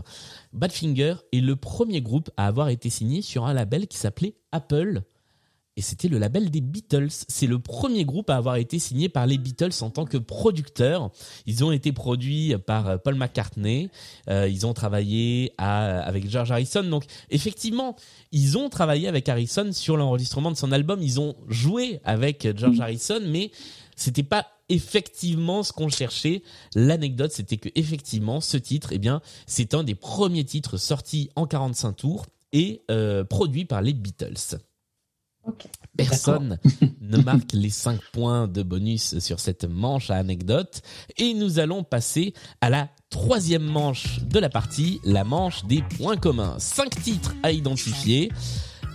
Badfinger 0.53 1.15
est 1.33 1.41
le 1.41 1.55
premier 1.55 2.03
groupe 2.03 2.31
à 2.37 2.47
avoir 2.47 2.69
été 2.69 2.91
signé 2.91 3.23
sur 3.23 3.47
un 3.47 3.55
label 3.55 3.87
qui 3.87 3.97
s'appelait 3.97 4.35
Apple. 4.51 5.03
Et 5.77 5.83
c'était 5.83 6.09
le 6.09 6.19
label 6.19 6.51
des 6.51 6.61
Beatles. 6.61 7.09
C'est 7.29 7.47
le 7.47 7.59
premier 7.59 8.05
groupe 8.05 8.29
à 8.29 8.37
avoir 8.37 8.57
été 8.57 8.79
signé 8.79 9.09
par 9.09 9.27
les 9.27 9.39
Beatles 9.39 9.71
en 9.83 9.91
tant 9.91 10.05
que 10.05 10.19
producteur. 10.19 11.11
Ils 11.47 11.65
ont 11.65 11.73
été 11.73 11.93
produits 11.93 12.55
par 12.67 12.89
euh, 12.89 12.97
Paul 12.99 13.15
McCartney. 13.15 13.89
Euh, 14.29 14.49
ils 14.49 14.67
ont 14.67 14.75
travaillé 14.75 15.53
avec 15.59 16.29
George 16.29 16.51
Harrison. 16.51 16.83
Donc 16.83 17.05
effectivement, 17.31 17.97
ils 18.33 18.59
ont 18.59 18.69
travaillé 18.69 19.09
avec 19.09 19.29
Harrison 19.29 19.71
sur 19.73 19.97
l'enregistrement 19.97 20.51
de 20.51 20.57
son 20.57 20.73
album. 20.73 21.01
Ils 21.03 21.21
ont 21.21 21.37
joué 21.49 22.01
avec 22.05 22.49
George 22.57 22.81
Harrison, 22.81 23.21
mais 23.27 23.51
c'était 23.97 24.23
pas 24.23 24.47
effectivement 24.71 25.63
ce 25.63 25.73
qu'on 25.73 25.89
cherchait. 25.89 26.43
L'anecdote, 26.75 27.33
c'était 27.33 27.59
que 27.59 27.69
effectivement, 27.75 28.41
ce 28.41 28.57
titre, 28.57 28.91
eh 28.93 28.99
bien, 28.99 29.21
c'est 29.47 29.75
un 29.75 29.85
des 29.85 29.95
premiers 29.95 30.45
titres 30.45 30.79
sortis 30.79 31.31
en 31.37 31.47
45 31.47 31.93
tours 31.93 32.27
et 32.53 32.83
euh, 32.91 33.25
produit 33.25 33.65
par 33.65 33.83
les 33.83 33.93
Beatles. 33.93 34.59
Personne 35.97 36.59
ne 37.01 37.19
marque 37.19 37.53
les 37.53 37.71
5 37.71 38.01
points 38.13 38.49
de 38.49 38.63
bonus 38.63 39.19
sur 39.19 39.41
cette 39.41 39.65
manche 39.65 40.11
à 40.11 40.17
anecdote. 40.17 40.83
Et 41.19 41.35
nous 41.35 41.59
allons 41.59 41.85
passer 41.85 42.35
à 42.61 42.71
la 42.71 42.89
troisième 43.11 43.65
manche 43.65 44.21
de 44.23 44.39
la 44.39 44.49
partie, 44.49 45.01
la 45.05 45.25
manche 45.25 45.65
des 45.65 45.83
points 45.97 46.17
communs. 46.17 46.57
5 46.59 47.03
titres 47.03 47.35
à 47.43 47.53
identifier 47.53 48.31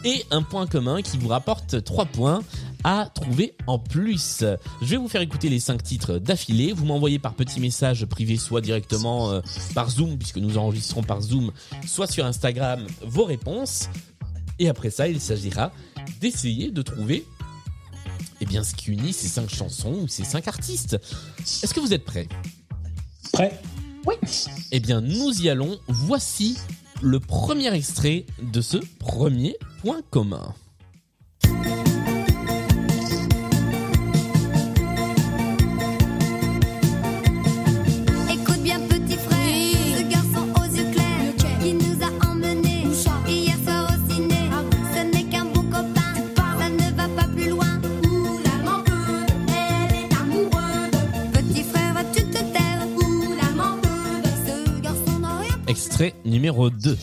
et 0.04 0.24
un 0.32 0.44
point 0.44 0.68
commun 0.68 1.02
qui 1.02 1.18
vous 1.18 1.28
rapporte 1.28 1.84
3 1.84 2.06
points 2.06 2.42
à 2.84 3.10
trouver 3.14 3.56
en 3.66 3.80
plus. 3.80 4.44
Je 4.82 4.86
vais 4.86 4.98
vous 4.98 5.08
faire 5.08 5.22
écouter 5.22 5.50
les 5.50 5.60
5 5.60 5.82
titres 5.82 6.18
d'affilée. 6.20 6.72
Vous 6.72 6.86
m'envoyez 6.86 7.18
par 7.18 7.34
petit 7.34 7.60
message 7.60 8.06
privé, 8.06 8.38
soit 8.38 8.62
directement 8.62 9.32
euh, 9.32 9.42
par 9.74 9.90
Zoom, 9.90 10.20
puisque 10.20 10.38
nous 10.38 10.60
enregistrons 10.60 11.02
par 11.02 11.22
Zoom, 11.22 11.52
soit 11.88 12.06
sur 12.06 12.26
Instagram 12.26 12.86
vos 13.02 13.26
réponses. 13.26 13.90
Et 14.60 14.70
après 14.70 14.90
ça, 14.90 15.08
il 15.08 15.20
s'agira 15.20 15.72
d'essayer 16.22 16.72
de 16.72 16.82
trouver 16.82 17.26
eh 18.42 18.46
bien, 18.46 18.64
ce 18.64 18.76
qui 18.76 18.92
unit 18.92 19.14
ces 19.14 19.28
5 19.28 19.50
chansons 19.50 19.94
ou 20.04 20.08
ces 20.08 20.24
5 20.24 20.48
artistes. 20.48 20.98
Est-ce 21.40 21.74
que 21.74 21.80
vous 21.80 21.94
êtes 21.94 22.04
prêts? 22.04 22.28
Prêt? 23.32 23.60
Eh 24.72 24.80
bien, 24.80 25.02
nous 25.02 25.42
y 25.42 25.50
allons. 25.50 25.80
Voici 25.88 26.58
le 27.02 27.20
premier 27.20 27.74
extrait 27.74 28.26
de 28.42 28.62
ce 28.62 28.78
premier 29.00 29.58
point 29.82 30.02
commun. 30.12 30.54
Extrait 55.76 56.14
numéro 56.24 56.70
2. 56.70 56.98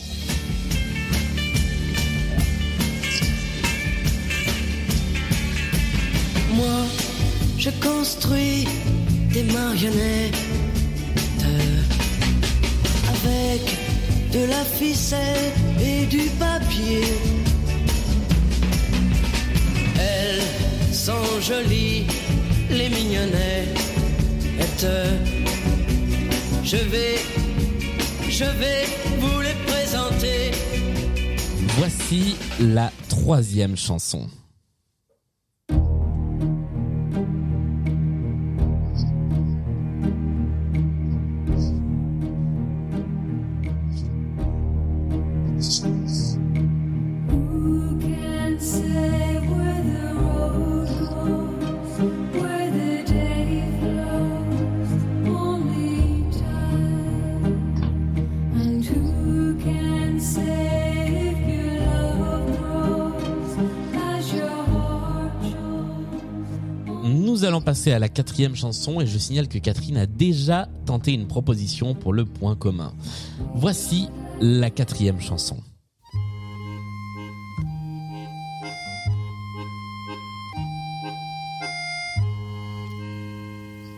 Moi, 6.55 6.65
je 7.59 7.69
construis 7.69 8.67
des 9.31 9.43
marionnettes 9.43 10.35
avec 13.09 13.61
de 14.31 14.49
la 14.49 14.65
ficelle 14.65 15.51
et 15.79 16.07
du 16.07 16.23
papier. 16.39 17.03
Elles 19.99 20.91
sont 20.91 21.39
jolies, 21.41 22.07
les 22.71 22.89
mignonnettes. 22.89 23.83
Je 26.63 26.77
vais, 26.77 27.19
je 28.43 28.57
vais 28.57 28.85
vous 29.19 29.41
les 29.41 29.53
présenter. 29.65 30.51
Voici 31.77 32.35
la 32.59 32.91
troisième 33.09 33.75
chanson. 33.75 34.27
À 67.91 67.99
la 67.99 68.09
quatrième 68.09 68.55
chanson 68.55 69.01
et 69.01 69.05
je 69.05 69.17
signale 69.17 69.47
que 69.47 69.57
Catherine 69.57 69.97
a 69.97 70.05
déjà 70.05 70.69
tenté 70.85 71.13
une 71.13 71.27
proposition 71.27 71.95
pour 71.95 72.13
le 72.13 72.25
point 72.25 72.55
commun. 72.55 72.93
Voici 73.55 74.07
la 74.39 74.69
quatrième 74.69 75.19
chanson. 75.19 75.57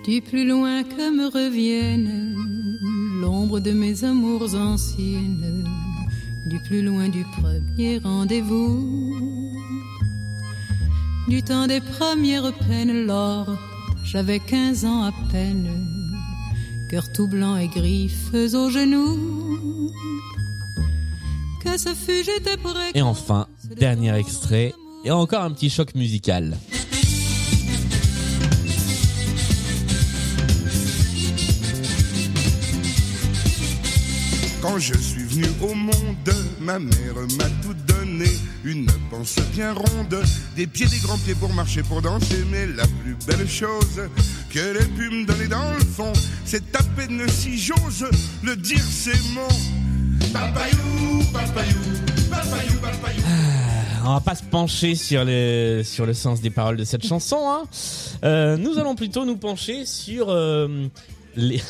Du 0.04 0.22
plus 0.22 0.48
loin 0.48 0.84
que 0.84 1.16
me 1.16 1.26
revienne 1.26 2.36
l'ombre 3.22 3.60
de 3.60 3.72
mes 3.72 4.04
amours 4.04 4.54
anciennes, 4.56 5.66
du 6.46 6.60
plus 6.60 6.84
loin 6.84 7.10
du 7.10 7.26
premier 7.40 7.98
rendez-vous, 7.98 8.88
du 11.28 11.42
temps 11.42 11.66
des 11.66 11.82
premières 11.82 12.54
peines, 12.68 13.08
lors 13.08 13.58
j'avais 14.06 14.40
15 14.40 14.86
ans 14.86 15.04
à 15.04 15.12
peine, 15.32 15.68
cœur 16.90 17.12
tout 17.12 17.28
blanc 17.28 17.58
et 17.58 17.68
griffes 17.68 18.34
aux 18.34 18.70
genoux. 18.70 19.92
Que 21.64 21.78
ce 21.78 21.90
fut, 21.94 22.24
j'étais 22.24 22.58
prêt. 22.58 22.92
Et 22.94 23.02
enfin, 23.02 23.48
dernier 23.78 24.16
extrait 24.16 24.74
et 25.04 25.12
encore 25.12 25.42
un 25.42 25.52
petit 25.52 25.70
choc 25.70 25.96
musical. 25.96 26.58
Quand 34.62 34.80
je 34.80 34.98
suis 34.98 35.24
venu 35.24 35.46
au 35.62 35.74
monde, 35.74 35.94
ma 36.66 36.80
mère 36.80 37.16
m'a 37.38 37.46
tout 37.62 37.76
donné. 37.88 38.26
Une 38.64 38.88
panse 39.12 39.36
bien 39.54 39.74
ronde, 39.74 40.24
des 40.56 40.66
pieds, 40.66 40.88
des 40.88 40.98
grands 40.98 41.18
pieds 41.20 41.36
pour 41.36 41.54
marcher, 41.54 41.84
pour 41.84 42.02
danser. 42.02 42.44
Mais 42.52 42.66
la 42.66 42.88
plus 43.04 43.16
belle 43.28 43.48
chose 43.48 44.02
qu'elle 44.50 44.78
ait 44.78 44.92
pu 44.98 45.10
me 45.10 45.26
donner 45.26 45.48
dans 45.48 45.72
le 45.72 45.80
fond, 45.80 46.12
c'est 46.44 46.76
à 46.76 46.82
peine 46.96 47.22
si 47.30 47.58
j'ose 47.58 48.08
le 48.44 48.56
dire, 48.56 48.84
c'est 48.84 49.22
mon 49.34 49.48
papayou, 50.34 51.24
papayou, 51.32 51.80
papayou, 52.32 52.80
papayou. 52.82 53.22
On 54.04 54.14
va 54.14 54.20
pas 54.20 54.36
se 54.36 54.44
pencher 54.44 54.96
sur 54.96 55.24
le 55.26 55.82
sur 55.84 56.06
le 56.06 56.14
sens 56.14 56.42
des 56.42 56.50
paroles 56.50 56.78
de 56.78 56.84
cette 56.84 57.06
chanson. 57.06 57.38
Hein. 57.48 57.64
Euh, 58.24 58.58
nous 58.58 58.80
allons 58.80 58.96
plutôt 58.96 59.26
nous 59.26 59.38
pencher 59.38 59.86
sur 59.86 60.30
euh, 60.30 60.88
les 61.36 61.62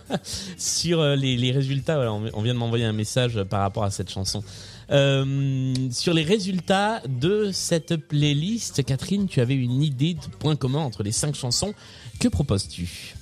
sur 0.58 1.00
euh, 1.00 1.16
les, 1.16 1.36
les 1.36 1.52
résultats. 1.52 1.96
Voilà, 1.96 2.12
on 2.12 2.24
on 2.32 2.42
vient 2.42 2.54
de 2.54 2.58
m'envoyer 2.58 2.84
un 2.84 2.92
message 2.92 3.42
par 3.44 3.60
rapport 3.60 3.84
à 3.84 3.90
cette 3.90 4.10
chanson. 4.10 4.42
Euh, 4.90 5.74
sur 5.92 6.14
les 6.14 6.22
résultats 6.24 7.00
de 7.08 7.50
cette 7.52 7.96
playlist, 7.96 8.84
Catherine, 8.84 9.26
tu 9.26 9.40
avais 9.40 9.54
une 9.54 9.82
idée 9.82 10.14
de 10.14 10.26
point 10.38 10.56
commun 10.56 10.80
entre 10.80 11.02
les 11.02 11.12
cinq 11.12 11.34
chansons. 11.34 11.72
Que 12.18 12.28
proposes-tu? 12.28 13.14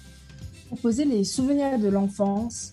Proposer 0.68 1.05
les 1.05 1.24
souvenirs 1.24 1.78
de 1.78 1.89
l'enfance 1.89 2.72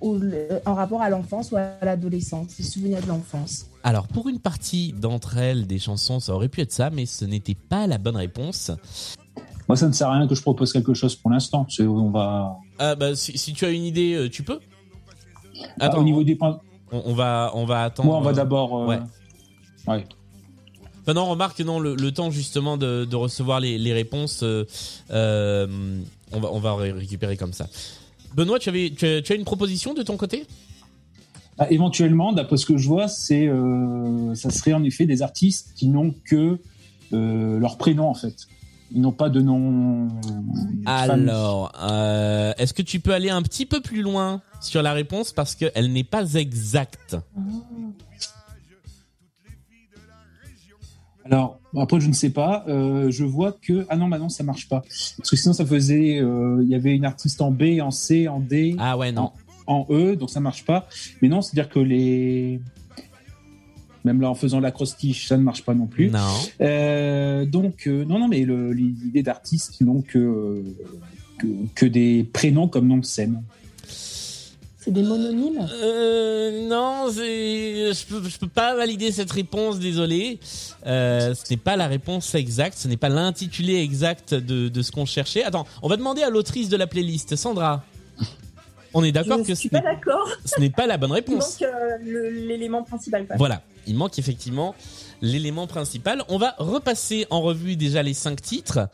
ou 0.00 0.16
le- 0.18 0.60
en 0.64 0.74
rapport 0.74 1.02
à 1.02 1.10
l'enfance 1.10 1.50
ou 1.52 1.56
à 1.56 1.72
l'adolescence, 1.82 2.56
les 2.58 2.64
souvenirs 2.64 3.00
de 3.02 3.06
l'enfance. 3.08 3.66
Alors, 3.82 4.06
pour 4.08 4.28
une 4.28 4.40
partie 4.40 4.92
d'entre 4.92 5.38
elles, 5.38 5.66
des 5.66 5.78
chansons, 5.78 6.20
ça 6.20 6.32
aurait 6.34 6.48
pu 6.48 6.60
être 6.60 6.72
ça, 6.72 6.90
mais 6.90 7.06
ce 7.06 7.24
n'était 7.24 7.54
pas 7.54 7.86
la 7.86 7.98
bonne 7.98 8.16
réponse. 8.16 8.70
Moi, 9.68 9.76
ça 9.76 9.88
ne 9.88 9.92
sert 9.92 10.08
à 10.08 10.16
rien 10.18 10.28
que 10.28 10.34
je 10.34 10.42
propose 10.42 10.72
quelque 10.72 10.94
chose 10.94 11.16
pour 11.16 11.30
l'instant. 11.30 11.66
On 11.80 12.10
va. 12.10 12.56
Ah 12.78 12.94
bah 12.94 13.14
si, 13.16 13.36
si 13.36 13.52
tu 13.52 13.64
as 13.64 13.70
une 13.70 13.82
idée, 13.84 14.14
euh, 14.14 14.28
tu 14.30 14.42
peux. 14.42 14.60
Ah, 15.80 15.96
au 15.98 16.04
niveau 16.04 16.22
des 16.22 16.36
points. 16.36 16.60
on, 16.92 17.02
on 17.06 17.14
va 17.14 17.50
on 17.54 17.64
va 17.64 17.84
attendre. 17.84 18.08
Moi, 18.08 18.18
on 18.18 18.20
va 18.22 18.30
euh, 18.30 18.34
d'abord. 18.34 18.82
euh, 18.82 18.86
Ouais. 18.86 18.98
ouais. 19.88 20.04
Enfin 21.02 21.14
non, 21.14 21.26
remarque 21.26 21.60
non 21.60 21.78
le, 21.80 21.94
le 21.94 22.12
temps 22.12 22.30
justement 22.30 22.76
de, 22.76 23.04
de 23.04 23.16
recevoir 23.16 23.60
les, 23.60 23.78
les 23.78 23.92
réponses, 23.92 24.40
euh, 24.42 24.64
euh, 25.12 25.66
on 26.32 26.40
va 26.40 26.48
on 26.52 26.58
va 26.58 26.74
ré- 26.74 26.92
récupérer 26.92 27.36
comme 27.36 27.52
ça. 27.52 27.68
Benoît, 28.34 28.58
tu 28.58 28.68
avais 28.68 28.90
tu 28.90 29.06
as, 29.06 29.22
tu 29.22 29.32
as 29.32 29.36
une 29.36 29.44
proposition 29.44 29.94
de 29.94 30.02
ton 30.02 30.16
côté? 30.16 30.46
Ah, 31.58 31.70
éventuellement, 31.70 32.32
d'après 32.32 32.56
ce 32.58 32.66
que 32.66 32.76
je 32.76 32.86
vois, 32.86 33.08
c'est, 33.08 33.46
euh, 33.48 34.34
ça 34.34 34.50
serait 34.50 34.74
en 34.74 34.84
effet 34.84 35.06
des 35.06 35.22
artistes 35.22 35.72
qui 35.74 35.88
n'ont 35.88 36.12
que 36.24 36.58
leur 37.12 37.78
prénom 37.78 38.08
en 38.08 38.14
fait. 38.14 38.34
Ils 38.92 39.00
n'ont 39.00 39.12
pas 39.12 39.28
de 39.28 39.40
nom. 39.40 40.08
Alors, 40.86 41.72
euh, 41.82 42.52
est-ce 42.56 42.72
que 42.72 42.82
tu 42.82 43.00
peux 43.00 43.12
aller 43.12 43.30
un 43.30 43.42
petit 43.42 43.66
peu 43.66 43.80
plus 43.80 44.02
loin 44.02 44.42
sur 44.60 44.82
la 44.82 44.92
réponse 44.92 45.32
parce 45.32 45.54
qu'elle 45.54 45.92
n'est 45.92 46.04
pas 46.04 46.34
exacte. 46.34 47.16
Alors 51.24 51.58
après, 51.76 52.00
je 52.00 52.06
ne 52.08 52.12
sais 52.12 52.30
pas. 52.30 52.64
Euh, 52.68 53.10
je 53.10 53.24
vois 53.24 53.52
que 53.52 53.84
ah 53.88 53.96
non, 53.96 54.08
bah 54.08 54.18
non, 54.18 54.28
ça 54.28 54.44
marche 54.44 54.68
pas. 54.68 54.82
Parce 55.18 55.30
que 55.30 55.36
sinon, 55.36 55.52
ça 55.52 55.66
faisait. 55.66 56.20
euh, 56.20 56.60
Il 56.62 56.68
y 56.68 56.74
avait 56.74 56.94
une 56.94 57.04
artiste 57.04 57.42
en 57.42 57.50
B, 57.50 57.80
en 57.82 57.90
C, 57.90 58.28
en 58.28 58.38
D. 58.40 58.76
Ah 58.78 58.96
ouais 58.96 59.10
non. 59.10 59.32
En, 59.66 59.84
en 59.90 59.94
E, 59.94 60.14
donc 60.14 60.30
ça 60.30 60.38
marche 60.40 60.64
pas. 60.64 60.86
Mais 61.20 61.28
non, 61.28 61.42
c'est-à-dire 61.42 61.68
que 61.68 61.80
les 61.80 62.60
Même 64.06 64.20
là, 64.20 64.30
en 64.30 64.36
faisant 64.36 64.60
l'acrostiche, 64.60 65.26
ça 65.26 65.36
ne 65.36 65.42
marche 65.42 65.62
pas 65.64 65.74
non 65.74 65.86
plus. 65.86 66.10
Non. 66.10 66.20
Euh, 66.60 67.44
donc, 67.44 67.88
euh, 67.88 68.04
non, 68.04 68.20
non, 68.20 68.28
mais 68.28 68.46
l'idée 68.46 69.24
d'artiste 69.24 69.72
qui 69.72 69.82
n'ont 69.82 70.00
que, 70.00 70.62
que, 71.74 71.86
des 71.86 72.22
prénoms 72.32 72.68
comme 72.68 72.86
nom 72.86 72.98
de 72.98 73.04
scène. 73.04 73.42
C'est 74.78 74.92
des 74.92 75.02
mononymes? 75.02 75.66
Euh, 75.82 76.68
non, 76.68 77.10
je 77.10 78.06
peux, 78.06 78.28
je 78.28 78.38
peux 78.38 78.46
pas 78.46 78.76
valider 78.76 79.10
cette 79.10 79.32
réponse, 79.32 79.80
désolé. 79.80 80.38
Euh, 80.86 81.34
ce 81.34 81.42
n'est 81.50 81.56
pas 81.56 81.74
la 81.74 81.88
réponse 81.88 82.32
exacte, 82.36 82.78
ce 82.78 82.86
n'est 82.86 82.96
pas 82.96 83.08
l'intitulé 83.08 83.80
exact 83.82 84.34
de, 84.34 84.68
de 84.68 84.82
ce 84.82 84.92
qu'on 84.92 85.04
cherchait. 85.04 85.42
Attends, 85.42 85.66
on 85.82 85.88
va 85.88 85.96
demander 85.96 86.22
à 86.22 86.30
l'autrice 86.30 86.68
de 86.68 86.76
la 86.76 86.86
playlist, 86.86 87.34
Sandra. 87.34 87.82
On 88.94 89.04
est 89.04 89.12
d'accord 89.12 89.42
que 89.42 89.54
suis 89.54 89.68
ce 89.68 90.60
n'est 90.60 90.70
pas 90.70 90.86
la 90.86 90.96
bonne 90.96 91.10
Il 91.10 91.14
réponse. 91.14 91.60
manque 91.60 91.68
euh, 91.68 92.30
l'élément 92.46 92.82
principal. 92.82 93.26
quoi. 93.26 93.36
Voilà, 93.36 93.62
il 93.86 93.94
manque 93.96 94.18
effectivement 94.18 94.74
l'élément 95.22 95.66
principal. 95.66 96.22
On 96.28 96.38
va 96.38 96.54
repasser 96.58 97.26
en 97.30 97.40
revue 97.40 97.76
déjà 97.76 98.02
les 98.02 98.14
cinq 98.14 98.40
titres. 98.42 98.88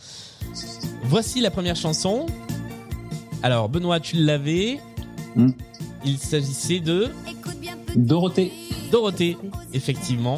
Voici 1.05 1.41
la 1.41 1.51
première 1.51 1.77
chanson. 1.77 2.27
Alors, 3.43 3.69
Benoît, 3.69 4.01
tu 4.01 4.17
l'avais. 4.17 4.81
Hmm. 5.37 5.51
Il 6.05 6.19
s'agissait 6.19 6.81
de 6.81 7.09
Dorothée. 7.97 8.53
Dorothée, 8.91 9.37
effectivement. 9.73 10.37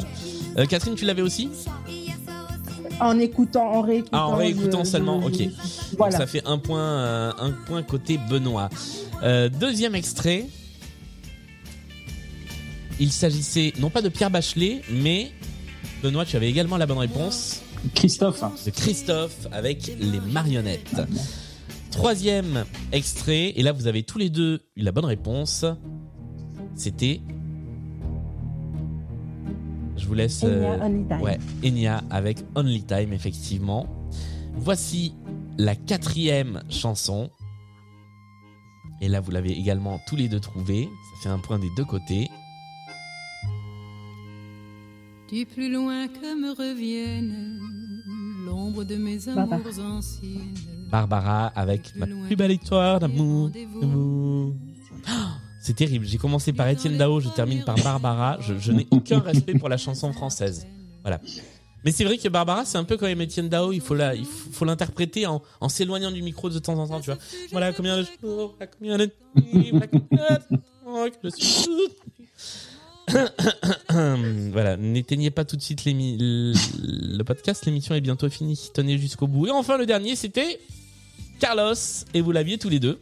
Euh, 0.57 0.65
Catherine, 0.65 0.95
tu 0.95 1.05
l'avais 1.05 1.21
aussi 1.21 1.49
En 2.99 3.19
écoutant, 3.19 3.65
en 3.73 3.81
réécoutant. 3.81 4.17
Ah, 4.17 4.27
en 4.27 4.35
réécoutant 4.35 4.83
je- 4.83 4.89
seulement, 4.89 5.21
je- 5.21 5.27
ok. 5.27 5.37
Donc, 5.37 5.51
Voilà. 5.97 6.17
ça 6.17 6.27
fait 6.27 6.41
un 6.45 6.57
point, 6.57 6.79
euh, 6.81 7.31
un 7.39 7.51
point 7.51 7.83
côté 7.83 8.17
Benoît. 8.29 8.69
Euh, 9.23 9.49
deuxième 9.49 9.95
extrait. 9.95 10.45
Il 12.99 13.11
s'agissait 13.11 13.73
non 13.79 13.89
pas 13.89 14.01
de 14.01 14.09
Pierre 14.09 14.31
Bachelet, 14.31 14.81
mais 14.89 15.31
Benoît, 16.01 16.25
tu 16.25 16.35
avais 16.35 16.49
également 16.49 16.77
la 16.77 16.85
bonne 16.85 16.97
réponse. 16.97 17.61
Christophe. 17.93 18.43
De 18.65 18.71
Christophe 18.71 19.47
avec 19.51 19.91
les 19.99 20.19
marionnettes. 20.19 20.95
Troisième 21.91 22.65
extrait, 22.91 23.53
et 23.55 23.63
là 23.63 23.71
vous 23.71 23.87
avez 23.87 24.03
tous 24.03 24.17
les 24.17 24.29
deux 24.29 24.61
eu 24.75 24.81
la 24.81 24.91
bonne 24.91 25.05
réponse. 25.05 25.65
C'était. 26.75 27.21
Je 29.97 30.05
vous 30.05 30.13
laisse. 30.13 30.43
Enya, 30.43 30.53
euh, 30.53 30.85
Only 30.85 31.07
Time. 31.07 31.21
Ouais, 31.21 31.39
Enya 31.63 32.03
avec 32.09 32.37
Only 32.55 32.83
Time, 32.83 33.13
effectivement. 33.13 33.87
Voici 34.55 35.13
la 35.57 35.75
quatrième 35.75 36.63
chanson. 36.69 37.29
Et 39.01 39.07
là, 39.09 39.19
vous 39.19 39.31
l'avez 39.31 39.51
également 39.51 39.99
tous 40.07 40.15
les 40.15 40.29
deux 40.29 40.39
trouvé. 40.39 40.87
Ça 41.15 41.23
fait 41.23 41.29
un 41.29 41.39
point 41.39 41.59
des 41.59 41.69
deux 41.75 41.85
côtés. 41.85 42.29
Du 45.29 45.45
plus 45.45 45.71
loin 45.71 46.07
que 46.07 46.39
me 46.39 46.51
revienne 46.51 47.59
l'ombre 48.45 48.83
de 48.83 48.95
mes 48.95 49.17
Barbara. 49.25 49.55
amours 49.55 49.79
anciennes. 49.79 50.53
Barbara 50.91 51.47
avec 51.47 51.95
ma 51.95 52.05
plus 52.05 52.35
belle 52.35 52.51
histoire 52.51 52.99
d'amour. 52.99 53.49
Ah, 55.07 55.37
C'est 55.59 55.75
terrible. 55.75 56.05
J'ai 56.05 56.17
commencé 56.19 56.53
par 56.53 56.67
Étienne 56.67 56.97
Dao, 56.97 57.19
je 57.19 57.29
termine 57.29 57.63
par 57.63 57.75
Barbara. 57.75 58.37
Je, 58.39 58.53
je 58.59 58.71
n'ai 58.71 58.87
aucun 58.91 59.19
respect 59.19 59.55
pour 59.57 59.67
la 59.69 59.77
chanson 59.77 60.13
française. 60.13 60.67
Voilà. 61.01 61.19
Mais 61.83 61.91
c'est 61.91 62.03
vrai 62.03 62.17
que 62.17 62.27
Barbara, 62.29 62.65
c'est 62.65 62.77
un 62.77 62.83
peu 62.83 62.95
quand 62.97 63.05
même 63.07 63.21
Étienne 63.21 63.49
Dao. 63.49 63.71
Il 63.71 63.81
faut 63.81 63.95
la, 63.95 64.15
il 64.15 64.25
faut, 64.25 64.65
l'interpréter 64.65 65.25
en, 65.25 65.41
en 65.59 65.69
s'éloignant 65.69 66.11
du 66.11 66.21
micro 66.21 66.49
de 66.49 66.59
temps 66.59 66.77
en 66.77 66.87
temps, 66.87 66.99
tu 66.99 67.11
vois. 67.11 67.19
Voilà 67.51 67.73
combien 67.73 67.97
de 67.97 68.05
jours, 68.21 68.55
combien 68.77 68.97
de 68.97 69.09
nuits, 69.35 69.71
voilà 69.71 69.87
combien 69.87 70.39
de 70.51 70.57
temps 70.57 71.19
que 71.21 71.29
je 71.29 71.35
suis 71.35 71.69
voilà, 73.89 74.77
n'éteignez 74.77 75.31
pas 75.31 75.45
tout 75.45 75.55
de 75.55 75.61
suite 75.61 75.83
le 75.85 77.23
podcast, 77.23 77.65
l'émission 77.65 77.95
est 77.95 78.01
bientôt 78.01 78.29
finie. 78.29 78.69
Tenez 78.73 78.97
jusqu'au 78.97 79.27
bout. 79.27 79.47
Et 79.47 79.51
enfin, 79.51 79.77
le 79.77 79.85
dernier, 79.85 80.15
c'était 80.15 80.59
Carlos, 81.39 81.73
et 82.13 82.21
vous 82.21 82.31
l'aviez 82.31 82.57
tous 82.57 82.69
les 82.69 82.79
deux. 82.79 82.99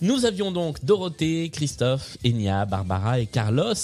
Nous 0.00 0.24
avions 0.24 0.50
donc 0.50 0.84
Dorothée, 0.84 1.48
Christophe, 1.50 2.16
Enya, 2.26 2.66
Barbara 2.66 3.20
et 3.20 3.26
Carlos. 3.26 3.74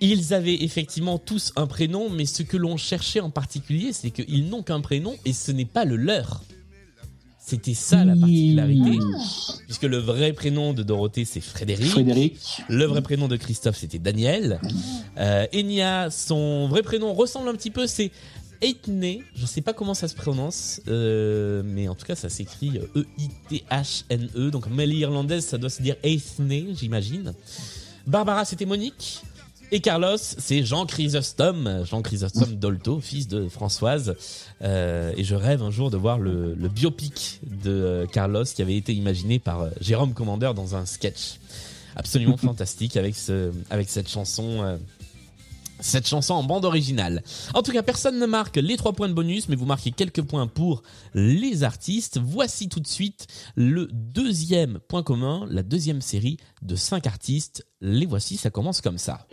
Ils 0.00 0.34
avaient 0.34 0.62
effectivement 0.62 1.18
tous 1.18 1.52
un 1.56 1.66
prénom, 1.66 2.08
mais 2.10 2.26
ce 2.26 2.42
que 2.42 2.56
l'on 2.56 2.76
cherchait 2.76 3.20
en 3.20 3.30
particulier, 3.30 3.92
c'est 3.92 4.10
qu'ils 4.10 4.48
n'ont 4.48 4.62
qu'un 4.62 4.80
prénom 4.80 5.16
et 5.24 5.32
ce 5.32 5.50
n'est 5.50 5.64
pas 5.64 5.84
le 5.84 5.96
leur. 5.96 6.42
C'était 7.48 7.72
ça 7.72 8.04
la 8.04 8.14
particularité, 8.14 8.98
puisque 9.64 9.84
le 9.84 9.96
vrai 9.96 10.34
prénom 10.34 10.74
de 10.74 10.82
Dorothée 10.82 11.24
c'est 11.24 11.40
Frédéric. 11.40 11.86
Frédéric. 11.86 12.36
Le 12.68 12.84
vrai 12.84 13.00
prénom 13.00 13.26
de 13.26 13.36
Christophe 13.36 13.78
c'était 13.78 13.98
Daniel. 13.98 14.60
Euh, 15.16 15.46
Enya, 15.54 16.10
son 16.10 16.68
vrai 16.68 16.82
prénom 16.82 17.14
ressemble 17.14 17.48
un 17.48 17.54
petit 17.54 17.70
peu, 17.70 17.86
c'est 17.86 18.10
Eitne. 18.60 19.22
Je 19.34 19.46
sais 19.46 19.62
pas 19.62 19.72
comment 19.72 19.94
ça 19.94 20.08
se 20.08 20.14
prononce, 20.14 20.82
euh, 20.88 21.62
mais 21.64 21.88
en 21.88 21.94
tout 21.94 22.04
cas 22.04 22.16
ça 22.16 22.28
s'écrit 22.28 22.76
E 22.76 22.90
E-I-T-H-N-E. 22.96 24.50
Donc 24.50 24.66
mais 24.70 24.84
l'irlandaise 24.84 25.46
ça 25.46 25.56
doit 25.56 25.70
se 25.70 25.80
dire 25.80 25.96
Eitne, 26.04 26.76
j'imagine. 26.78 27.32
Barbara 28.06 28.44
c'était 28.44 28.66
Monique. 28.66 29.22
Et 29.70 29.80
Carlos, 29.80 30.16
c'est 30.16 30.64
Jean 30.64 30.86
Chrysostome, 30.86 31.84
Jean 31.84 32.00
Chrysostome 32.00 32.54
Dolto, 32.54 33.00
fils 33.00 33.28
de 33.28 33.48
Françoise. 33.48 34.16
Euh, 34.62 35.12
et 35.16 35.24
je 35.24 35.34
rêve 35.34 35.62
un 35.62 35.70
jour 35.70 35.90
de 35.90 35.98
voir 35.98 36.18
le, 36.18 36.54
le 36.54 36.68
biopic 36.68 37.40
de 37.42 37.70
euh, 37.70 38.06
Carlos 38.06 38.44
qui 38.44 38.62
avait 38.62 38.76
été 38.76 38.94
imaginé 38.94 39.38
par 39.38 39.60
euh, 39.60 39.70
Jérôme 39.82 40.14
Commandeur 40.14 40.54
dans 40.54 40.74
un 40.74 40.86
sketch 40.86 41.38
absolument 41.96 42.36
fantastique 42.38 42.96
avec 42.96 43.14
ce, 43.14 43.52
avec 43.68 43.90
cette 43.90 44.08
chanson. 44.08 44.62
euh, 44.62 44.78
cette 45.80 46.08
chanson 46.08 46.34
en 46.34 46.42
bande 46.42 46.64
originale. 46.64 47.22
En 47.54 47.62
tout 47.62 47.70
cas, 47.70 47.82
personne 47.82 48.18
ne 48.18 48.26
marque 48.26 48.56
les 48.56 48.76
trois 48.76 48.92
points 48.94 49.08
de 49.08 49.14
bonus, 49.14 49.48
mais 49.48 49.54
vous 49.54 49.64
marquez 49.64 49.92
quelques 49.92 50.22
points 50.22 50.48
pour 50.48 50.82
les 51.14 51.62
artistes. 51.62 52.18
Voici 52.20 52.68
tout 52.68 52.80
de 52.80 52.86
suite 52.88 53.28
le 53.54 53.86
deuxième 53.92 54.80
point 54.88 55.04
commun, 55.04 55.46
la 55.48 55.62
deuxième 55.62 56.00
série 56.00 56.38
de 56.62 56.74
cinq 56.74 57.06
artistes. 57.06 57.64
Les 57.80 58.06
voici, 58.06 58.36
ça 58.36 58.50
commence 58.50 58.80
comme 58.80 58.98
ça. 58.98 59.28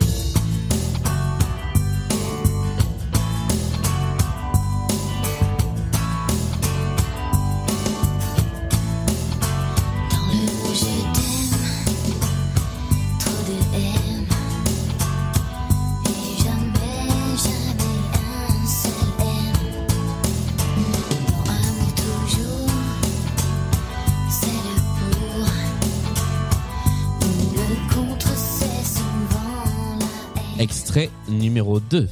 2. 31.90 32.08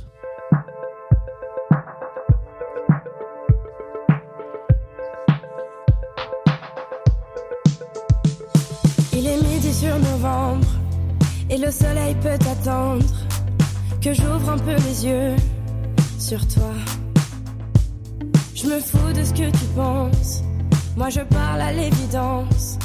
Il 9.12 9.26
est 9.26 9.42
midi 9.42 9.72
sur 9.72 9.98
novembre 9.98 10.66
et 11.50 11.58
le 11.58 11.70
soleil 11.70 12.14
peut 12.22 12.28
attendre 12.30 13.04
que 14.00 14.12
j'ouvre 14.12 14.50
un 14.50 14.58
peu 14.58 14.74
les 14.74 15.06
yeux 15.06 15.36
sur 16.18 16.46
toi. 16.46 16.72
Je 18.54 18.66
me 18.66 18.80
fous 18.80 19.12
de 19.12 19.24
ce 19.24 19.32
que 19.32 19.50
tu 19.50 19.64
penses. 19.74 20.42
Moi 20.96 21.10
je 21.10 21.20
parle 21.20 21.60
à 21.60 21.72
l'évidence. 21.72 22.78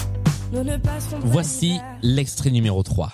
Nous 0.52 0.64
ne 0.64 0.78
passerons 0.78 1.20
pas 1.20 1.28
Voici 1.28 1.80
l'extrait 2.02 2.50
numéro 2.50 2.82
3. 2.82 3.12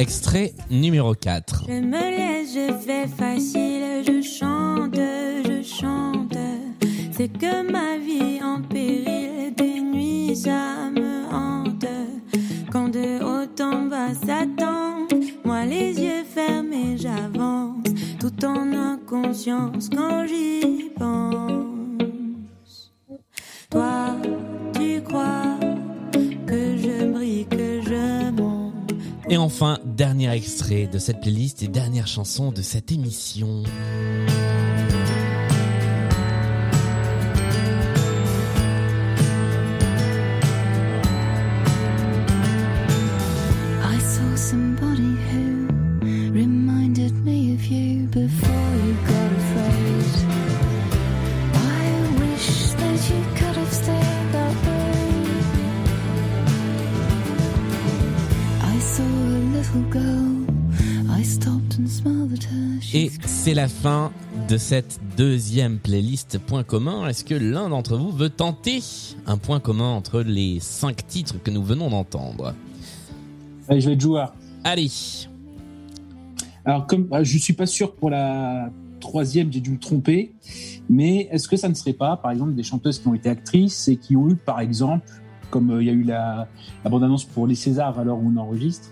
Extrait 0.00 0.54
numéro 0.70 1.14
4. 1.14 1.66
Je 1.68 1.74
me 1.74 1.90
laisse, 1.90 2.54
je 2.54 2.72
fais 2.72 3.06
facile, 3.06 4.02
je 4.02 4.22
chante, 4.22 4.96
je 4.96 5.62
chante. 5.62 6.38
C'est 7.12 7.28
que 7.28 7.70
ma 7.70 7.98
vie 7.98 8.42
en 8.42 8.62
péril, 8.62 9.52
des 9.54 9.78
nuits 9.78 10.34
ça 10.34 10.88
me 10.90 11.26
hante. 11.30 11.84
Quand 12.72 12.88
de 12.88 13.22
haut 13.22 13.62
en 13.62 13.82
bas 13.88 14.14
s'attend, 14.14 15.06
moi 15.44 15.66
les 15.66 15.92
yeux 16.00 16.24
fermés 16.24 16.96
j'avance, 16.96 17.84
tout 18.18 18.46
en 18.46 18.72
inconscience 18.72 19.90
quand 19.94 20.26
j'y 20.26 20.88
pense. 20.98 22.90
Toi, 23.68 24.16
tu 24.72 25.02
crois 25.02 25.58
que 26.46 26.78
je 26.78 27.04
brille, 27.04 27.46
que 27.50 27.82
je 27.82 28.30
monte. 28.30 28.50
Et 29.30 29.36
enfin, 29.36 29.78
dernier 30.00 30.30
extrait 30.32 30.86
de 30.86 30.98
cette 30.98 31.20
playlist 31.20 31.62
et 31.62 31.68
dernière 31.68 32.06
chanson 32.06 32.52
de 32.52 32.62
cette 32.62 32.90
émission. 32.90 33.64
Et 62.92 63.10
c'est 63.24 63.54
la 63.54 63.68
fin 63.68 64.10
de 64.48 64.56
cette 64.56 65.00
deuxième 65.16 65.78
playlist 65.78 66.38
point 66.38 66.64
commun. 66.64 67.06
Est-ce 67.06 67.24
que 67.24 67.34
l'un 67.34 67.68
d'entre 67.68 67.96
vous 67.96 68.10
veut 68.10 68.30
tenter 68.30 68.82
un 69.26 69.36
point 69.36 69.60
commun 69.60 69.90
entre 69.90 70.22
les 70.22 70.58
cinq 70.60 71.06
titres 71.06 71.40
que 71.42 71.50
nous 71.50 71.62
venons 71.62 71.88
d'entendre? 71.88 72.54
Allez, 73.68 73.80
je 73.80 73.86
vais 73.86 73.94
être 73.94 74.00
joueur. 74.00 74.34
Allez, 74.64 74.90
Alors, 76.64 76.86
comme 76.86 77.08
euh, 77.12 77.22
je 77.22 77.38
suis 77.38 77.52
pas 77.52 77.66
sûr 77.66 77.94
pour 77.94 78.10
la 78.10 78.70
troisième, 78.98 79.52
j'ai 79.52 79.60
dû 79.60 79.70
me 79.70 79.78
tromper, 79.78 80.32
mais 80.88 81.28
est-ce 81.30 81.48
que 81.48 81.56
ça 81.56 81.68
ne 81.68 81.74
serait 81.74 81.92
pas, 81.92 82.16
par 82.16 82.32
exemple, 82.32 82.54
des 82.54 82.62
chanteuses 82.62 82.98
qui 82.98 83.08
ont 83.08 83.14
été 83.14 83.28
actrices 83.28 83.88
et 83.88 83.96
qui 83.96 84.16
ont 84.16 84.28
eu, 84.28 84.36
par 84.36 84.60
exemple, 84.60 85.08
comme 85.50 85.70
euh, 85.70 85.82
il 85.82 85.86
y 85.86 85.90
a 85.90 85.94
eu 85.94 86.02
la, 86.02 86.48
la 86.84 86.90
bande-annonce 86.90 87.24
pour 87.24 87.46
les 87.46 87.54
Césars 87.54 87.98
à 87.98 88.04
l'heure 88.04 88.18
où 88.18 88.26
on 88.26 88.36
enregistre, 88.36 88.88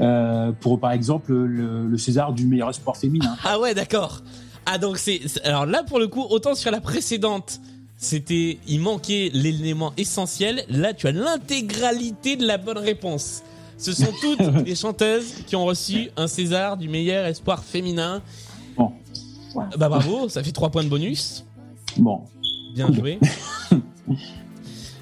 euh, 0.00 0.52
pour 0.60 0.78
par 0.78 0.92
exemple 0.92 1.32
le, 1.32 1.86
le 1.86 1.98
César 1.98 2.32
du 2.32 2.46
meilleur 2.46 2.74
sport 2.74 2.96
féminin. 2.96 3.36
Ah 3.44 3.58
ouais, 3.58 3.74
d'accord. 3.74 4.22
Ah 4.66 4.78
donc 4.78 4.98
c'est 4.98 5.20
alors 5.44 5.64
là 5.66 5.84
pour 5.84 5.98
le 5.98 6.08
coup 6.08 6.22
autant 6.28 6.54
sur 6.56 6.70
la 6.72 6.80
précédente 6.80 7.60
c'était 7.96 8.58
il 8.66 8.80
manquait 8.80 9.30
l'élément 9.32 9.92
essentiel. 9.96 10.64
Là 10.68 10.92
tu 10.92 11.06
as 11.06 11.12
l'intégralité 11.12 12.36
de 12.36 12.46
la 12.46 12.58
bonne 12.58 12.78
réponse. 12.78 13.42
Ce 13.78 13.92
sont 13.92 14.12
toutes 14.20 14.66
les 14.66 14.74
chanteuses 14.74 15.34
qui 15.46 15.56
ont 15.56 15.64
reçu 15.64 16.10
un 16.16 16.26
César 16.26 16.76
du 16.76 16.88
meilleur 16.88 17.26
espoir 17.26 17.62
féminin. 17.62 18.22
Bon. 18.76 18.92
Bah 19.78 19.88
bravo, 19.88 20.28
ça 20.28 20.42
fait 20.42 20.52
trois 20.52 20.70
points 20.70 20.84
de 20.84 20.88
bonus. 20.88 21.44
Bon, 21.96 22.20
Bien 22.74 22.92
joué. 22.92 23.18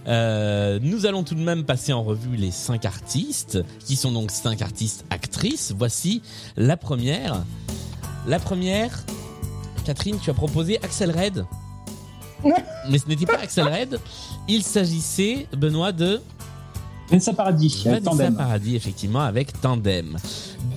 Euh, 0.06 0.78
nous 0.82 1.06
allons 1.06 1.22
tout 1.22 1.34
de 1.34 1.40
même 1.40 1.64
passer 1.64 1.92
en 1.92 2.02
revue 2.02 2.36
les 2.36 2.50
cinq 2.50 2.84
artistes, 2.84 3.58
qui 3.80 3.96
sont 3.96 4.12
donc 4.12 4.30
cinq 4.30 4.62
artistes 4.62 5.04
actrices. 5.10 5.72
Voici 5.76 6.22
la 6.56 6.76
première. 6.76 7.44
La 8.26 8.38
première, 8.38 9.04
Catherine, 9.84 10.18
tu 10.20 10.30
as 10.30 10.34
proposé 10.34 10.78
Axel 10.82 11.10
Red. 11.10 11.44
Mais 12.90 12.98
ce 12.98 13.06
n'était 13.08 13.26
pas 13.26 13.38
Axel 13.38 13.66
Red. 13.66 13.98
Il 14.48 14.62
s'agissait, 14.62 15.46
Benoît, 15.56 15.92
de 15.92 16.20
Vanessa 17.08 17.32
Paradis, 17.32 17.82
Vanessa 17.84 18.10
Tandem. 18.10 18.36
Paradis, 18.36 18.76
effectivement, 18.76 19.20
avec 19.20 19.60
Tandem. 19.60 20.16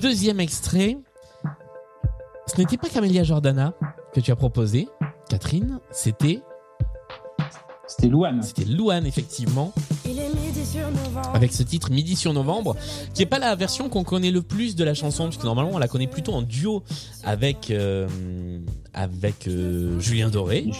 Deuxième 0.00 0.40
extrait. 0.40 0.98
Ce 2.46 2.56
n'était 2.58 2.76
pas 2.76 2.88
Camélia 2.88 3.24
Jordana 3.24 3.74
que 4.14 4.20
tu 4.20 4.30
as 4.30 4.36
proposé, 4.36 4.88
Catherine. 5.28 5.80
C'était 5.90 6.40
C'était 7.98 8.12
Louane. 8.12 8.42
C'était 8.44 8.64
Louane, 8.64 9.06
effectivement. 9.06 9.72
Il 10.04 10.20
est 10.20 10.28
midi 10.28 10.64
sur 10.64 10.88
novembre. 10.88 11.32
avec 11.34 11.52
ce 11.52 11.64
titre 11.64 11.90
Midi 11.90 12.14
sur 12.14 12.32
novembre, 12.32 12.76
qui 13.12 13.22
est 13.22 13.26
pas 13.26 13.40
la 13.40 13.56
version 13.56 13.88
qu'on 13.88 14.04
connaît 14.04 14.30
le 14.30 14.40
plus 14.40 14.76
de 14.76 14.84
la 14.84 14.94
chanson, 14.94 15.24
puisque 15.26 15.42
normalement 15.42 15.72
on 15.74 15.78
la 15.78 15.88
connaît 15.88 16.06
plutôt 16.06 16.32
en 16.32 16.42
duo 16.42 16.84
avec 17.24 17.72
euh, 17.72 18.06
avec 18.94 19.48
euh, 19.48 19.98
Julien 19.98 20.28
Doré. 20.28 20.70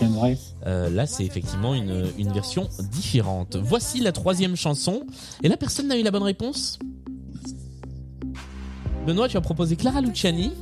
Euh, 0.67 0.91
là, 0.91 1.07
c'est 1.07 1.25
effectivement 1.25 1.75
une, 1.75 2.07
une 2.19 2.31
version 2.33 2.69
différente. 2.93 3.57
Voici 3.57 3.99
la 3.99 4.13
troisième 4.13 4.55
chanson, 4.55 5.03
et 5.43 5.49
là 5.49 5.57
personne 5.57 5.89
n'a 5.89 5.99
eu 5.99 6.05
la 6.05 6.13
bonne 6.13 6.23
réponse. 6.23 6.79
Benoît, 9.09 9.29
tu 9.29 9.37
as 9.37 9.41
proposé 9.41 9.75
Clara 9.75 10.01
Luciani. 10.03 10.53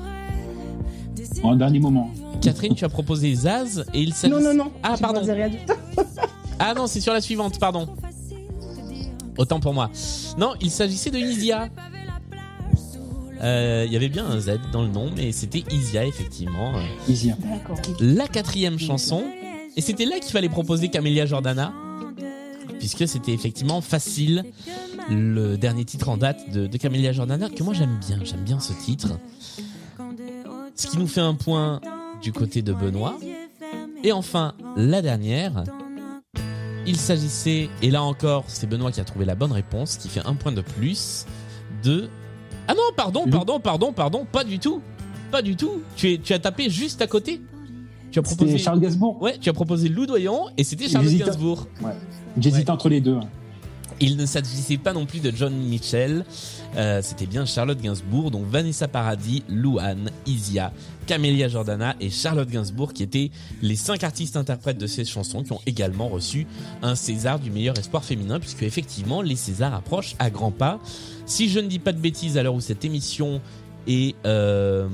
En 1.42 1.54
dernier 1.54 1.80
moment. 1.80 2.10
Catherine, 2.40 2.74
tu 2.74 2.86
as 2.86 2.88
proposé 2.88 3.34
Zaz, 3.34 3.84
et 3.92 4.00
il 4.00 4.14
s'agit. 4.14 4.32
Non, 4.32 4.40
non, 4.40 4.54
non. 4.54 4.72
Ah, 4.82 4.96
pardon. 4.98 5.20
rien 5.22 5.50
du 5.50 5.58
tout. 5.58 5.74
Ah 6.58 6.74
non, 6.74 6.86
c'est 6.86 7.00
sur 7.00 7.12
la 7.12 7.20
suivante, 7.20 7.58
pardon. 7.58 7.88
Autant 9.36 9.60
pour 9.60 9.74
moi. 9.74 9.90
Non, 10.38 10.54
il 10.60 10.70
s'agissait 10.70 11.10
de 11.10 11.18
Isia. 11.18 11.68
Euh, 13.42 13.84
Il 13.86 13.92
y 13.92 13.96
avait 13.96 14.08
bien 14.08 14.24
un 14.24 14.40
Z 14.40 14.58
dans 14.72 14.82
le 14.82 14.88
nom, 14.88 15.10
mais 15.14 15.32
c'était 15.32 15.64
Isia, 15.70 16.06
effectivement. 16.06 16.72
Isia. 17.08 17.36
La 18.00 18.26
quatrième 18.28 18.78
chanson, 18.78 19.24
et 19.76 19.80
c'était 19.82 20.06
là 20.06 20.18
qu'il 20.18 20.32
fallait 20.32 20.48
proposer 20.48 20.88
Camélia 20.88 21.26
Jordana, 21.26 21.72
puisque 22.78 23.06
c'était 23.06 23.32
effectivement 23.32 23.82
facile, 23.82 24.44
le 25.10 25.56
dernier 25.56 25.84
titre 25.84 26.08
en 26.08 26.16
date 26.16 26.50
de, 26.50 26.66
de 26.66 26.76
Camélia 26.78 27.12
Jordana, 27.12 27.50
que 27.50 27.62
moi 27.62 27.74
j'aime 27.74 27.98
bien, 28.06 28.18
j'aime 28.24 28.42
bien 28.42 28.58
ce 28.58 28.72
titre. 28.72 29.18
Ce 30.74 30.86
qui 30.86 30.98
nous 30.98 31.06
fait 31.06 31.20
un 31.20 31.34
point 31.34 31.80
du 32.22 32.32
côté 32.32 32.62
de 32.62 32.72
Benoît. 32.72 33.18
Et 34.02 34.12
enfin, 34.12 34.54
la 34.76 35.02
dernière, 35.02 35.64
il 36.86 36.96
s'agissait, 36.96 37.68
et 37.82 37.90
là 37.90 38.02
encore, 38.02 38.44
c'est 38.48 38.68
Benoît 38.68 38.92
qui 38.92 39.00
a 39.00 39.04
trouvé 39.04 39.24
la 39.24 39.34
bonne 39.34 39.52
réponse, 39.52 39.96
qui 39.96 40.08
fait 40.08 40.24
un 40.24 40.34
point 40.34 40.52
de 40.52 40.60
plus, 40.60 41.26
de... 41.82 42.08
Ah 42.68 42.74
non, 42.74 42.82
pardon, 42.96 43.26
pardon, 43.28 43.60
pardon, 43.60 43.92
pardon, 43.92 44.26
pas 44.30 44.44
du 44.44 44.58
tout. 44.58 44.80
Pas 45.30 45.42
du 45.42 45.56
tout. 45.56 45.82
Tu, 45.96 46.12
es, 46.14 46.18
tu 46.18 46.32
as 46.32 46.38
tapé 46.38 46.70
juste 46.70 47.02
à 47.02 47.06
côté. 47.06 47.40
Tu 48.10 48.18
as 48.18 48.22
proposé... 48.22 48.58
Charles 48.58 48.80
Gainsbourg. 48.80 49.20
Ouais, 49.20 49.36
tu 49.38 49.48
as 49.48 49.52
proposé 49.52 49.88
Loudoyon 49.88 50.46
et 50.56 50.64
c'était 50.64 50.88
J'hésite- 50.88 51.24
Gainsbourg. 51.24 51.66
Ouais. 51.82 51.92
J'hésite 52.38 52.70
entre 52.70 52.88
les 52.88 53.00
deux. 53.00 53.18
Il 53.98 54.16
ne 54.18 54.26
s'agissait 54.26 54.76
pas 54.76 54.92
non 54.92 55.06
plus 55.06 55.20
de 55.20 55.32
John 55.34 55.54
Mitchell, 55.54 56.24
euh, 56.76 57.00
c'était 57.02 57.24
bien 57.24 57.46
Charlotte 57.46 57.80
Gainsbourg, 57.80 58.30
donc 58.30 58.44
Vanessa 58.44 58.88
Paradis, 58.88 59.42
Louane, 59.48 60.10
Isia, 60.26 60.70
Camélia 61.06 61.48
Jordana 61.48 61.96
et 61.98 62.10
Charlotte 62.10 62.48
Gainsbourg 62.50 62.92
qui 62.92 63.02
étaient 63.02 63.30
les 63.62 63.76
cinq 63.76 64.04
artistes 64.04 64.36
interprètes 64.36 64.76
de 64.76 64.86
ces 64.86 65.06
chansons 65.06 65.42
qui 65.42 65.52
ont 65.52 65.60
également 65.64 66.08
reçu 66.08 66.46
un 66.82 66.94
César 66.94 67.38
du 67.38 67.50
meilleur 67.50 67.78
espoir 67.78 68.04
féminin 68.04 68.38
puisque 68.38 68.64
effectivement 68.64 69.22
les 69.22 69.36
Césars 69.36 69.74
approchent 69.74 70.14
à 70.18 70.28
grands 70.28 70.50
pas. 70.50 70.78
Si 71.24 71.48
je 71.48 71.58
ne 71.58 71.68
dis 71.68 71.78
pas 71.78 71.92
de 71.92 72.00
bêtises 72.00 72.36
à 72.36 72.42
l'heure 72.42 72.54
où 72.54 72.60
cette 72.60 72.84
émission 72.84 73.40
est, 73.86 74.14
euh, 74.26 74.88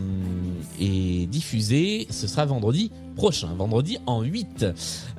est 0.80 1.26
diffusée, 1.26 2.06
ce 2.10 2.28
sera 2.28 2.44
vendredi 2.44 2.92
prochain, 3.14 3.54
vendredi 3.54 3.98
en 4.06 4.22
8. 4.22 4.66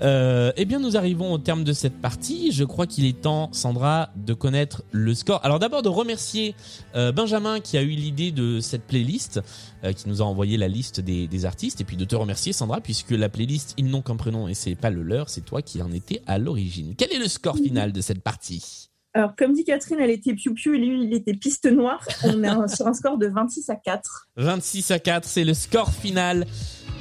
Euh, 0.01 0.51
eh 0.55 0.65
bien, 0.65 0.79
nous 0.79 0.97
arrivons 0.97 1.31
au 1.33 1.37
terme 1.37 1.63
de 1.63 1.73
cette 1.73 2.01
partie. 2.01 2.51
Je 2.51 2.63
crois 2.63 2.87
qu'il 2.87 3.05
est 3.05 3.21
temps, 3.21 3.49
Sandra, 3.51 4.09
de 4.15 4.33
connaître 4.33 4.83
le 4.91 5.13
score. 5.13 5.39
Alors 5.43 5.59
d'abord 5.59 5.81
de 5.81 5.89
remercier 5.89 6.55
euh, 6.95 7.11
Benjamin 7.11 7.59
qui 7.59 7.77
a 7.77 7.81
eu 7.81 7.89
l'idée 7.89 8.31
de 8.31 8.59
cette 8.59 8.83
playlist, 8.83 9.41
euh, 9.83 9.93
qui 9.93 10.09
nous 10.09 10.21
a 10.21 10.25
envoyé 10.25 10.57
la 10.57 10.67
liste 10.67 10.99
des, 10.99 11.27
des 11.27 11.45
artistes, 11.45 11.81
et 11.81 11.83
puis 11.83 11.97
de 11.97 12.05
te 12.05 12.15
remercier, 12.15 12.53
Sandra, 12.53 12.81
puisque 12.81 13.11
la 13.11 13.29
playlist 13.29 13.73
Ils 13.77 13.87
n'ont 13.87 14.01
qu'un 14.01 14.15
prénom 14.15 14.47
et 14.47 14.53
c'est 14.53 14.75
pas 14.75 14.89
le 14.89 15.03
leur, 15.03 15.29
c'est 15.29 15.41
toi 15.41 15.61
qui 15.61 15.81
en 15.81 15.91
étais 15.91 16.21
à 16.27 16.37
l'origine. 16.37 16.95
Quel 16.97 17.13
est 17.13 17.19
le 17.19 17.27
score 17.27 17.57
final 17.57 17.91
de 17.91 18.01
cette 18.01 18.21
partie? 18.21 18.89
Alors, 19.15 19.35
comme 19.35 19.53
dit 19.53 19.63
Catherine, 19.63 19.99
elle 19.99 20.09
était 20.09 20.33
piou-piou 20.33 20.73
et 20.73 20.79
lui, 20.79 21.03
il 21.03 21.13
était 21.13 21.35
piste 21.35 21.71
noire. 21.71 22.03
On 22.23 22.43
est 22.43 22.75
sur 22.75 22.87
un 22.87 22.93
score 22.93 23.19
de 23.19 23.27
26 23.27 23.69
à 23.69 23.75
4. 23.75 24.29
26 24.37 24.89
à 24.89 24.97
4, 24.97 25.27
c'est 25.27 25.43
le 25.43 25.53
score 25.53 25.91
final 25.91 26.47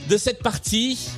de 0.08 0.16
cette 0.16 0.42
partie. 0.42 1.10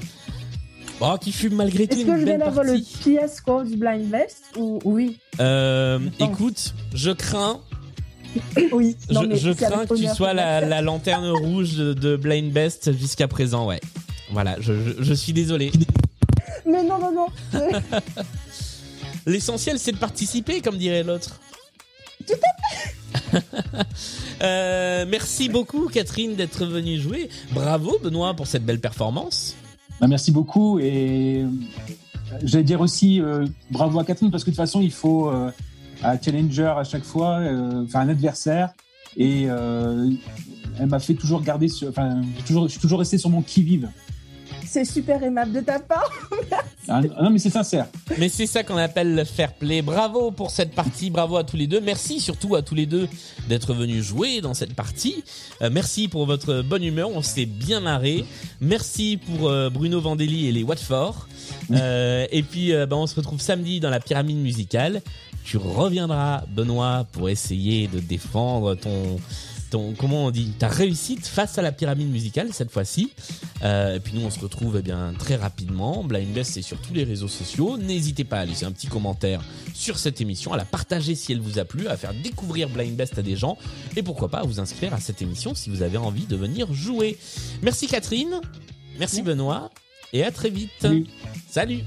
Oh, 1.00 1.16
qui 1.20 1.32
fut 1.32 1.50
malgré 1.50 1.88
tout 1.88 1.96
Est-ce 1.96 2.06
que 2.06 2.20
je 2.20 2.24
viens 2.24 2.38
d'avoir 2.38 2.64
le. 2.64 2.78
PS 2.78 3.34
score 3.34 3.64
du 3.64 3.76
Blind 3.76 4.08
Best 4.08 4.44
ou 4.56 4.78
oui 4.84 5.18
Euh, 5.40 5.98
écoute, 6.20 6.74
je 6.94 7.10
crains 7.10 7.60
Oui. 8.72 8.96
Non, 9.10 9.22
je 9.30 9.36
je 9.36 9.50
crains 9.50 9.86
que 9.86 9.94
tu 9.94 10.06
sois 10.08 10.32
la, 10.34 10.82
lanterne 10.82 11.28
rouge 11.30 11.76
de, 11.76 12.16
Blind 12.16 12.52
Best 12.52 12.92
jusqu'à 12.96 13.28
présent, 13.28 13.66
ouais. 13.66 13.80
Voilà, 14.30 14.56
je, 14.60 14.72
je, 14.72 15.02
je 15.02 15.14
suis 15.14 15.32
désolé. 15.32 15.70
Mais 16.66 16.82
non, 16.82 16.98
non, 16.98 17.12
non. 17.12 17.26
L'essentiel, 19.26 19.78
c'est 19.78 19.92
de 19.92 19.98
participer, 19.98 20.60
comme 20.60 20.76
dirait 20.76 21.02
l'autre. 21.02 21.40
Euh, 24.42 25.06
merci 25.08 25.48
beaucoup, 25.48 25.86
Catherine, 25.86 26.34
d'être 26.34 26.66
venue 26.66 26.98
jouer. 26.98 27.30
Bravo, 27.52 27.98
Benoît, 28.02 28.34
pour 28.34 28.48
cette 28.48 28.64
belle 28.66 28.80
performance. 28.80 29.54
Bah, 30.00 30.08
merci 30.08 30.32
beaucoup 30.32 30.80
et 30.80 31.42
euh, 31.42 31.48
j'allais 32.42 32.64
dire 32.64 32.80
aussi 32.80 33.20
euh, 33.20 33.46
bravo 33.70 34.00
à 34.00 34.04
Catherine 34.04 34.30
parce 34.30 34.42
que 34.42 34.50
de 34.50 34.56
toute 34.56 34.62
façon 34.62 34.80
il 34.80 34.92
faut 34.92 35.28
euh, 35.28 35.50
un 36.02 36.20
challenger 36.20 36.74
à 36.76 36.84
chaque 36.84 37.04
fois, 37.04 37.38
euh, 37.38 37.84
enfin 37.84 38.00
un 38.00 38.08
adversaire 38.08 38.74
et 39.16 39.44
euh, 39.48 40.10
elle 40.80 40.86
m'a 40.88 40.98
fait 40.98 41.14
toujours 41.14 41.42
garder 41.42 41.68
sur, 41.68 41.88
enfin 41.88 42.22
toujours, 42.44 42.64
je 42.64 42.72
suis 42.72 42.80
toujours 42.80 42.98
resté 42.98 43.18
sur 43.18 43.30
mon 43.30 43.40
qui 43.40 43.62
vive 43.62 43.88
C'est 44.66 44.84
super 44.84 45.22
aimable 45.22 45.52
de 45.52 45.60
ta 45.60 45.78
part. 45.78 46.10
Ah, 46.88 47.00
non, 47.22 47.30
mais 47.30 47.38
c'est 47.38 47.50
sincère. 47.50 47.86
Mais 48.18 48.28
c'est 48.28 48.46
ça 48.46 48.62
qu'on 48.62 48.76
appelle 48.76 49.14
le 49.14 49.24
fair 49.24 49.54
play. 49.54 49.80
Bravo 49.80 50.30
pour 50.30 50.50
cette 50.50 50.74
partie, 50.74 51.10
bravo 51.10 51.36
à 51.36 51.44
tous 51.44 51.56
les 51.56 51.66
deux. 51.66 51.80
Merci 51.80 52.20
surtout 52.20 52.54
à 52.56 52.62
tous 52.62 52.74
les 52.74 52.86
deux 52.86 53.08
d'être 53.48 53.72
venus 53.72 54.04
jouer 54.04 54.40
dans 54.40 54.54
cette 54.54 54.74
partie. 54.74 55.24
Euh, 55.62 55.70
merci 55.72 56.08
pour 56.08 56.26
votre 56.26 56.62
bonne 56.62 56.84
humeur, 56.84 57.10
on 57.14 57.22
s'est 57.22 57.46
bien 57.46 57.80
marré. 57.80 58.24
Merci 58.60 59.18
pour 59.18 59.48
euh, 59.48 59.70
Bruno 59.70 60.00
Vandelli 60.00 60.46
et 60.46 60.52
les 60.52 60.62
Watford. 60.62 61.26
Euh, 61.70 62.26
et 62.30 62.42
puis 62.42 62.72
euh, 62.72 62.86
bah, 62.86 62.96
on 62.96 63.06
se 63.06 63.14
retrouve 63.14 63.40
samedi 63.40 63.80
dans 63.80 63.90
la 63.90 64.00
pyramide 64.00 64.38
musicale. 64.38 65.02
Tu 65.44 65.56
reviendras, 65.56 66.44
Benoît, 66.48 67.06
pour 67.12 67.28
essayer 67.28 67.86
de 67.86 68.00
défendre 68.00 68.74
ton 68.74 69.18
ton 69.74 69.92
comment 69.92 70.26
on 70.26 70.30
dit 70.30 70.52
ta 70.56 70.68
réussite 70.68 71.26
face 71.26 71.58
à 71.58 71.62
la 71.62 71.72
pyramide 71.72 72.08
musicale 72.08 72.50
cette 72.52 72.70
fois-ci. 72.70 73.10
Euh, 73.64 73.96
et 73.96 74.00
puis 74.00 74.12
nous 74.14 74.24
on 74.24 74.30
se 74.30 74.38
retrouve 74.38 74.76
eh 74.78 74.82
bien 74.82 75.12
très 75.18 75.34
rapidement. 75.34 76.04
Blind 76.04 76.32
Best 76.32 76.52
c'est 76.52 76.62
sur 76.62 76.80
tous 76.80 76.94
les 76.94 77.02
réseaux 77.02 77.28
sociaux. 77.28 77.76
N'hésitez 77.76 78.22
pas 78.22 78.38
à 78.38 78.44
laisser 78.44 78.66
un 78.66 78.70
petit 78.70 78.86
commentaire 78.86 79.42
sur 79.74 79.98
cette 79.98 80.20
émission, 80.20 80.52
à 80.52 80.56
la 80.56 80.64
partager 80.64 81.16
si 81.16 81.32
elle 81.32 81.40
vous 81.40 81.58
a 81.58 81.64
plu, 81.64 81.88
à 81.88 81.96
faire 81.96 82.14
découvrir 82.14 82.68
Blind 82.68 82.94
Best 82.94 83.18
à 83.18 83.22
des 83.22 83.34
gens 83.34 83.58
et 83.96 84.04
pourquoi 84.04 84.28
pas 84.28 84.38
à 84.38 84.44
vous 84.44 84.60
inscrire 84.60 84.94
à 84.94 85.00
cette 85.00 85.20
émission 85.22 85.56
si 85.56 85.70
vous 85.70 85.82
avez 85.82 85.98
envie 85.98 86.26
de 86.26 86.36
venir 86.36 86.72
jouer. 86.72 87.18
Merci 87.62 87.88
Catherine, 87.88 88.40
merci 89.00 89.22
Benoît 89.22 89.70
et 90.12 90.22
à 90.22 90.30
très 90.30 90.50
vite. 90.50 90.86
Salut. 91.50 91.80